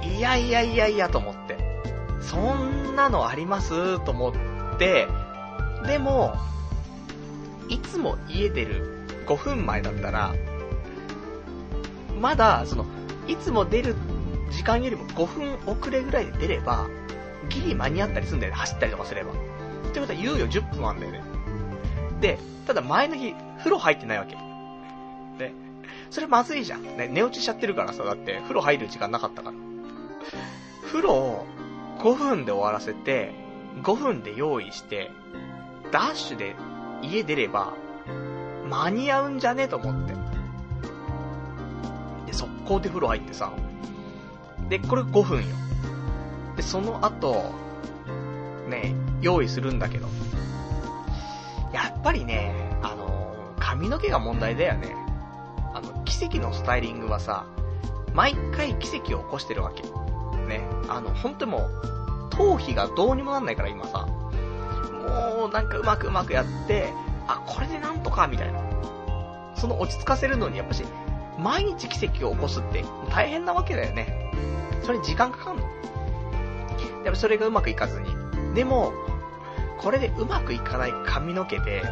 [0.01, 1.57] いやいやいやいやと思って。
[2.21, 4.03] そんなのあります？
[4.03, 5.07] と思って、
[5.85, 6.35] でも、
[7.69, 10.34] いつも家出る5分前だったら、
[12.19, 12.85] まだ、その、
[13.27, 13.95] いつも出る
[14.51, 16.88] 時間よりも5分遅れぐらいで出れば、
[17.49, 19.32] ギリ間に合ったりするんだよね、走ったりとかすれば。
[19.32, 19.36] っ
[19.94, 21.22] てことは、猶予10分あんだよね。
[22.20, 24.36] で、ただ前の日、風呂入ってないわけ。
[25.38, 25.53] で、
[26.10, 26.84] それまずいじゃん。
[26.84, 29.56] ね、寝落ちしちゃってるからさ、だって風呂入る時間なかったから。
[30.86, 31.45] 風呂を
[31.99, 33.32] 5分で終わらせて、
[33.82, 35.11] 5分で用意して、
[35.91, 36.56] ダッシュで
[37.02, 37.74] 家出れば、
[38.70, 40.14] 間に合うんじゃねと思って。
[42.26, 43.52] で、速攻で風呂入ってさ。
[44.70, 45.45] で、これ5分よ。
[46.55, 47.51] で、その後、
[48.67, 50.07] ね、用意するんだけど。
[51.71, 52.53] やっぱりね、
[52.84, 54.95] あの髪の毛が問題だよね。
[55.73, 57.45] あの、奇跡のスタイリングはさ、
[58.13, 59.81] 毎回奇跡を起こしてるわけ。
[60.47, 64.05] ね、あの、ほんともう、頭皮がどうにもなんないから今さ。
[64.05, 66.93] もうなんかうまくうまくやって、
[67.27, 68.59] あ、これでなんとか、みたいな。
[69.55, 70.84] その落ち着かせるのにやっぱし、
[71.39, 74.31] 毎日奇跡を起こすって大変なわけだよね。
[74.84, 75.63] それに時間かかんの？
[77.03, 78.07] やっぱそれがうまくいかずに。
[78.55, 78.93] でも、
[79.80, 81.84] これでうまくいかない髪の毛で、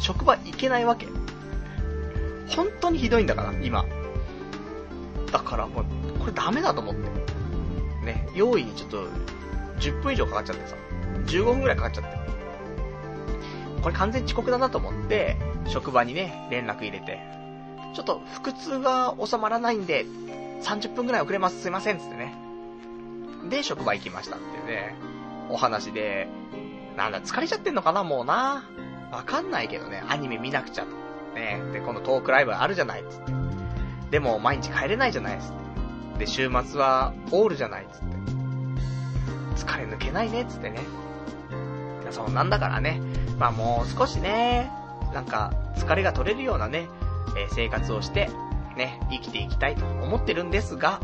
[0.00, 1.06] 職場行けないわけ。
[2.48, 3.84] 本当にひどいんだから、今。
[5.30, 5.84] だからもう、
[6.18, 7.28] これダメだと思って。
[8.06, 9.04] ね、用意にちょっと、
[9.80, 10.76] 10分以上かかっちゃってさ、
[11.26, 12.18] 15分くらいかかっちゃって。
[13.82, 17.20] これ完全遅刻だなと思って、職場にね、連絡入れて、
[17.94, 20.06] ちょっと腹痛が収まらないんで、
[20.62, 22.47] 30分くらい遅れます、すいません、つってね。
[23.48, 24.94] で、職場行きましたっていうね、
[25.48, 26.28] お話で、
[26.96, 28.68] なんだ、疲れちゃってんのかな、もうな。
[29.10, 30.90] わかんないけどね、アニメ見なくちゃと。
[31.34, 33.32] ね、で、このトークライブあるじゃない、つって。
[34.10, 35.52] でも、毎日帰れないじゃない、つっ
[36.14, 36.18] て。
[36.20, 38.18] で、週末はオールじゃない、つって。
[39.56, 40.80] 疲れ抜けないね、つってね。
[42.10, 43.00] そうなんだからね。
[43.38, 44.70] まあもう少しね、
[45.14, 46.88] なんか、疲れが取れるようなね、
[47.36, 48.30] えー、生活をして、
[48.76, 51.00] ね、生きていきたいと思ってるんですが、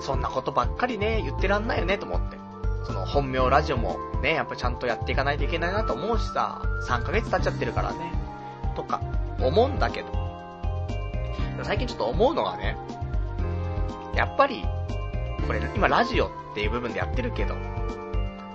[0.00, 2.38] そんなことばっかりね、言ってらんないよね、と思って。
[2.84, 8.12] その本名ラジオもね、やっぱちゃんとやっていかないといけないなと思うしさ、3ヶ月経っちゃってるからね、
[8.74, 9.00] とか、
[9.40, 10.08] 思うんだけど。
[11.62, 12.76] 最近ちょっと思うのがね、
[14.14, 14.64] やっぱり、
[15.46, 17.54] これ今ラジオっていう部分でやってるけど、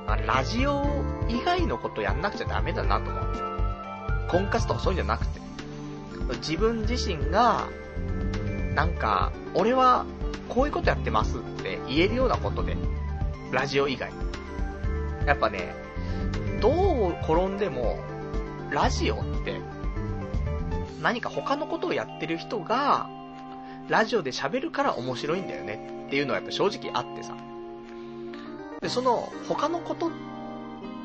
[0.07, 0.83] あラジオ
[1.27, 3.45] 以外のことやんなくちゃダメだなと思って。
[4.29, 5.39] 婚活とかそういうんじゃなくて、
[6.39, 7.67] 自分自身が、
[8.73, 10.05] なんか、俺は
[10.49, 12.77] こういうことやってますって言えるようなことで、
[13.51, 14.11] ラジオ以外。
[15.25, 15.73] やっぱね、
[16.61, 17.99] どう転んでも、
[18.69, 19.59] ラジオって、
[21.01, 23.09] 何か他のことをやってる人が、
[23.87, 27.35] ラジオで喋るから面白いんだよねっていうのはやっぱ正直あってさ。
[28.81, 30.11] で、その他のこと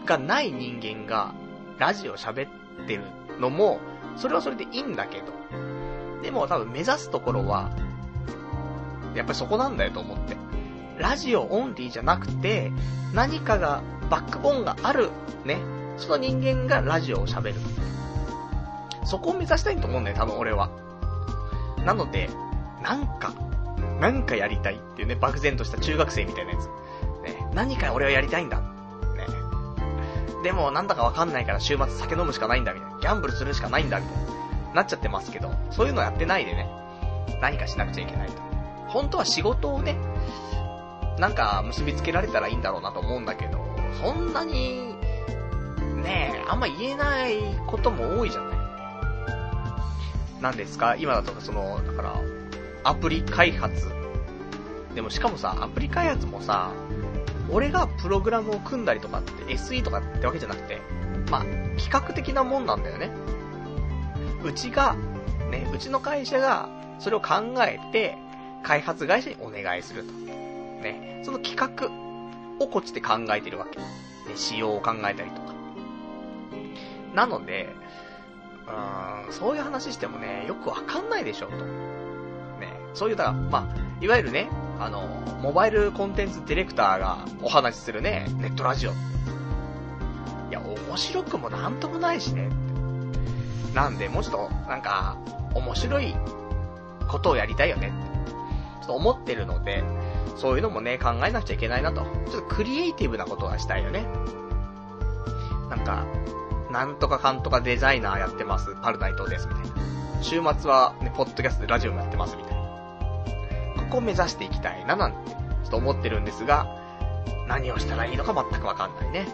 [0.07, 1.35] がない人間が
[1.79, 3.05] ラジオ喋ってる
[3.39, 3.81] のも、
[4.17, 5.33] それはそれでいいんだけど、
[6.23, 7.71] でも多分目指すところは、
[9.15, 10.37] やっぱりそこなんだよと思って。
[10.99, 12.73] ラジオオンリーじゃなくて、
[13.15, 15.11] 何かが、バックボーンがある、
[15.45, 15.59] ね、
[15.97, 17.55] その人間がラジオを喋る。
[19.05, 20.71] そこを目指したいと思うんだよ、多分俺は。
[21.85, 22.29] なので、
[22.83, 23.33] なんか、
[24.01, 26.67] なんかやりたいっていうね、漠然とした中学生みたいなやつ。
[27.25, 28.61] ね、何か俺はやりたいんだ。
[28.61, 28.65] ね。
[30.43, 32.99] でも、なんだかわかんないから週末酒飲むしかないんだ、みたいな。
[33.01, 34.25] ギャンブルするしかないんだ、みたい
[34.69, 34.75] な。
[34.75, 36.69] なっちゃってますけど、そういうのやってないでね、
[37.41, 38.50] 何かしなくちゃいけないと。
[38.93, 39.97] 本当は仕事をね、
[41.19, 43.59] なんか結びつけられたらいいんだろうなと思うんだけど、
[44.03, 44.95] そんなに、
[46.03, 48.61] ねえ、あんま言えないことも多いじゃない。
[50.43, 50.97] なんですか？
[50.97, 52.21] 今だとかその、だから、
[52.85, 53.91] アプリ開発。
[54.95, 56.73] でもしかもさ、アプリ開発もさ、
[57.51, 60.81] 俺がプログラムを組んだりとかって SE とかってわけじゃなくて、
[61.31, 61.45] まあ、
[61.79, 63.11] 企画的なもんなんだよね。
[64.43, 64.97] うちが、
[65.51, 66.69] ね、うちの会社が
[66.99, 68.17] それを考えて、
[68.63, 70.13] 開発会社にお願いすると。
[70.13, 71.23] ね。
[71.25, 71.91] その企画
[72.65, 73.79] をこっちで考えてるわけ。
[73.79, 73.85] ね、
[74.37, 75.55] 仕様を考えたりとか。
[77.15, 77.69] なので、
[78.67, 81.57] うーん、そういう話してもね、よくわかんないでしょ、と。
[81.57, 85.03] ね、そういう、だから、まあ、いわゆるね、あの、
[85.43, 88.93] モバイルコンテンツディレクターがお話しするね、ネットラジオ。
[88.93, 88.95] い
[90.53, 92.49] や、面白くもなんともないしね。
[93.75, 95.17] なんで、もうちょっと、なんか、
[95.55, 96.15] 面白い
[97.09, 97.93] ことをやりたいよね。
[98.91, 99.85] と思ってるので、
[100.37, 102.03] そういうのもね、考えなくちゃいけないなと。
[102.29, 104.05] ちょっとクリエイティブなことがしたいよね。
[105.69, 106.05] なんか、
[106.73, 110.23] なんとかかんとかデザイナーやってます、パルナイトです、みたいな。
[110.23, 112.61] 週末はね、ポッドキャストでラジオもやってます、みたいな。
[113.77, 115.37] ここを目指していきたいな、なんて、ちょ
[115.69, 116.67] っと思ってるんですが、
[117.47, 119.29] 何をしたらいいのか全くわかんないね。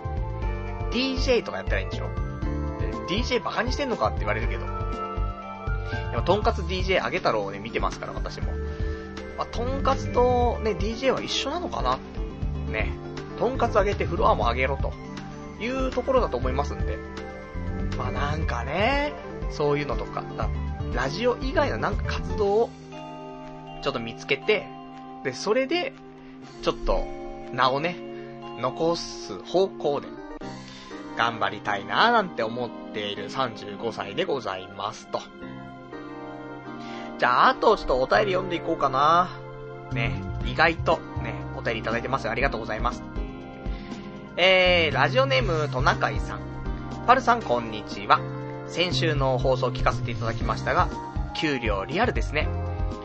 [0.91, 2.11] DJ とかやったらいいんでしょ
[3.09, 4.67] ?DJ バカにしてんのかって言われるけど。
[6.11, 8.53] でも、とんかつ DJ あげ太郎をね、見てますから、私も。
[9.37, 11.99] まあ、とんかつとね、DJ は一緒なのかな？
[12.71, 12.93] ね。
[13.39, 14.93] とんかつあげてフロアも上げろと
[15.63, 16.99] いうところだと思いますんで。
[17.99, 19.13] まあなんかね、
[19.51, 20.25] そういうのとか、
[20.95, 22.71] ラジオ以外のなんか活動を
[23.83, 24.67] ちょっと見つけて、
[25.25, 25.93] で、それで、
[26.63, 27.05] ちょっと、
[27.53, 27.97] 名をね、
[28.59, 30.09] 残す方向で、
[31.17, 35.21] 頑張りたいなーなんて思っている35歳でございますと。
[37.19, 39.31] じゃあ、あとちょっとお便り読んでいこうかな。
[39.93, 43.03] ね、意外とね、お便りいただいてますありがとうございます。
[44.37, 46.41] えー、ラジオネームトナカイさん。
[47.07, 48.21] パルさんこんにちは。
[48.67, 50.91] 先週の放送を聞かせていただきましたが、
[51.35, 52.49] 給料リアルですね。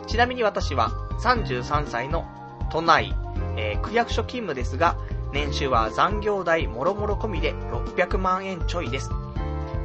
[0.07, 0.89] ちなみに私は
[1.21, 2.25] 33歳の
[2.69, 3.15] 都内、
[3.55, 4.97] えー、区役所勤務ですが、
[5.31, 9.09] 年収は残業代もろもろ込みで600万円ちょいです。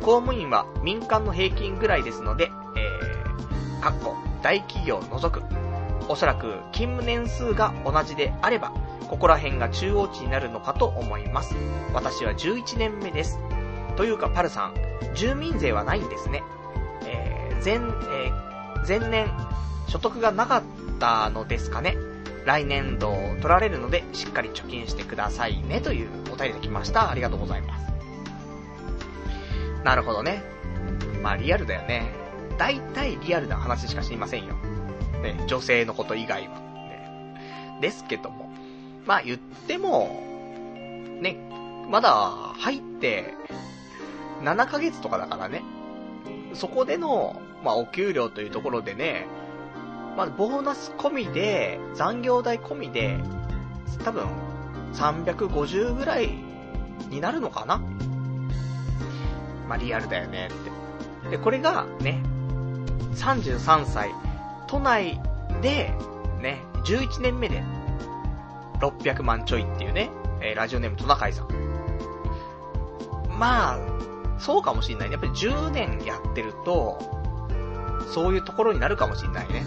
[0.00, 3.16] 公務員は民間の平均ぐらいですので、えー
[3.86, 4.15] かっこ
[4.46, 5.42] 大企業を除く。
[6.08, 8.72] おそらく勤務年数が同じであれば、
[9.08, 11.56] ここら辺が中央値になるのかと思います。
[11.92, 13.40] 私は11年目です。
[13.96, 14.74] というか、パルさん、
[15.16, 16.44] 住民税はないんですね。
[17.02, 19.28] えー、前、えー、前年、
[19.88, 20.62] 所得がなかっ
[21.00, 21.96] たのですかね。
[22.44, 27.10] 来年度取られるので、しっかり貯金してくださいね、というお便りが来ました。
[27.10, 27.92] ありがとうございます。
[29.82, 30.44] なるほどね。
[31.20, 32.25] まあリアルだよね。
[32.58, 34.54] 大体リアルな話しか知りませんよ。
[35.22, 36.54] ね、女性のこと以外は。
[36.58, 38.50] ね、ですけども。
[39.06, 40.22] まあ言っても、
[41.20, 41.36] ね、
[41.90, 42.10] まだ
[42.58, 43.34] 入って
[44.42, 45.62] 7ヶ月とかだからね。
[46.54, 49.26] そこでの、まあお給料というところでね、
[50.16, 53.18] まあボーナス込みで、残業代込みで、
[54.04, 54.26] 多分
[54.94, 56.30] 350ぐらい
[57.08, 57.80] になるのかな
[59.68, 60.48] まあリアルだよね
[61.24, 61.30] って。
[61.30, 62.22] で、これがね、
[63.14, 64.10] 33歳、
[64.66, 65.20] 都内
[65.62, 65.92] で、
[66.40, 67.62] ね、11年目で、
[68.80, 70.10] 600万ちょいっていうね、
[70.40, 71.48] えー、ラジオネームトナカイさん。
[73.38, 73.78] まあ、
[74.38, 75.14] そうかもしんないね。
[75.14, 76.98] やっぱり10年やってると、
[78.12, 79.64] そういうところになるかもしんないね。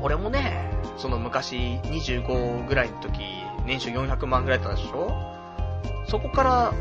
[0.00, 3.20] 俺もね、その昔25ぐらいの時、
[3.66, 5.10] 年収400万ぐらいだったでしょ？
[6.06, 6.72] そこから、や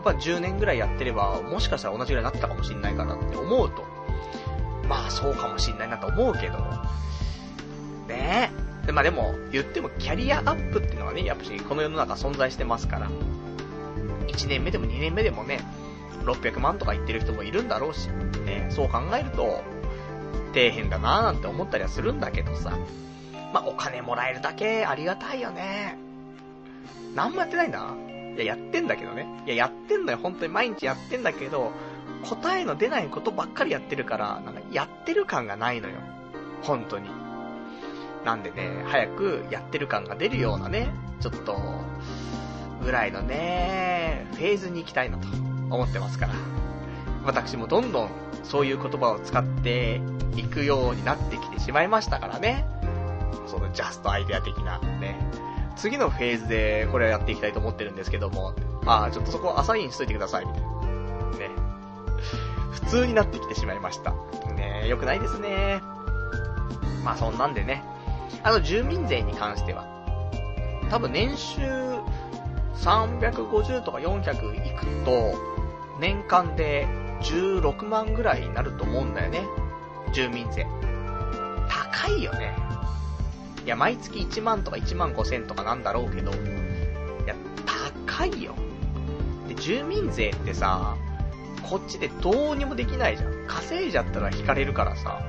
[0.00, 3.84] っぱ10年ぐらいやってれば、もしかしたら同じぐらいになってたかもしんないかなって思うと、
[4.90, 6.58] まあそうかもしんないなと思うけど、
[8.08, 8.50] ね
[8.82, 8.86] え。
[8.86, 13.08] でまあでも、言ってもキャリアアップっていうのはね、やっぱしこの世の中存在してますから、
[14.26, 15.60] 1年目でも2年目でもね、
[16.24, 18.08] 600万とか言ってる人もいるんだろうし、
[18.44, 19.62] ね、そう考えると、
[20.52, 22.76] 底辺だなぁなんて思ったりはするんだけどさ、
[23.54, 25.98] まあお金もらえるだけありがたいよね。
[27.14, 27.94] 何もやってないんだ
[28.34, 29.28] いや、やってんだけどね。
[29.46, 30.18] いや、やってんのよ。
[30.20, 31.70] 本当に毎日やってんだけど、
[32.24, 35.94] 答えの出ないことばっかりやってるから、なんかやってる感がないのよ。
[36.62, 37.08] 本当に。
[38.24, 40.90] なんでね、早くやってる感が出るようなね、
[41.20, 41.56] ちょっと、
[42.82, 45.26] ぐらいのね、フェーズに行きたいなと
[45.70, 46.34] 思ってますから。
[47.24, 48.10] 私もどんどん
[48.42, 50.00] そういう言葉を使って
[50.36, 52.66] いくようになってきてしまいましたからね。
[53.46, 55.18] そのジャストアイデア的なね。
[55.76, 58.54] 次のフェーズでこれをやっていきたいと思ってるんですけども、
[58.86, 60.79] ああ、ちょっとそこアサインしといてください、みたいな。
[62.70, 64.12] 普通になってきてしまいました。
[64.54, 65.80] ね良くないですね。
[67.04, 67.82] まあそんなんでね。
[68.42, 69.86] あの、住民税に関しては、
[70.90, 71.60] 多分年収
[72.76, 75.34] 350とか400いくと、
[76.00, 76.86] 年間で
[77.22, 79.42] 16万ぐらいになると思うんだよね。
[80.12, 80.66] 住民税。
[81.68, 82.54] 高いよね。
[83.64, 86.34] いや、毎月1万とか1万5千とかなんだろうけど、い
[87.26, 87.34] や、
[88.06, 88.54] 高いよ。
[89.48, 90.96] で、住民税ってさ、
[91.62, 93.46] こっちでどうにもできないじゃん。
[93.46, 95.20] 稼いじゃったら引かれるからさ。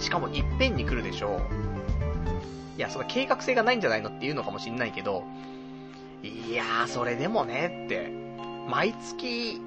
[0.00, 1.40] しかもいっぺんに来るでしょ。
[2.76, 5.24] いや、その計画性がないんじゃないのって言うのかもしんないけど、
[6.22, 8.10] いやー、それでもねって、
[8.68, 9.60] 毎月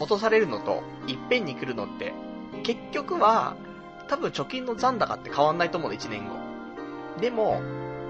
[0.00, 2.14] 落とされるのと、いっぺんに来るのって、
[2.62, 3.56] 結局は、
[4.08, 6.36] 多分貯金の残高って変わんないと思うの、1年後。
[7.20, 7.60] でも、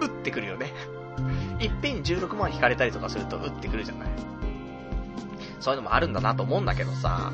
[0.01, 0.73] 打ってくるよね。
[1.61, 4.09] いっぺんに16万引かれたりとかすると打ってくるじゃない。
[5.61, 7.33] そういうのもあるんだなと思うんだけどさ、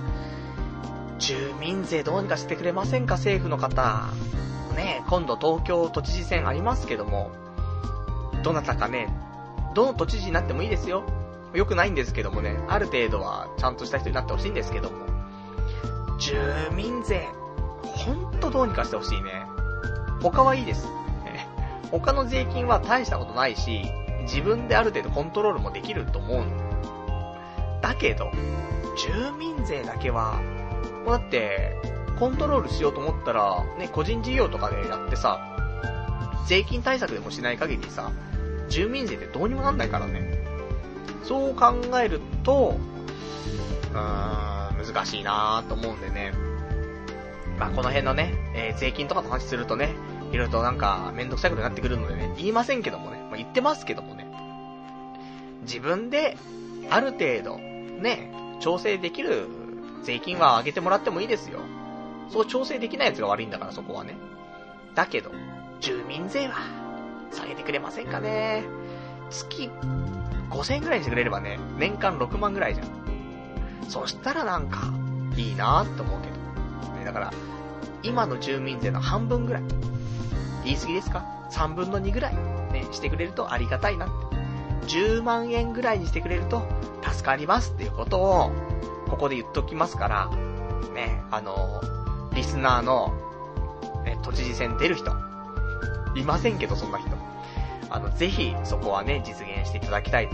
[1.18, 4.08] 住民税どうにかしてくれませんか、政府の方。
[4.74, 7.30] ね、今度東京都知事選ありますけども、
[8.42, 9.08] どなたかね、
[9.74, 11.04] どの都知事になってもいいですよ。
[11.54, 15.06] 良くないんですけどもね、ある程度はちゃんとした人になってほしいんですけども、
[16.18, 16.34] 住
[16.74, 17.28] 民税、
[17.82, 19.46] ほんとどうにかしてほしいね。
[20.22, 20.88] 他はいいです。
[21.90, 23.90] 他の税金は大したことないし、
[24.22, 26.61] 自分である程度コントロールもできると思うの。
[27.92, 28.30] だけど、
[28.96, 30.40] 住民税だけは、
[31.04, 31.76] もうだって、
[32.18, 35.40] コントロールしようと思ったら、ね、個人事業とかでやってさ、
[36.46, 38.10] 税金対策でもしない限りさ、
[38.68, 40.42] 住民税ってどうにもなんないからね。
[41.22, 42.78] そう考えると、
[43.92, 46.32] うーん、難しいなーと思うんでね。
[47.58, 49.94] まあ、この辺のね、えー、税金とかの話するとね、
[50.32, 54.26] いろいろとなんか、めんどくさいことになってくるのでね、言いませんけどもね、まあ、言ってますけどもね。
[55.62, 56.38] 自分で、
[56.90, 57.71] ある程度、
[58.02, 59.48] ね、調整できる
[60.02, 61.60] 税金は上げてもらってもいいですよ。
[62.30, 64.16] そう調整できないやつが悪いんだから、そこはね。
[64.94, 65.30] だけど、
[65.80, 66.54] 住民税は、
[67.32, 68.64] 下げてくれませんかね。
[69.30, 69.70] 月
[70.50, 72.88] 5000円ぐらいにしてくれればね、年間6万ぐらいじゃん。
[73.88, 74.92] そしたらなんか、
[75.36, 76.94] いいなって思うけど。
[76.98, 77.32] ね、だから、
[78.02, 79.62] 今の住民税の半分ぐらい。
[80.64, 82.34] 言い過ぎですか ?3 分の2ぐらい、
[82.72, 84.41] ね、してくれるとありがたいなって。
[84.86, 86.62] 10万円ぐらいにしてくれると
[87.02, 88.52] 助かりますっていうことを、
[89.08, 90.30] ここで言っときますから、
[90.94, 91.80] ね、あの、
[92.34, 93.12] リスナーの、
[94.04, 95.12] ね、都知事選出る人、
[96.14, 97.10] いませんけど、そんな人。
[97.90, 100.28] あの、ぜひ、そこはね、実現していただきたい。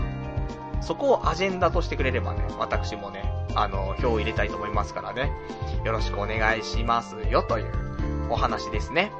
[0.81, 3.23] そこをアジェンダとしてくれればね、私もね、
[3.55, 5.31] あの、票を入れたいと思いますからね、
[5.83, 7.67] よろしくお願いしますよ、という
[8.29, 9.11] お話ですね。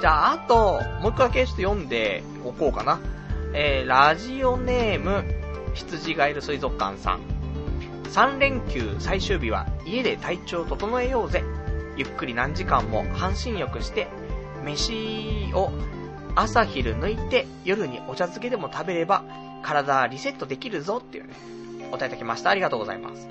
[0.00, 2.98] じゃあ、あと、もう一個だけちょっと読んでおこうかな。
[3.52, 5.24] えー、ラジオネーム、
[5.74, 7.20] 羊がいる水族館さん。
[8.04, 11.42] 3連休最終日は家で体調を整えようぜ。
[11.96, 14.08] ゆっくり何時間も半身浴して、
[14.64, 15.72] 飯を
[16.36, 19.24] 朝昼抜いて夜にお茶漬けでも食べれば
[19.62, 21.34] 体リセットできるぞっていうね、
[21.88, 22.50] お答えいただきました。
[22.50, 23.28] ありがとうございます。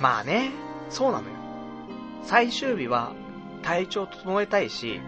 [0.00, 0.50] まあね、
[0.88, 1.34] そうなのよ。
[2.24, 3.12] 最終日は
[3.62, 5.00] 体調整えたいし、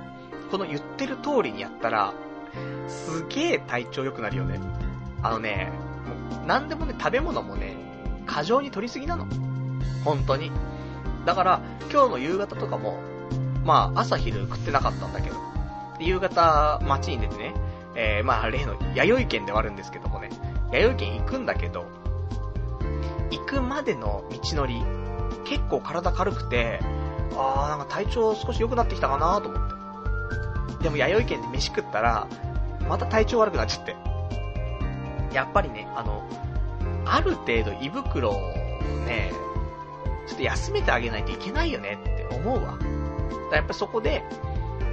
[0.53, 2.15] この言ってる通りにやったら、
[2.89, 4.61] すげえ体調良くなるよね。
[5.23, 5.71] あのね、
[6.31, 7.77] もう何でもね、食べ物もね、
[8.27, 9.27] 過剰に取りすぎなの。
[10.05, 10.51] 本当に。
[11.25, 11.61] だから、
[11.91, 12.99] 今日の夕方とかも、
[13.65, 15.37] まあ、朝昼食ってなかったんだけど、
[16.01, 17.55] 夕方街に出てね、
[17.95, 20.31] えー、まあ、例の弥生県ではあるんですけどもね、
[20.73, 21.87] 弥生県行くんだけど、
[23.31, 24.83] 行くまでの道のり、
[25.45, 26.81] 結構体軽くて、
[27.37, 29.82] あー、なんか体調少し良くなってきたかなと思って。
[30.83, 32.27] でも弥生県で飯食ったら、
[32.89, 33.97] また体調悪くなっちゃって。
[35.33, 36.23] やっぱりね、あの、
[37.05, 38.35] ある程度胃袋を
[39.07, 39.33] ね、
[40.27, 42.79] ちょっと休めてあげないといけないよねって思うわ。
[43.51, 44.23] だやっぱそこで、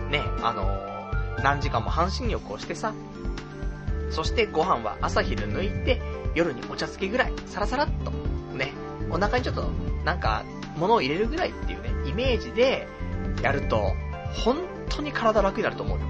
[0.09, 2.93] ね、あの、何時間も半身浴をしてさ、
[4.11, 6.01] そしてご飯は朝昼抜いて、
[6.35, 8.11] 夜にお茶漬けぐらい、サラサラっと、
[8.55, 8.73] ね、
[9.09, 9.69] お腹にちょっと、
[10.03, 10.43] なんか、
[10.77, 12.87] 物を入れるぐらいっていうね、イメージで、
[13.41, 13.93] やると、
[14.33, 14.57] 本
[14.89, 16.05] 当に体楽になると思うよ。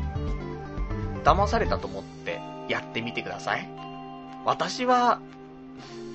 [1.24, 3.70] 騙されたと思って、やってみてください。
[4.46, 5.20] 私は、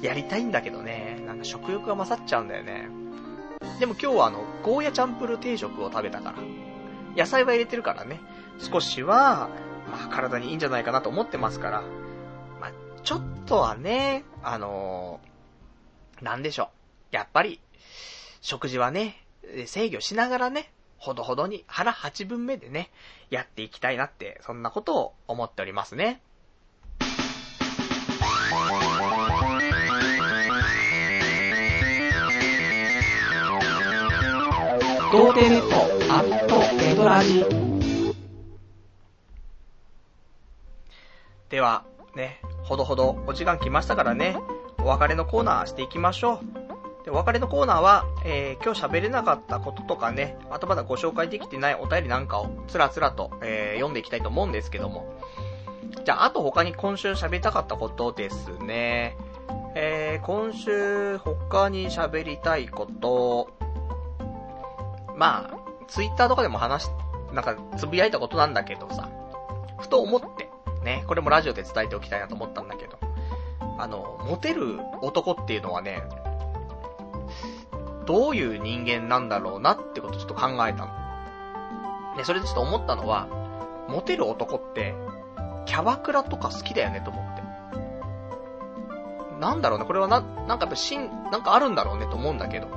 [0.03, 2.89] やりたいんだけどね、なんか食欲が勝っちゃうんだよね。
[3.81, 6.39] でも今日はあの、ゴーヤチャンプル定食を食べたから。
[7.17, 8.21] 野菜は入れてるからね、
[8.59, 9.49] 少しは、
[9.91, 11.83] まあ体にいいんじゃないかなと思ってますから。
[12.61, 12.73] まあ、
[13.03, 16.71] ちょっとはね、あのー、なんでしょ
[17.13, 17.17] う。
[17.17, 17.61] やっぱり、
[18.41, 19.17] 食事はね、
[19.67, 22.91] 制御しながらね、ほどほどに腹8分目でね、
[23.31, 26.21] やっていきたいなって、そんなことを思っておりますね。
[35.13, 35.77] 童貞ネット
[36.13, 37.45] アットラジ
[41.49, 41.85] では、
[42.17, 44.37] ね、ほどほどお時間来ましたからね、
[44.79, 46.74] お別れのコーナーしていきましょう。
[47.05, 55.15] で、お別れのコーナーは、えー、今日喋れなかったこととかね、あとまだご紹介できてないお便りなんかをつらつらと、えー、読んでいきたいと思うんですけども。
[56.05, 59.17] じゃあ、あと他に今週喋りたかったことですね。
[59.75, 63.51] えー、今週他に喋りたいこと、
[65.17, 65.59] まあ、
[65.89, 66.89] ツイッターとかでも話、
[67.33, 69.11] なんか、つぶやいたことなんだけどさ、
[69.79, 70.49] ふと思って、
[70.83, 72.99] ね、これもラジオで伝えておきたいなと思ったんだけど、
[73.79, 76.03] あの、モテる男っていうのはね、
[78.07, 80.93] どういう人間なんだろうなってことをちょっと考えたの。
[82.17, 83.29] で、それでちょっと思ったのは、
[83.89, 84.95] モテる男って、
[85.67, 87.43] キャバクラとか好きだよねと思って。
[89.41, 92.69] なんだろうね、これはな、なんかやっぱしん、なんかあるんだろうねと思うんだけど、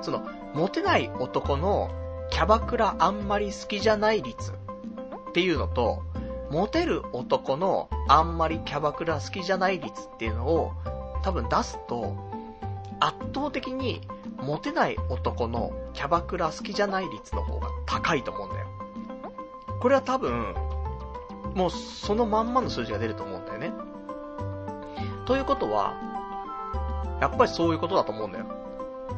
[0.00, 0.22] その、
[0.54, 1.90] モテない男の
[2.30, 6.02] キャバクラあんまり好きじゃない率っていうのと、
[6.50, 10.72] モテる男のあんまりキャバクラ好きじゃない率っていうのを
[11.22, 12.29] 多分出すと、
[13.00, 14.00] 圧倒的に
[14.42, 18.66] モテない男のキャバクラ好きじゃない率の方が高いと思うんだよ。
[19.80, 20.54] これは多分、
[21.54, 23.72] もうそのまんまの数字が出ると思うんだよね。
[25.26, 25.94] ということは、
[27.20, 28.46] やっぱりそういうことだと思うんだよ。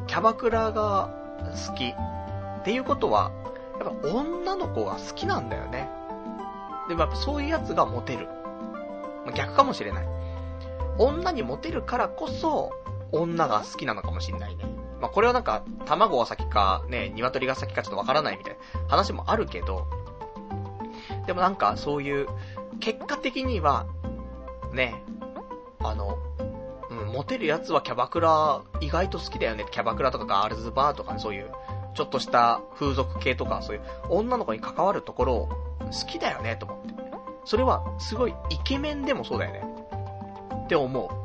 [0.07, 1.09] キャバクラが
[1.67, 1.85] 好き。
[1.85, 3.31] っていうことは、
[3.79, 5.89] やっぱ女の子が好きなんだよね。
[6.87, 8.27] でもやっぱそういうやつがモテる。
[9.35, 10.07] 逆かもしれない。
[10.97, 12.71] 女にモテるからこそ、
[13.13, 14.65] 女が好きなのかもしんないね。
[14.99, 19.87] まあ、これはなんか、卵が先か、ね、鶏が先かちょっとわからないみたいな話もあるけど、
[21.27, 22.27] でもなんかそういう、
[22.79, 23.85] 結果的には、
[24.73, 25.03] ね、
[25.79, 26.17] あの、
[26.89, 29.65] うんモテるやつはキャバクラ意外と好きだよね。
[29.71, 31.51] キャバクラとかガールズバーとかね、そういう、
[31.95, 36.93] ちょっとした風俗系とか、そういう女の子に関わるところを好きだよね、と思って。
[37.45, 39.63] それはすごいイケメンでもそうだよね。
[40.65, 41.22] って思う。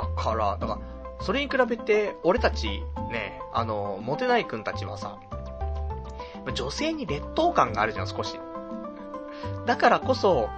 [0.00, 0.80] だから、だから、
[1.20, 5.18] それに比べて、俺たち、ね、あの、モテない君たちはさ、
[6.54, 8.38] 女性に劣等感があるじゃん、少し。
[9.66, 10.48] だからこそ、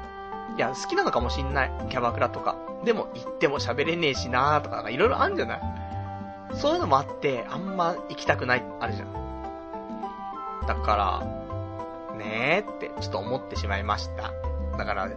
[0.56, 1.72] いや、好きなのかもしんない。
[1.88, 2.56] キャバクラとか。
[2.84, 5.60] でも、行っても喋れねえしなーとか、いろいろあるんじゃない？
[6.54, 9.12] そういうのもあって、あんま行きたくない、あるじゃん。
[10.66, 14.32] だから、ねーって、ちょっと思ってしまいました。
[14.76, 15.08] だから、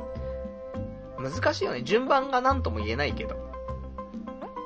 [1.19, 1.81] 難しいよね。
[1.83, 3.35] 順番が何とも言えないけど。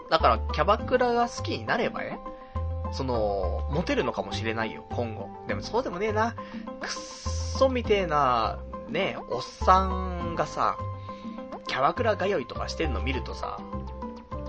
[0.09, 2.19] だから、キャバクラが好きになればね、
[2.91, 5.29] その、モテるのかもしれないよ、今後。
[5.47, 6.35] でもそうでもねえな。
[6.79, 8.59] くっそみてえな、
[8.89, 10.77] ね、おっさんがさ、
[11.67, 13.59] キャバクラ通いとかしてんの見るとさ、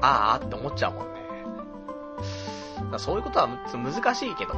[0.00, 1.18] あーあって思っちゃうもんね。
[2.92, 4.54] だそういうことは難しいけど、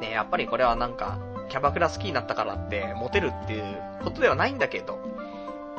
[0.00, 4.98] ね、やっぱりこれはなんか、キャバクラ好きになったからって、モテるっていうことではないんだけど、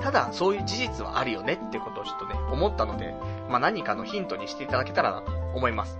[0.01, 3.15] ただ、そういう事実はあるよねってことをちょっとね、思ったので、
[3.49, 5.99] まあ、何かのヒントにしていただけたらなと思います。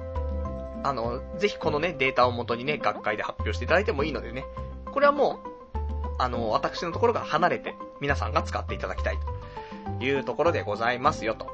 [0.83, 4.45] あの、ぜひこのね、データを元にね、学会で発表していただいてもいいのでね、
[4.93, 9.17] これはもう、あの、私のところが離れて、皆さんが使っていただきたい
[9.99, 11.47] というところでございますよと。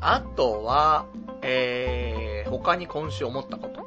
[0.00, 1.06] あとは、
[1.42, 3.86] えー、他に今週思ったこと。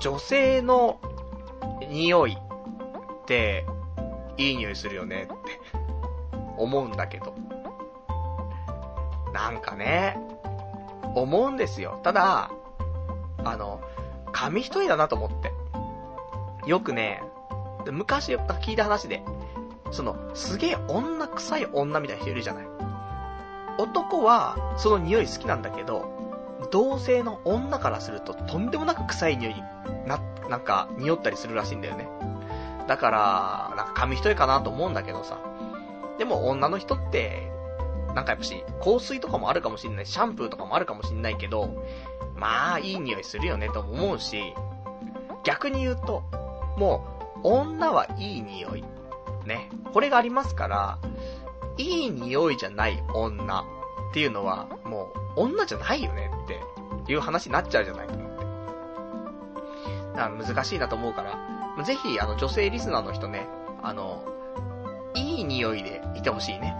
[0.00, 1.00] 女性の
[1.88, 3.64] 匂いって、
[4.36, 5.34] いい匂いするよねって
[6.56, 7.34] 思うんだけど。
[9.32, 10.16] なんかね、
[11.14, 12.00] 思うんですよ。
[12.02, 12.50] ただ、
[13.44, 13.80] あの、
[14.32, 15.52] 紙一重だなと思って。
[16.68, 17.22] よくね、
[17.90, 19.22] 昔聞いた話で、
[19.90, 22.64] その、すげえ女臭い女みたいな人いるじゃない。
[23.78, 26.12] 男は、その匂い好きなんだけど、
[26.70, 29.62] 同性の女からするととんでもなく臭い匂いに
[30.06, 32.08] な、なんか、匂ったりするらしいんだよね。
[32.86, 35.38] だから、紙一重かなと思うんだけどさ。
[36.18, 37.50] でも女の人って、
[38.14, 41.84] なんかやっぱし、香水とかもあるかもしんない、シャンプーとかもあるかもしんないけど、
[42.36, 44.54] まあ、いい匂いするよねと思うし、
[45.44, 46.22] 逆に言うと、
[46.76, 47.04] も
[47.42, 48.84] う、女はいい匂い。
[49.44, 49.68] ね。
[49.92, 50.98] これがありますから、
[51.76, 53.64] いい匂いじゃない女っ
[54.14, 58.44] ていうのは、もう、女じゃないよねっていう話になっちゃうじゃないと思って。
[60.16, 61.22] だから難しいなと思うか
[61.76, 63.48] ら、ぜひ、あの、女性リスナーの人ね、
[63.84, 64.24] あの、
[65.14, 66.74] いい匂いでいてほしいね。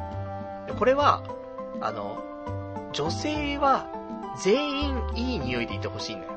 [0.79, 1.23] これは、
[1.81, 2.19] あの、
[2.93, 3.87] 女性は
[4.43, 6.33] 全員いい匂いでいてほしいんだよ。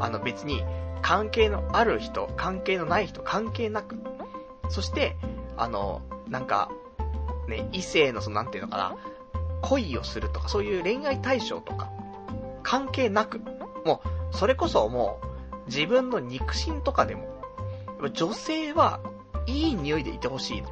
[0.00, 0.62] あの別に、
[1.02, 3.96] 関係のある人、関係のない人、関係なく。
[4.68, 5.16] そして、
[5.56, 6.70] あの、なんか、
[7.48, 8.96] ね、異性のその、なんていうのかな、
[9.62, 11.90] 恋をするとか、そういう恋愛対象とか、
[12.62, 13.40] 関係なく、
[13.86, 14.02] も
[14.32, 17.24] う、それこそもう、自分の肉親とかでも、
[18.12, 19.00] 女性は
[19.46, 20.64] いい匂いでいてほしい。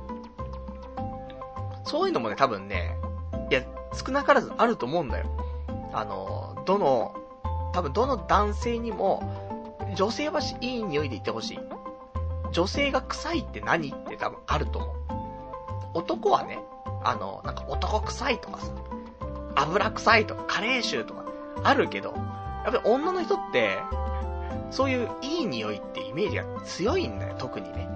[1.85, 2.97] そういうのもね、多分ね、
[3.51, 3.63] いや、
[3.93, 5.27] 少なからずあると思うんだよ。
[5.93, 7.15] あの、どの、
[7.73, 9.23] 多分どの男性にも、
[9.97, 11.61] 女性はいい匂いでいてほしい。
[12.53, 14.99] 女性が臭いって何って多分あると思う。
[15.95, 16.59] 男はね、
[17.05, 18.73] あの、なんか男臭いとかさ、
[19.57, 21.25] 油臭いとか、カレー臭とか、
[21.65, 22.13] あるけど、
[22.65, 23.79] やっぱり女の人って、
[24.71, 27.89] そういういい匂いってイメージが強いんだよ、特にね。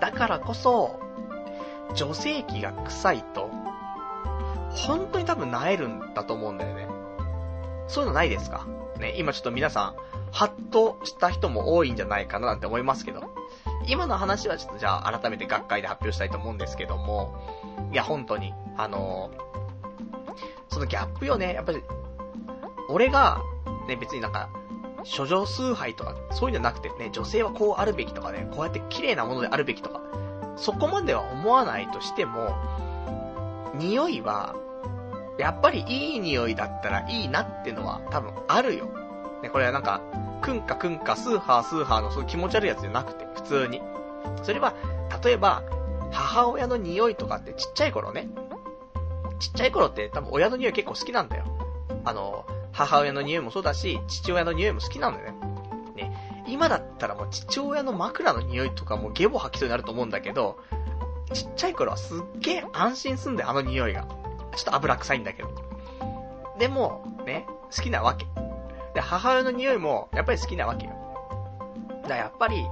[0.00, 0.98] だからこそ、
[1.94, 3.50] 女性器が臭いと、
[4.70, 6.88] 本当に多分萎えるんだと思うんだよね。
[7.88, 8.66] そういうのないですか？
[8.98, 9.94] ね、今ちょっと皆さん、
[10.32, 13.34] ハッとした人も多いんじゃないかななんて思いますけど。
[13.86, 17.34] 今の話はちょっとじゃあ改めて学会で発表したいと思うんですけども、
[17.92, 21.82] いや本当に、あのー、そのギャップよね、やっぱり、
[22.90, 23.40] 俺が、
[23.88, 24.50] ね、別になんか、
[25.04, 30.00] 諸女崇拝とか、そういうんじゃなくてね、女性はこうあるべきとかね、こうやって綺麗なものであるべきとか、
[30.56, 32.54] そこまでは思わないとしても、
[33.74, 34.54] 匂いは、
[35.38, 38.86] やっぱりいい匂いだったらいいなってのは多分あるよ。
[39.42, 40.02] ね、これはなんか、
[40.42, 43.80] くんかくんか、スーハースーハーのそういう気持ち悪いやつじゃなくて、普通に。
[44.42, 44.74] それは、
[45.24, 45.62] 例えば、
[46.12, 48.28] 母親の匂いとかってちっちゃい頃ね、
[49.38, 51.44] ちっちゃい頃って多分親の匂い結構好きなんだよ。
[52.04, 55.38] あの、母親の匂いもそうだし、父親の匂いも好きなんだよね。
[55.96, 56.44] ね。
[56.46, 60.58] 今だったらもう父親の枕の匂いとかもゲボ吐きそうになると思うんだけど、
[61.32, 64.06] ちっちゃい頃はすっげえ安心すんだよ、あの匂いが。
[64.56, 65.50] ちょっと油臭いんだけど。
[66.58, 68.26] でも、ね、好きなわけ。
[68.94, 70.92] で、母親の匂いも、やっぱり好きなわけよ。
[72.02, 72.66] だからやっぱり、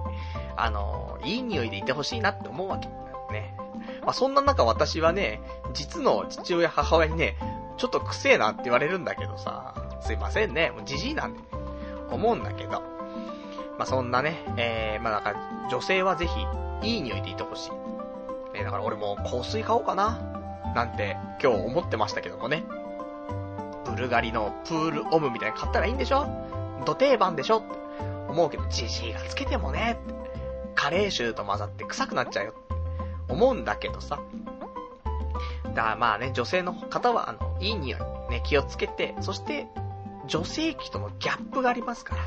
[0.57, 2.89] あの、いい匂いでいてほしいなって思うわけ。
[3.33, 3.57] ね。
[4.03, 5.41] まあ、そんな中私はね、
[5.73, 7.37] 実の父親母親にね、
[7.77, 11.45] ちょっとくせえなって言われるんだけどさ、すいませんね、もうじじいなんでね、
[12.11, 12.83] 思うんだけど。
[13.79, 16.47] まあ、そんなね、えー、まあ、なんか、女性はぜひ、
[16.83, 17.71] いい匂いでいてほしい。
[18.55, 20.19] えー、だから俺も香水買おうかな。
[20.75, 22.65] なんて、今日思ってましたけどもね。
[23.85, 26.27] ブルガリのプールオムみたいに買ったらいいんでしょ？
[26.85, 27.59] 土定番でしょ？
[27.59, 27.67] って
[28.29, 29.99] 思うけど、じじいがつけてもね、
[30.75, 34.21] カレー臭と混ざって臭くなっちゃうよって思うんだけどさ。
[35.75, 38.01] だからまあね、女性の方は、あの、いい匂い、
[38.31, 39.67] ね、気をつけて、そして、
[40.29, 42.23] 女性器とのギャップがありますから、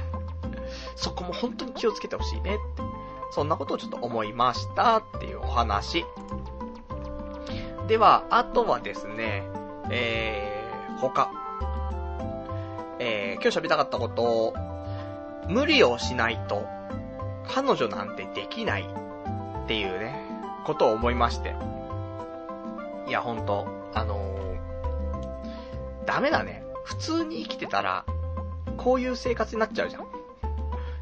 [0.95, 2.83] そこも本当に気をつけてほしいねって、
[3.31, 6.05] そんなことをちょっと思いましたっていうお話。
[7.87, 9.43] では、あとはですね、
[9.89, 11.31] えー、他。
[12.99, 14.53] えー、今日喋りたかったことを、
[15.47, 16.65] 無理をしないと、
[17.47, 20.23] 彼女なんてできないっていうね、
[20.65, 21.55] ことを思いまして。
[23.07, 26.60] いや、ほんと、あのー、ダメだね。
[26.83, 28.05] 普通に生きてたら、
[28.77, 30.07] こういう生活になっちゃうじゃん。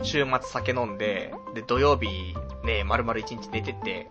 [0.01, 4.09] 週末酒飲んで、で、土曜日、ね、丸々一日寝てて、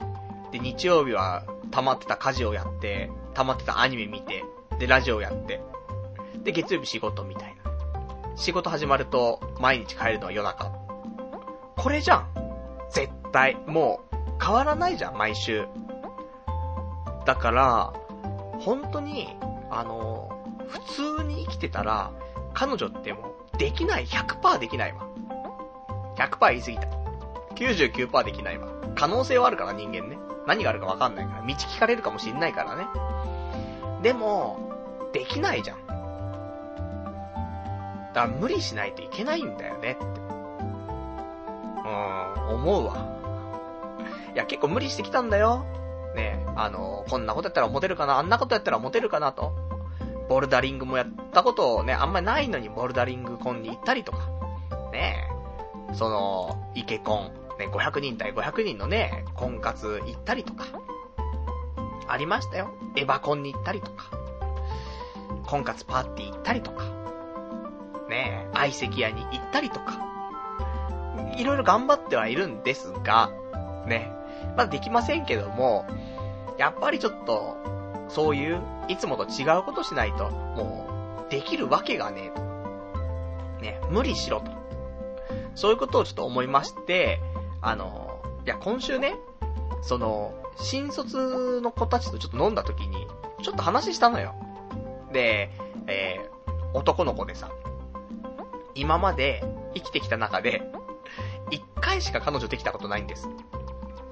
[0.52, 4.44] で、日曜日は溜まってた家事をやって、溜まってたアニメ見て、
[4.78, 5.60] で、ラジオやって、
[6.42, 8.36] で、月曜日仕事みたいな。
[8.36, 10.72] 仕事始まると、毎日帰るのは夜中。
[11.76, 12.28] これじゃん。
[12.90, 13.56] 絶対。
[13.66, 15.66] もう、変わらないじゃん、毎週。
[17.26, 17.92] だから、
[18.60, 19.36] 本当に、
[19.70, 20.17] あの、
[20.68, 20.78] 普
[21.18, 22.12] 通に生きてたら、
[22.54, 25.08] 彼女ってもう、できない、100%できないわ。
[26.16, 26.88] 100%言い過ぎた。
[27.54, 28.68] 99%できないわ。
[28.94, 30.18] 可能性はあるから人間ね。
[30.46, 31.42] 何があるかわかんないから。
[31.42, 32.86] 道聞かれるかもしんないからね。
[34.02, 35.86] でも、できないじゃん。
[35.86, 35.94] だ
[38.14, 40.04] から無理しないといけないんだよねって。
[40.04, 43.06] うーん、思うわ。
[44.34, 45.64] いや、結構無理してきたんだよ。
[46.14, 49.67] ねあの、こんなことやったらモテるかな、あんなことやったらモテるかなと。
[50.28, 54.28] ボルダリングもやったことね、あんまりないのにボルダリングコンに行ったりとか。
[54.92, 55.26] ね
[55.94, 60.66] その、イケコン、ね、500人対500人のね、婚活行ったりとか。
[62.06, 62.70] ありましたよ。
[62.96, 64.10] エヴァコンに行ったりとか。
[65.46, 66.84] 婚活パーティー行ったりとか。
[68.08, 70.06] ね相席屋に行ったりとか。
[71.36, 73.30] いろいろ頑張ってはいるんですが、
[73.86, 74.12] ね。
[74.56, 75.86] まだできませんけども、
[76.58, 77.56] やっぱりちょっと、
[78.08, 82.42] そういう、いつもと違うことしないと、もう、できるわけがねえと。
[83.60, 84.50] ね、無理しろと。
[85.54, 87.20] そういうことをちょっと思いまして、
[87.60, 89.16] あの、いや、今週ね、
[89.82, 93.06] その、新卒の子たちとちょっと飲んだ時に、
[93.42, 94.34] ちょっと話したのよ。
[95.12, 95.50] で、
[95.86, 97.50] えー、男の子でさ、
[98.74, 99.44] 今まで
[99.74, 100.62] 生きてきた中で、
[101.50, 103.28] 一回しか彼女できたことないんです。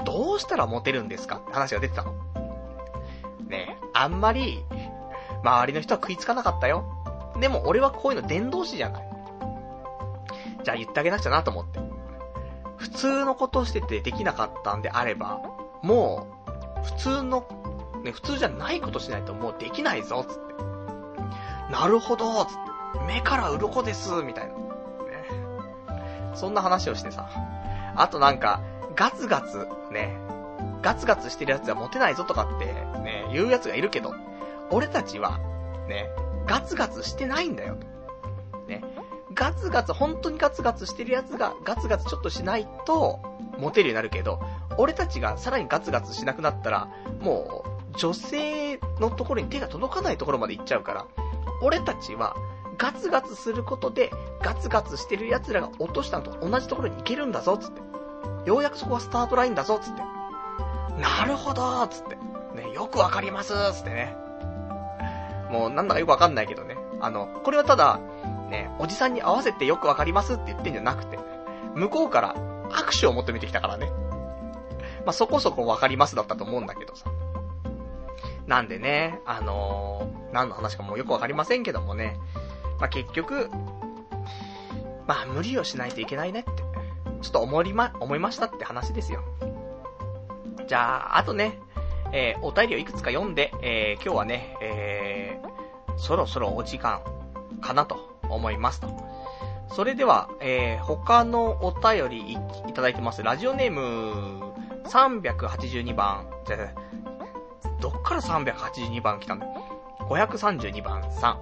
[0.04, 2.14] どうしたらモテるんですかって話が出てたの。
[3.46, 4.64] ねあんまり、
[5.42, 6.84] 周りの人は食いつかなかったよ。
[7.40, 9.08] でも俺はこういうの伝道師じゃない。
[10.64, 11.80] じゃあ言ってあげなくちゃなと思って。
[12.76, 15.40] 普通のことしててできなかったんであれば、
[15.82, 16.26] も
[16.80, 17.46] う、普通の、
[18.04, 21.72] ね、普通じゃないことしないともうできないぞ、つって。
[21.72, 23.04] なるほど、つって。
[23.06, 24.54] 目から鱗です、みたいな。
[24.54, 24.58] ね。
[26.34, 27.28] そんな話をしてさ。
[27.94, 28.60] あとなんか、
[28.94, 30.16] ガツガツ、ね。
[30.82, 32.66] ガツガツしてるやつはモテないぞとかって、
[33.36, 34.14] 言うやつがいるけど、
[34.70, 35.38] 俺たちは、
[35.88, 36.08] ね、
[36.46, 37.76] ガツガツしてないんだよ。
[38.66, 38.82] ね。
[39.34, 43.20] ガツガツ、本当にガツガツしてるやつがガツガツちょっとしないと、
[43.58, 44.40] モテるようになるけど、
[44.78, 46.88] 俺たちがさらにガツガツしなくなったら、
[47.20, 51.06] もう、女性のところに手が届かないところまで行っちゃうから、
[51.62, 52.34] 俺たちは、
[52.78, 54.10] ガツガツすることで、
[54.42, 57.80] ガツガツしてる奴らが落としたのと同じところに行けるんだぞ、つって。
[58.46, 60.02] ようやくそこはスタートラインだぞ、つって。
[61.00, 62.16] なるほど、つって。
[62.56, 64.16] ね、よくわかります、つってね。
[65.50, 66.76] もうなんだかよくわかんないけどね。
[67.00, 68.00] あの、これはただ、
[68.50, 71.18] ね、おじさんに合わせてよくわかりますって言ってんじゃなくて、
[71.74, 72.34] 向こうから
[72.70, 73.90] 握手を求めてきたからね。
[75.04, 77.10] まあ、そこそこわかりますだったと思うんだけどさ。
[78.46, 82.18] なんでね、あのー、何の話かもうよくわかりませんけどもね、
[82.78, 83.50] まあ、結局、
[85.06, 86.50] まあ、無理をしないといけないねって、
[87.22, 89.22] ちょっと思いま、思いましたって話ですよ。
[90.66, 91.60] じゃあ、あとね、
[92.12, 97.02] えー、お便りをいくつか読んで、えー、今日はね、えー、そろそろお時間
[97.60, 98.88] かなと思いますと。
[99.68, 102.38] それでは、えー、他のお便りい
[102.68, 103.22] いただいてます。
[103.22, 104.54] ラジオネーム、
[104.84, 106.56] 382番、じゃ
[107.80, 109.46] どっから382番来たんだ
[110.08, 111.40] ?532 番さん。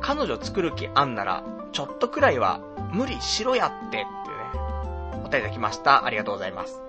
[0.00, 2.60] 彼女作る気あんなら、ちょっとくらいは
[2.92, 4.06] 無理しろやってってね、
[5.24, 6.04] お便りいただきました。
[6.04, 6.82] ありがとうございます。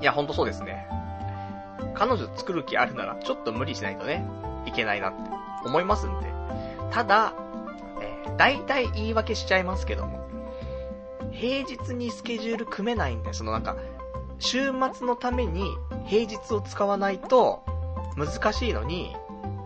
[0.00, 0.79] いや、ほんとそうですね。
[1.94, 4.26] 彼女作る気あるなら、ちょっと無理しないとね、
[4.66, 5.18] いけないなって
[5.64, 6.26] 思いますんで。
[6.90, 7.34] ただ、
[8.00, 10.28] えー、大体言い訳しちゃいますけども、
[11.32, 13.76] 平日にスケジュール組めないんで、そのなんか、
[14.38, 15.64] 週末のために
[16.06, 17.62] 平日を使わないと
[18.16, 19.14] 難しいのに、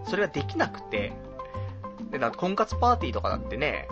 [0.05, 1.13] それができなくて、
[2.11, 3.89] で、だ婚活パーティーとかだってね、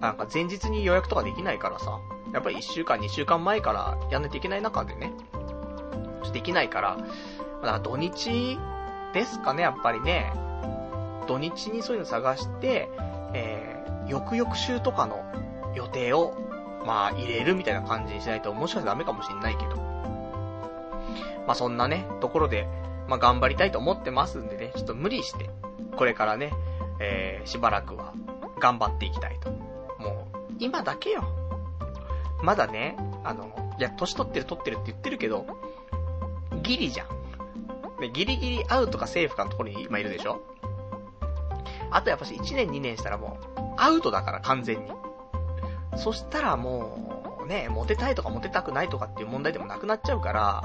[0.00, 2.00] なんか前日に予約とかできないからさ、
[2.32, 5.12] やっぱり1週間、2週間前からやんないといけない中でね、
[6.32, 6.98] できないから、
[7.66, 8.58] だ土日
[9.12, 10.32] ですかね、やっぱりね。
[11.26, 12.88] 土日にそういうの探して、
[13.34, 15.24] えー、翌々週とかの
[15.74, 16.34] 予定を、
[16.84, 19.76] まあ、入れるみたいな感じにしないと、もしかしたらダメかもしんないけど。
[21.46, 22.68] まあ、そんなね、ところで、
[23.08, 25.50] まあ、頑張りたいと思ってますんでね、ちょっと無理して、
[25.96, 26.52] これからね、
[27.00, 28.12] えー、しばらくは、
[28.58, 29.50] 頑張っていきたいと。
[29.50, 31.24] もう、今だけよ。
[32.42, 35.46] まだね、あの、いや、年取ってる取ってるって言ってるけど、
[36.62, 37.19] ギリじゃん。
[38.00, 40.40] ね、ギリギリアウトかセーフかのところに今いるでしょ？
[41.90, 44.92] あとやっぱし1年2年したらもう、アウトだから完全に。
[45.96, 50.62] そしたらもう、ね、モテたいとかモテたくないとかっていう問題でもなくなっちゃうから、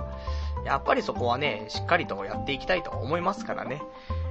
[0.63, 3.81] やっぱりそこはね、しっかりとやっていきたいと思いますからね。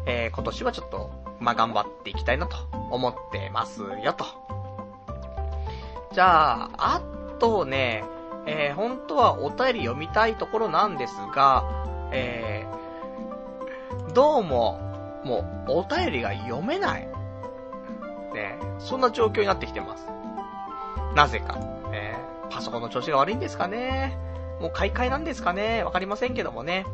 [0.06, 1.10] えー、今年はちょっと、
[1.40, 2.56] まあ、頑張っていきたいなと
[2.90, 4.24] 思ってますよと。
[6.12, 7.00] じゃあ、あ
[7.40, 8.04] とね、
[8.46, 11.64] えー、本当はお便り読みたいところなんですが、
[12.12, 12.83] えー、
[14.14, 14.78] どうも、
[15.24, 17.08] もう、お便りが読めない。
[18.32, 20.06] ね、そんな状況になってきてます。
[21.16, 21.58] なぜか。
[21.92, 22.14] え、
[22.48, 24.16] パソコンの調子が悪いんですかね。
[24.60, 25.82] もう買い替えなんですかね。
[25.82, 26.86] わかりませんけどもね。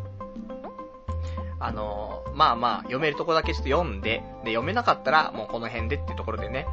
[1.59, 6.67] あの、まあまあ、読めるとこだけちょっと読んで、で、読めなかったら、もうこの辺でってところでね。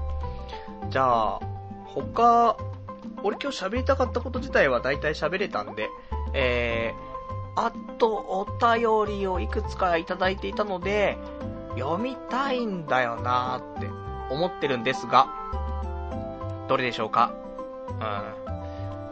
[0.90, 1.40] じゃあ、
[1.88, 2.56] 他、
[3.22, 5.90] 俺今日喋りたかったこと自体は大体喋れたんで、
[6.34, 7.07] えー、
[7.60, 11.18] あとお便りをいくつかいただいていたので、
[11.76, 13.90] 読みたいんだよなーって
[14.30, 15.28] 思ってるんですが、
[16.68, 17.34] どれでしょうか？
[17.90, 17.98] うん。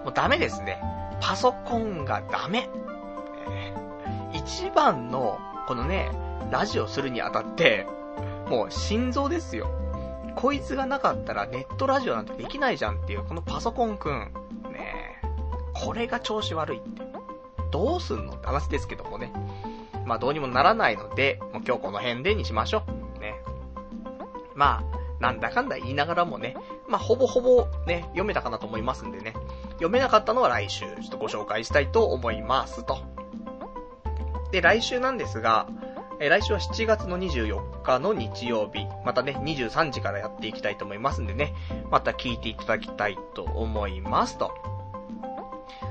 [0.06, 0.80] もうダメですね。
[1.22, 2.70] パソコンがダメ。
[3.50, 6.12] えー、一番の、このね、
[6.52, 7.88] ラジオするにあたって、
[8.48, 9.72] もう心臓ですよ。
[10.36, 14.32] こいつがなかったらネットラジオなんてできないじゃんっていう、このパソコンくん。
[14.72, 15.20] ね
[15.74, 17.05] これが調子悪いって。
[17.76, 19.34] どうすんのって話ですけどもね。
[20.06, 22.84] まあどうにもならないので、もう今日この辺でにしましょ
[23.18, 23.20] う。
[23.20, 23.36] ね。
[24.56, 26.56] まあ、なんだかんだ言いながらもね、
[26.88, 29.34] まあほぼほぼね、読めたかなと思いますんでね。
[29.72, 33.00] 読めなかったのは来週、ちょっとご紹介したいと思いますと。
[34.52, 35.68] で、来週なんですが、
[36.22, 41.54] え来週は7月の24日の日曜日、またね、23時からやっていきたいと思いますんでね、
[41.92, 44.54] また聞いていただきたいと思いますと。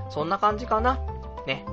[0.08, 0.98] そんな感じかな。
[1.46, 1.64] ね。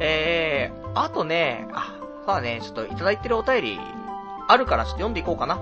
[0.00, 3.80] えー、あとね、あ、さあね、ちょっといただいてるお便り、
[4.48, 5.56] あるからちょっと読んでいこうかな。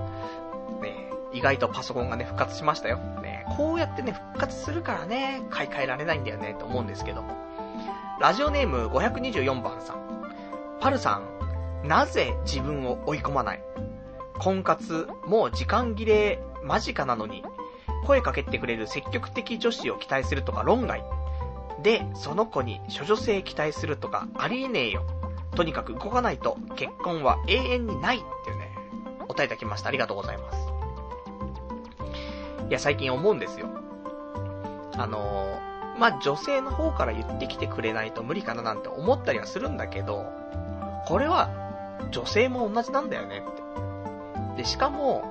[0.81, 2.97] ね、意外とパソコンがね、復活しましたよ。
[2.97, 7.23] ね、こうやってね、復活するからね、買い替えられないんだよね、と思うんですけど。
[8.19, 9.97] ラジオネーム524番さん。
[10.79, 11.21] パルさ
[11.83, 13.63] ん、なぜ自分を追い込まない？
[14.39, 17.43] 婚活、もう時間切れ間近なのに、
[18.05, 21.03] 声かけてくれる積極的女子を期待するとか論外。
[21.81, 25.03] で、その子に処女性期待するとかありえねえよ。
[25.55, 28.71] とにかく動かないと結婚は永遠にないっていうね、
[29.21, 29.89] お答えいただきました。
[29.89, 30.57] ありがとうございます。
[32.69, 33.67] いや、最近思うんですよ。
[34.95, 40.25] あのー、まあ、女性の方から言ってきてくれないと無理かななんて思ったりはするんだけど、
[41.07, 41.49] これは
[42.11, 43.43] 女性も同じなんだよね
[44.53, 44.63] って。
[44.63, 45.23] で、しかも、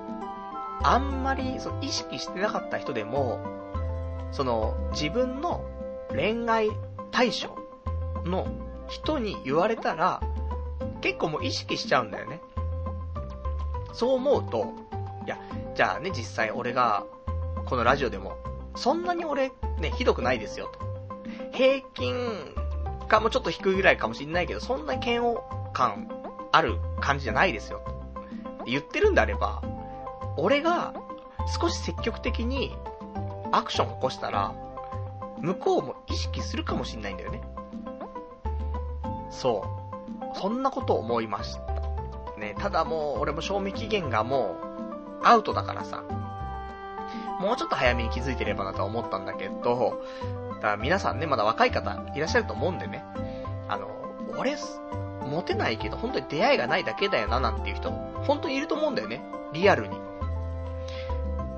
[0.83, 3.41] あんまりその意識してなかった人でも、
[4.33, 5.65] その自分の
[6.15, 6.71] 恋愛
[7.11, 7.57] 対象
[8.25, 8.47] の
[8.89, 10.21] 人に言われたら、
[11.01, 12.41] 結構もう意識しちゃうんだよね。
[13.93, 14.73] そう思うと、
[15.27, 15.39] いや、
[15.75, 17.05] じゃあね、実際俺が、
[17.67, 18.37] このラジオでも、
[18.75, 20.81] そんなに俺、ね、ひどくないですよ、と。
[21.53, 22.55] 平均
[23.09, 25.41] かもちょっと低いぐらいかもしんないけど、そんなに嫌悪
[25.73, 26.09] 感
[26.53, 28.65] ある感じじゃないですよ、と。
[28.65, 29.63] 言ってるんであれば、
[30.37, 30.95] 俺が
[31.61, 32.75] 少し積極的に
[33.51, 34.55] アクションを起こしたら、
[35.43, 37.43] 向こうも意識するかもしんないんだよね。
[39.31, 39.65] そ
[40.33, 40.39] う。
[40.39, 41.73] そんなこと思いました。
[42.39, 44.57] ね、ただもう、俺も賞味期限がも
[45.23, 46.03] う、アウトだからさ。
[47.41, 50.05] もうちょっと早めに気づいてればなと思ったんだけど、
[50.55, 53.05] だから皆さんね、まだ若い方いらっしゃると思うんでね。
[53.69, 53.89] あの、
[54.39, 54.57] 俺、
[55.29, 59.23] モテないけど、本当に出会いがないだけだよな、なんていう人、本当にいると思うんだよね。
[59.53, 60.01] リアルに。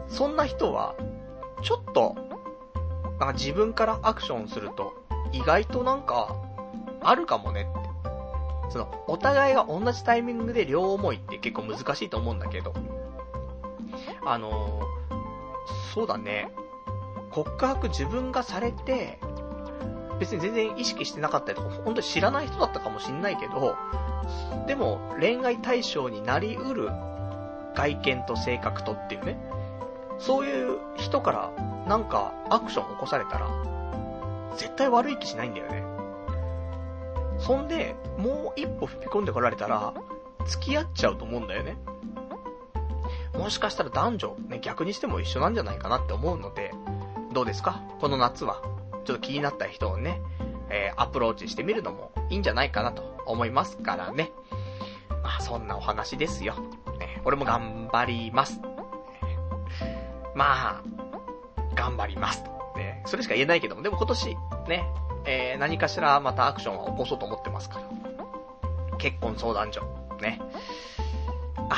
[0.09, 0.95] そんな人は、
[1.63, 2.17] ちょっと、
[3.19, 4.95] なんか自分からアクションすると、
[5.33, 6.37] 意外となんか、
[7.03, 7.95] あるかもねって。
[8.71, 12.73] その、お互いが同じタイミングで両思いって結構難しいと思うんだけど、
[14.25, 16.51] あのー、そうだね、
[17.31, 19.19] 告白自分がされて、
[20.19, 23.77] 別に全然意識してなかったりとか、本当に知らない人だったかもしんないけど、
[24.67, 26.91] でも恋愛対象になりうる
[27.75, 29.37] 外見と性格とっていうね、
[30.19, 33.49] そういう人からなんかアクション起こされたら、
[34.57, 35.83] 絶対悪い気しないんだよね。
[37.39, 39.93] そんで、もう一歩踏み込んでこられたら、
[40.47, 41.77] 付き合っちゃうと思うんだよね。
[43.37, 46.73] もしかしたら男女、ね、逆にしても一緒なんじゃないかなって思うので、
[47.33, 47.83] どうですか？
[48.01, 48.63] この夏は。
[49.05, 50.23] ちょっと気になった人をね、
[50.71, 54.33] えー、アプローチしてみるのもいいんじゃないかなと思いますからね。
[55.23, 56.55] まあ、そんなお話ですよ。
[56.99, 58.61] ね、俺も頑張ります。
[60.35, 60.83] まあ、
[61.75, 62.45] 頑張ります。
[62.77, 64.37] ね、それしか言えないけども、でも今年、
[64.69, 64.85] ね、
[65.27, 68.97] えー、何かしらまたアクションは起こそうと思ってますから。
[68.99, 69.83] 結婚相談所。
[70.21, 70.41] ね。
[71.59, 71.77] 明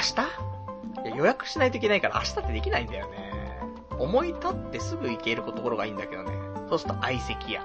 [1.13, 1.17] 日？
[1.17, 3.61] 予約しないといけないから明日ってできないんだよね。
[3.99, 6.33] 思い立ってすぐ行けるところがいいんだけどね。
[6.69, 7.63] そうすると相席屋。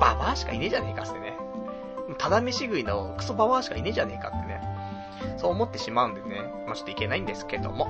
[0.00, 1.36] ババアしかいねえじゃねえかってね。
[2.18, 4.60] ただ飯食いのクソババアしかいねえじゃねえかってね。
[5.38, 6.42] そう思ってしまうんでね。
[6.66, 7.88] まあ、ちょっといけないんですけども。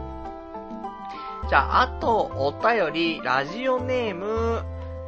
[1.48, 4.64] じゃあ、あと、お便り、ラジオネーム、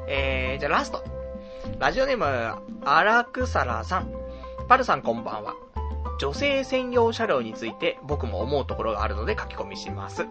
[0.06, 1.02] えー、じゃあラスト。
[1.80, 2.54] ラジオネーム、
[2.84, 4.12] 荒草らさん。
[4.68, 5.56] パルさんこんばんは。
[6.20, 10.26] 女性専用車両について僕も思うところがあるので書き込みします。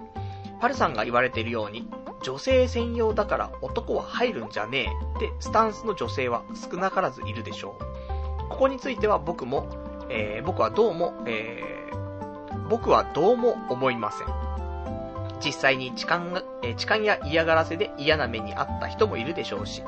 [0.62, 1.90] パルさんが言われているように、
[2.24, 7.76] 女性専用だから男は入るんじゃねえってスタンスの女性は少なからずいるでしょ
[8.46, 8.48] う。
[8.48, 9.68] ここについては僕も、
[10.10, 14.47] えー、僕はどうも、えー、僕はどうも思いません。
[15.44, 19.84] 実際に痴漢え、痴漢や嫌がらせで嫌な目にあった人もいるでしょうし、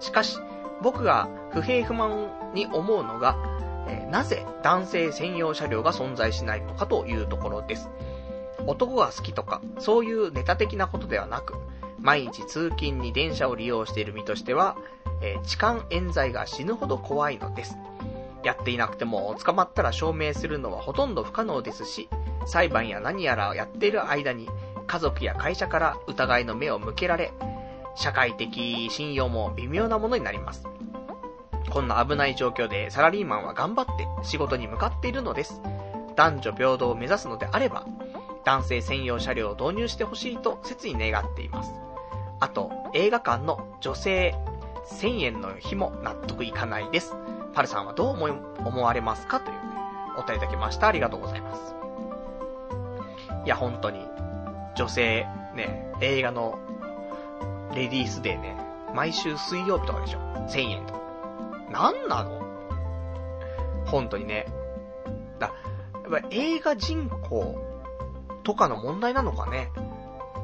[0.00, 0.38] しかし、
[0.82, 3.36] 僕が不平不満に思うのが、
[4.10, 7.88] なぜ男性専用車両が存在しないのかというところです。
[8.66, 11.54] 男が好きとか、そういうネタ的なことではなく、
[12.00, 14.76] 毎日通勤に電車を利用している身としては、
[15.20, 17.76] えー、痴漢冤罪が死ぬほど怖いのです。
[18.44, 22.08] やっていなくても捕まったら証明するのはほとんど不可能ですし、
[22.46, 24.48] 裁判や何やらやっている間に
[24.88, 27.32] 家族や会社から疑いの目を向けられ、
[27.94, 30.66] 社会的信用も微妙なものになります。
[31.70, 35.60] こんな危ない状況でサラリーマンは頑張って仕事に向かっているのです。
[36.16, 37.86] 男女平等を目指すのであれば、
[38.44, 41.70] 男性専用車両を導入してほしいと切に願っています。
[42.40, 44.34] あと、映画館の女性
[44.90, 47.14] 1000円の日も納得いかないです。
[47.52, 48.32] パルさんはどう思い
[48.64, 49.40] 思われますか？
[49.40, 49.58] という、
[50.16, 50.86] お便りいただきました。
[50.86, 51.74] ありがとうございます。
[53.44, 54.06] いや、本当に、
[54.78, 55.26] 女性、
[55.56, 56.56] ね、映画の
[57.74, 58.56] レディースデーね、
[58.94, 61.00] 毎週水曜日とかでしょ ?1000 円とか。
[61.72, 62.40] なんなの？
[63.86, 64.46] 本当にね。
[65.40, 65.52] だ、
[66.04, 67.60] やっぱ映画人口
[68.44, 69.72] とかの問題なのかね。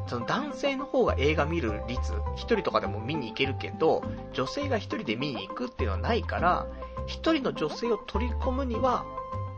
[0.08, 4.02] その男性の方が映画見る率、一人とかでも見に行けるけど、
[4.32, 6.66] 女性が一人で見に行くっていうのはないから、
[7.06, 9.04] 一人の女性を取り込むには、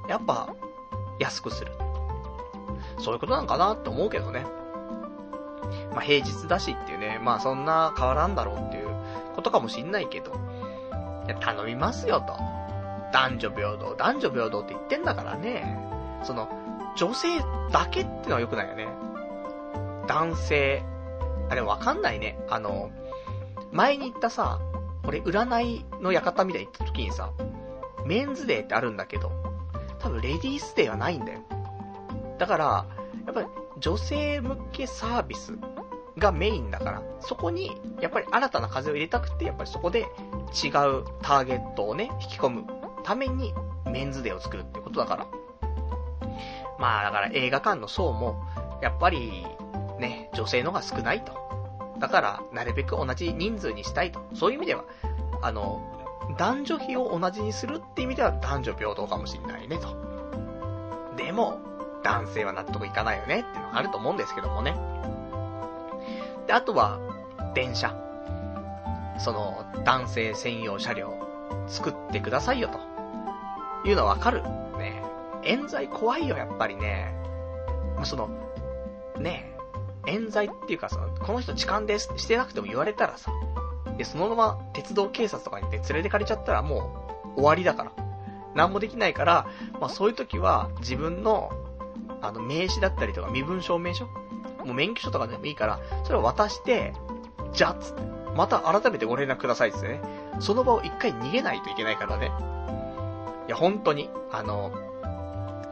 [0.07, 0.55] やっぱ、
[1.19, 1.73] 安くする。
[2.99, 4.45] そういうことなんかなって思うけどね。
[5.97, 8.89] まあ、平日だしっていうね、まあそんな変わらんだろうっていう
[9.35, 10.31] ことかもしんないけど、
[11.27, 12.37] いや頼みますよと。
[13.15, 15.79] 男女平等、男女平等って言ってんだからね。
[16.23, 16.51] その、
[16.97, 17.29] 女性
[17.73, 18.89] だけってのは良くないよね。
[20.07, 20.83] 男性、
[21.49, 22.39] あれわかんないね。
[22.51, 22.91] あの、
[23.73, 24.61] 前に言ったさ、
[25.07, 27.33] 俺占いの館みたいに行った時にさ、
[28.05, 29.33] メンズデーってあるんだけど、
[29.99, 31.41] 多分レディースデーはないんだよ。
[32.39, 32.87] だから、
[33.25, 33.47] やっぱり
[33.79, 35.53] 女性向けサービス
[36.19, 40.07] がメインだから、そこに、やっぱり新たな風を入れたくて、やっぱりそこで違う
[41.23, 42.65] ターゲットをね、引き込む
[43.05, 43.55] ために
[43.91, 45.27] メンズデーを作るってことだから。
[46.79, 48.43] まあだから映画館の層も、
[48.83, 49.47] やっぱり、
[49.99, 51.33] ね、女性の方が少ないと。
[51.99, 54.21] だから、なるべく同じ人数にしたいと。
[54.35, 54.85] そういう意味では、
[55.43, 55.81] あの、
[56.37, 59.97] 男女比を同じにするって意味では男女平等かもしんないねと。
[61.17, 61.59] でも、
[62.03, 64.77] 男性は納得いかないよねっていうのがあると思うんですけどもね。
[66.47, 66.99] で、あとは、
[67.55, 67.95] 電車。
[69.19, 71.15] その、男性専用車両、
[71.67, 72.79] 作ってくださいよと。
[73.89, 74.43] いうのはわかる。
[74.79, 75.03] ね
[75.45, 77.15] 冤罪怖いよ、やっぱりね。
[77.97, 78.29] ま、その、
[79.19, 79.53] ね
[80.07, 83.33] 冤罪っていうかさ、この人痴漢ですしてなくても言われたらさ、
[83.97, 87.93] で、そのまま鉄道警察とかにね、連れてかれちゃったらもう終わりだから。
[88.55, 89.47] 何もできないから、
[89.81, 91.51] まあそういう時は自分の、
[92.23, 94.07] あの、名刺だったりとか身分証明書
[94.67, 96.93] もう免許証とかでもいいから、それを渡して、
[97.53, 97.95] じゃっつ、
[98.35, 100.01] また改めてご連絡くださいってね。
[100.41, 102.31] その場を一回逃げないといけないからね。
[103.47, 104.73] いや、本当に、あの、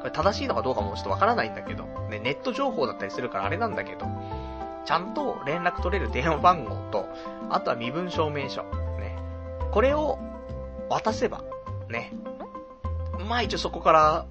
[0.01, 4.07] これ正しいのかどうかもちょっとわからないんだけど、ね、ネット情報だったりするからあれなんだけど、
[4.85, 7.07] ちゃんと連絡取れる電話番号と、
[7.51, 9.19] あとは身分証明書、ね。
[9.73, 10.19] これを
[10.89, 11.43] 渡せば、
[11.89, 12.12] ね。
[13.29, 14.27] まあ一応そこから、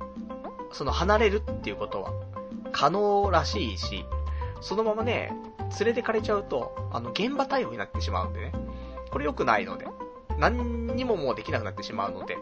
[0.71, 2.11] その離れるっていうことは
[2.71, 4.05] 可能らしいし、
[4.63, 5.33] そのままね、
[5.79, 8.53] 連れてかれちゃうと、あの、現場逮捕になってしまうんでね。
[9.11, 9.85] これ良くないので、
[10.39, 12.37] 何にももうできなくなってしまうので、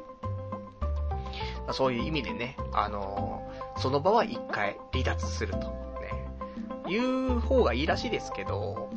[1.72, 5.60] そういう意味でね、あのー、その場は一回離脱すると、
[6.00, 8.92] ね、いう方がいいらしいですけど、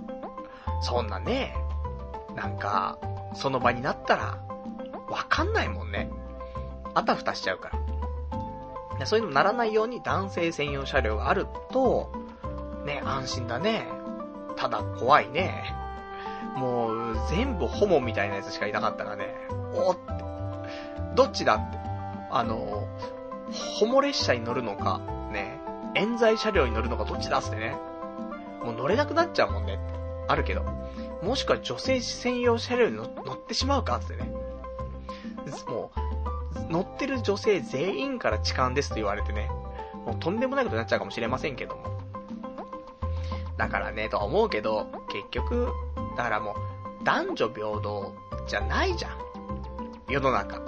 [0.82, 1.56] そんなね、
[2.36, 2.98] なんか、
[3.34, 4.38] その場になったら、
[5.08, 6.10] わかんないもんね。
[6.92, 7.70] あたふたしちゃうか
[8.98, 9.06] ら。
[9.06, 12.12] そういうのならないように男性専用車両があると、
[12.84, 13.88] ね、安心だね。
[14.56, 15.74] ただ怖いね。
[16.56, 19.34] もう、全部ホモみたいなやつしかいなかったらね、
[19.74, 20.24] おって。
[21.14, 21.78] どっちだって。
[22.30, 22.86] あの、
[23.78, 25.00] ホモ列車に乗るのか、
[25.32, 25.60] ね、
[25.94, 27.76] 冤罪車両に乗るのかどっちだってね。
[28.62, 29.78] もう乗れなくなっちゃうもんね。
[30.28, 30.62] あるけど。
[31.22, 34.30] もしくは女性専用車両に乗ってしまうかってね。
[35.68, 39.48] もう、乗ってる女性全員から痴漢ですと言われてね。
[40.06, 41.93] もうとんでもないことになっちゃうかもしれませんけども。
[43.56, 45.68] だからね、とは思うけど、結局、
[46.16, 48.14] だからもう、男女平等
[48.46, 49.12] じゃないじゃん。
[50.08, 50.60] 世の中。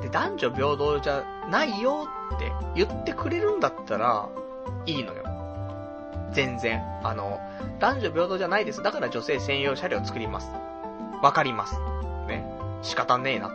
[0.00, 4.28] で、男女平等じゃないよって言ってくれるんだったら、
[4.84, 5.24] いいのよ。
[6.32, 6.82] 全然。
[7.02, 7.38] あの、
[7.78, 8.82] 男女平等じゃないです。
[8.82, 10.50] だから女性専用車両作ります。
[11.22, 11.78] わかります。
[12.26, 12.44] ね。
[12.82, 13.54] 仕方ねえな。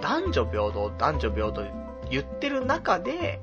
[0.00, 1.64] 男女平等、男女平等
[2.10, 3.40] 言ってる中で、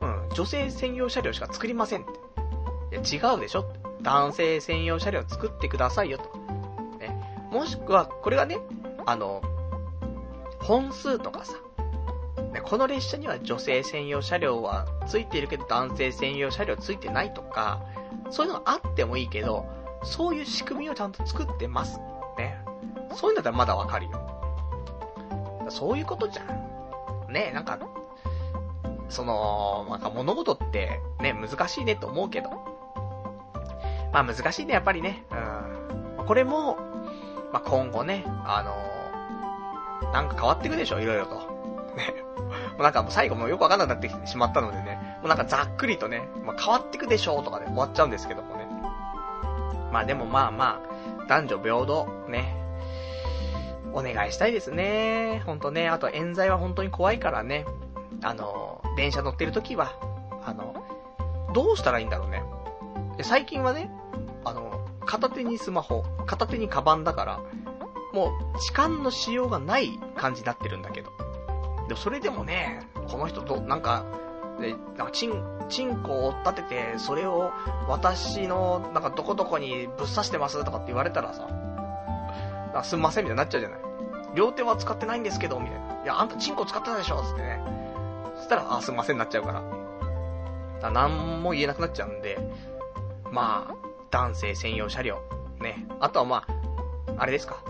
[0.00, 2.19] うん、女性専用車両しか作りませんって。
[2.90, 3.72] いや、違うでしょ？
[4.02, 6.24] 男性専用車両作ってくださいよと。
[6.98, 7.14] ね。
[7.50, 8.58] もしくは、これがね、
[9.06, 9.42] あの、
[10.60, 11.54] 本数とかさ、
[12.52, 17.82] ね、この列車には女性専用車両はついているけど男性専用車両ついてないとか、
[18.30, 19.66] そういうのがあってもいいけど、
[20.02, 22.00] そういう仕組みをちゃんと作ってます。
[22.38, 22.58] ね。
[23.14, 24.10] そういうんだったらまだわかるよ。
[25.68, 27.32] そういうことじゃん。
[27.32, 27.78] ね、なんか、
[29.08, 32.69] その、なんか物事ってね、難しいねと思うけど。
[34.12, 35.24] まあ難しいね、やっぱりね。
[36.18, 36.26] うん。
[36.26, 36.76] これも、
[37.52, 41.34] まあ今後ね、あのなんか変わっていくでしょ、いろいろと。
[41.96, 42.14] ね。
[42.74, 48.66] もうなんかもう最後もよくわかんなくなってきてしまったのでね、もうなんかざっくりとね、まあ変わっていくでしょうとかで終わっちゃうんですけどもね。
[49.92, 50.80] まあでもまあま
[51.20, 52.56] あ、男女平等、ね。
[53.92, 55.42] お願いしたいですね。
[55.46, 55.88] ほんとね。
[55.88, 57.64] あと冤罪は本当に怖いからね。
[58.22, 59.92] あの、電車乗ってる時は、
[60.44, 60.74] あの、
[61.54, 62.42] どうしたらいいんだろうね。
[63.22, 63.90] 最近はね、
[64.44, 67.40] あの、片手にスマホ、片手にカバンだから、
[68.12, 71.10] もう、痴漢のしようがない感じになってるんだけど。
[71.88, 74.04] でもそれでもね、この人と、なんか、
[74.60, 77.52] で、なんかチン、チンコを追っ立てて、それを
[77.88, 81.48] 私の、なんかどこどこにぶっ刺してますとかって言われたらさ、
[82.74, 83.80] あすんませんみたいになっちゃうじゃない。
[84.34, 86.02] 両手は使ってないんですけど、みたいな。
[86.04, 87.60] いや、あんたチンコ使ってたでしょつってね。
[88.36, 89.62] そしたら、あ、すんませんになっちゃうから。
[90.80, 92.38] だなんも言えなくなっちゃうんで、
[93.30, 93.74] まあ、
[94.10, 95.22] 男性専用車両。
[95.60, 95.86] ね。
[96.00, 97.62] あとはまあ、あれですか。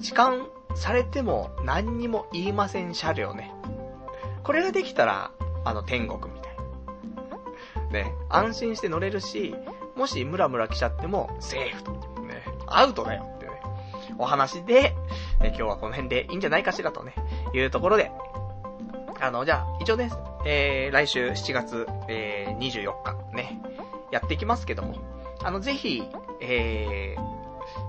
[0.00, 0.38] 痴漢
[0.74, 3.52] されても何にも言いません車両ね。
[4.42, 5.32] これができたら、
[5.64, 6.56] あの、天国みたい
[7.82, 7.90] な。
[7.90, 8.12] ね。
[8.28, 9.54] 安心して乗れるし、
[9.96, 11.92] もしムラムラ来ちゃっても、セーフと。
[12.22, 12.42] ね。
[12.66, 13.52] アウトだよってね。
[14.18, 14.94] お話で、
[15.40, 17.14] ね、今日はこの辺でいいんじゃないかしらとね、
[17.54, 18.10] いうところで、
[19.20, 20.10] あの、じゃあ、一応ね、
[20.44, 23.60] えー、来週7月、えー、24日、ね、
[24.10, 24.94] やっていきますけども、
[25.46, 26.02] あの、ぜひ、
[26.40, 27.20] えー、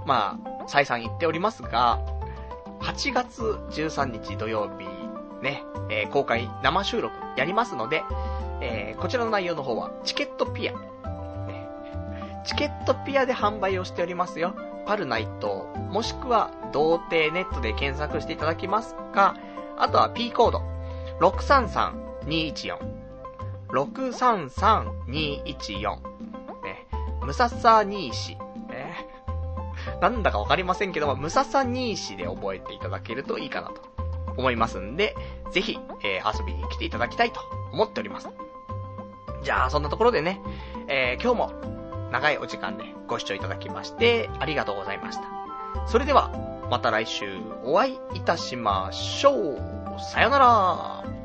[0.05, 1.99] まあ、再三言っておりますが、
[2.81, 4.85] 8月13日土曜日、
[5.41, 8.03] ね、えー、公開生収録やりますので、
[8.61, 10.79] えー、こちらの内容の方は、チケットピア、ね、
[12.45, 14.53] チケットピアで販売をしておりますよ。
[14.85, 19.35] パルナイト、もしくは、童貞ネットで検索していただきますか、
[19.79, 20.61] あとは P コード、
[21.21, 22.77] 633214。
[23.69, 26.17] 633214。
[27.27, 28.37] ムササニーシ。
[28.69, 29.05] ね。
[30.01, 33.81] なんだかわかりませんけども、ムササニーシで覚えていただけるといいかなと
[34.37, 35.13] 思いますんで、
[35.51, 37.41] ぜひ、えー、遊びに来ていただきたいと
[37.73, 38.29] 思っております。
[39.43, 40.39] じゃあ、そんなところでね、
[40.87, 45.23] えー、今日も長いお時間でご視聴いただきまして、ありがとうございました。
[45.85, 46.31] それでは、
[46.71, 47.25] また来週
[47.65, 49.59] お会いいたしましょう。
[49.99, 51.16] さよなら。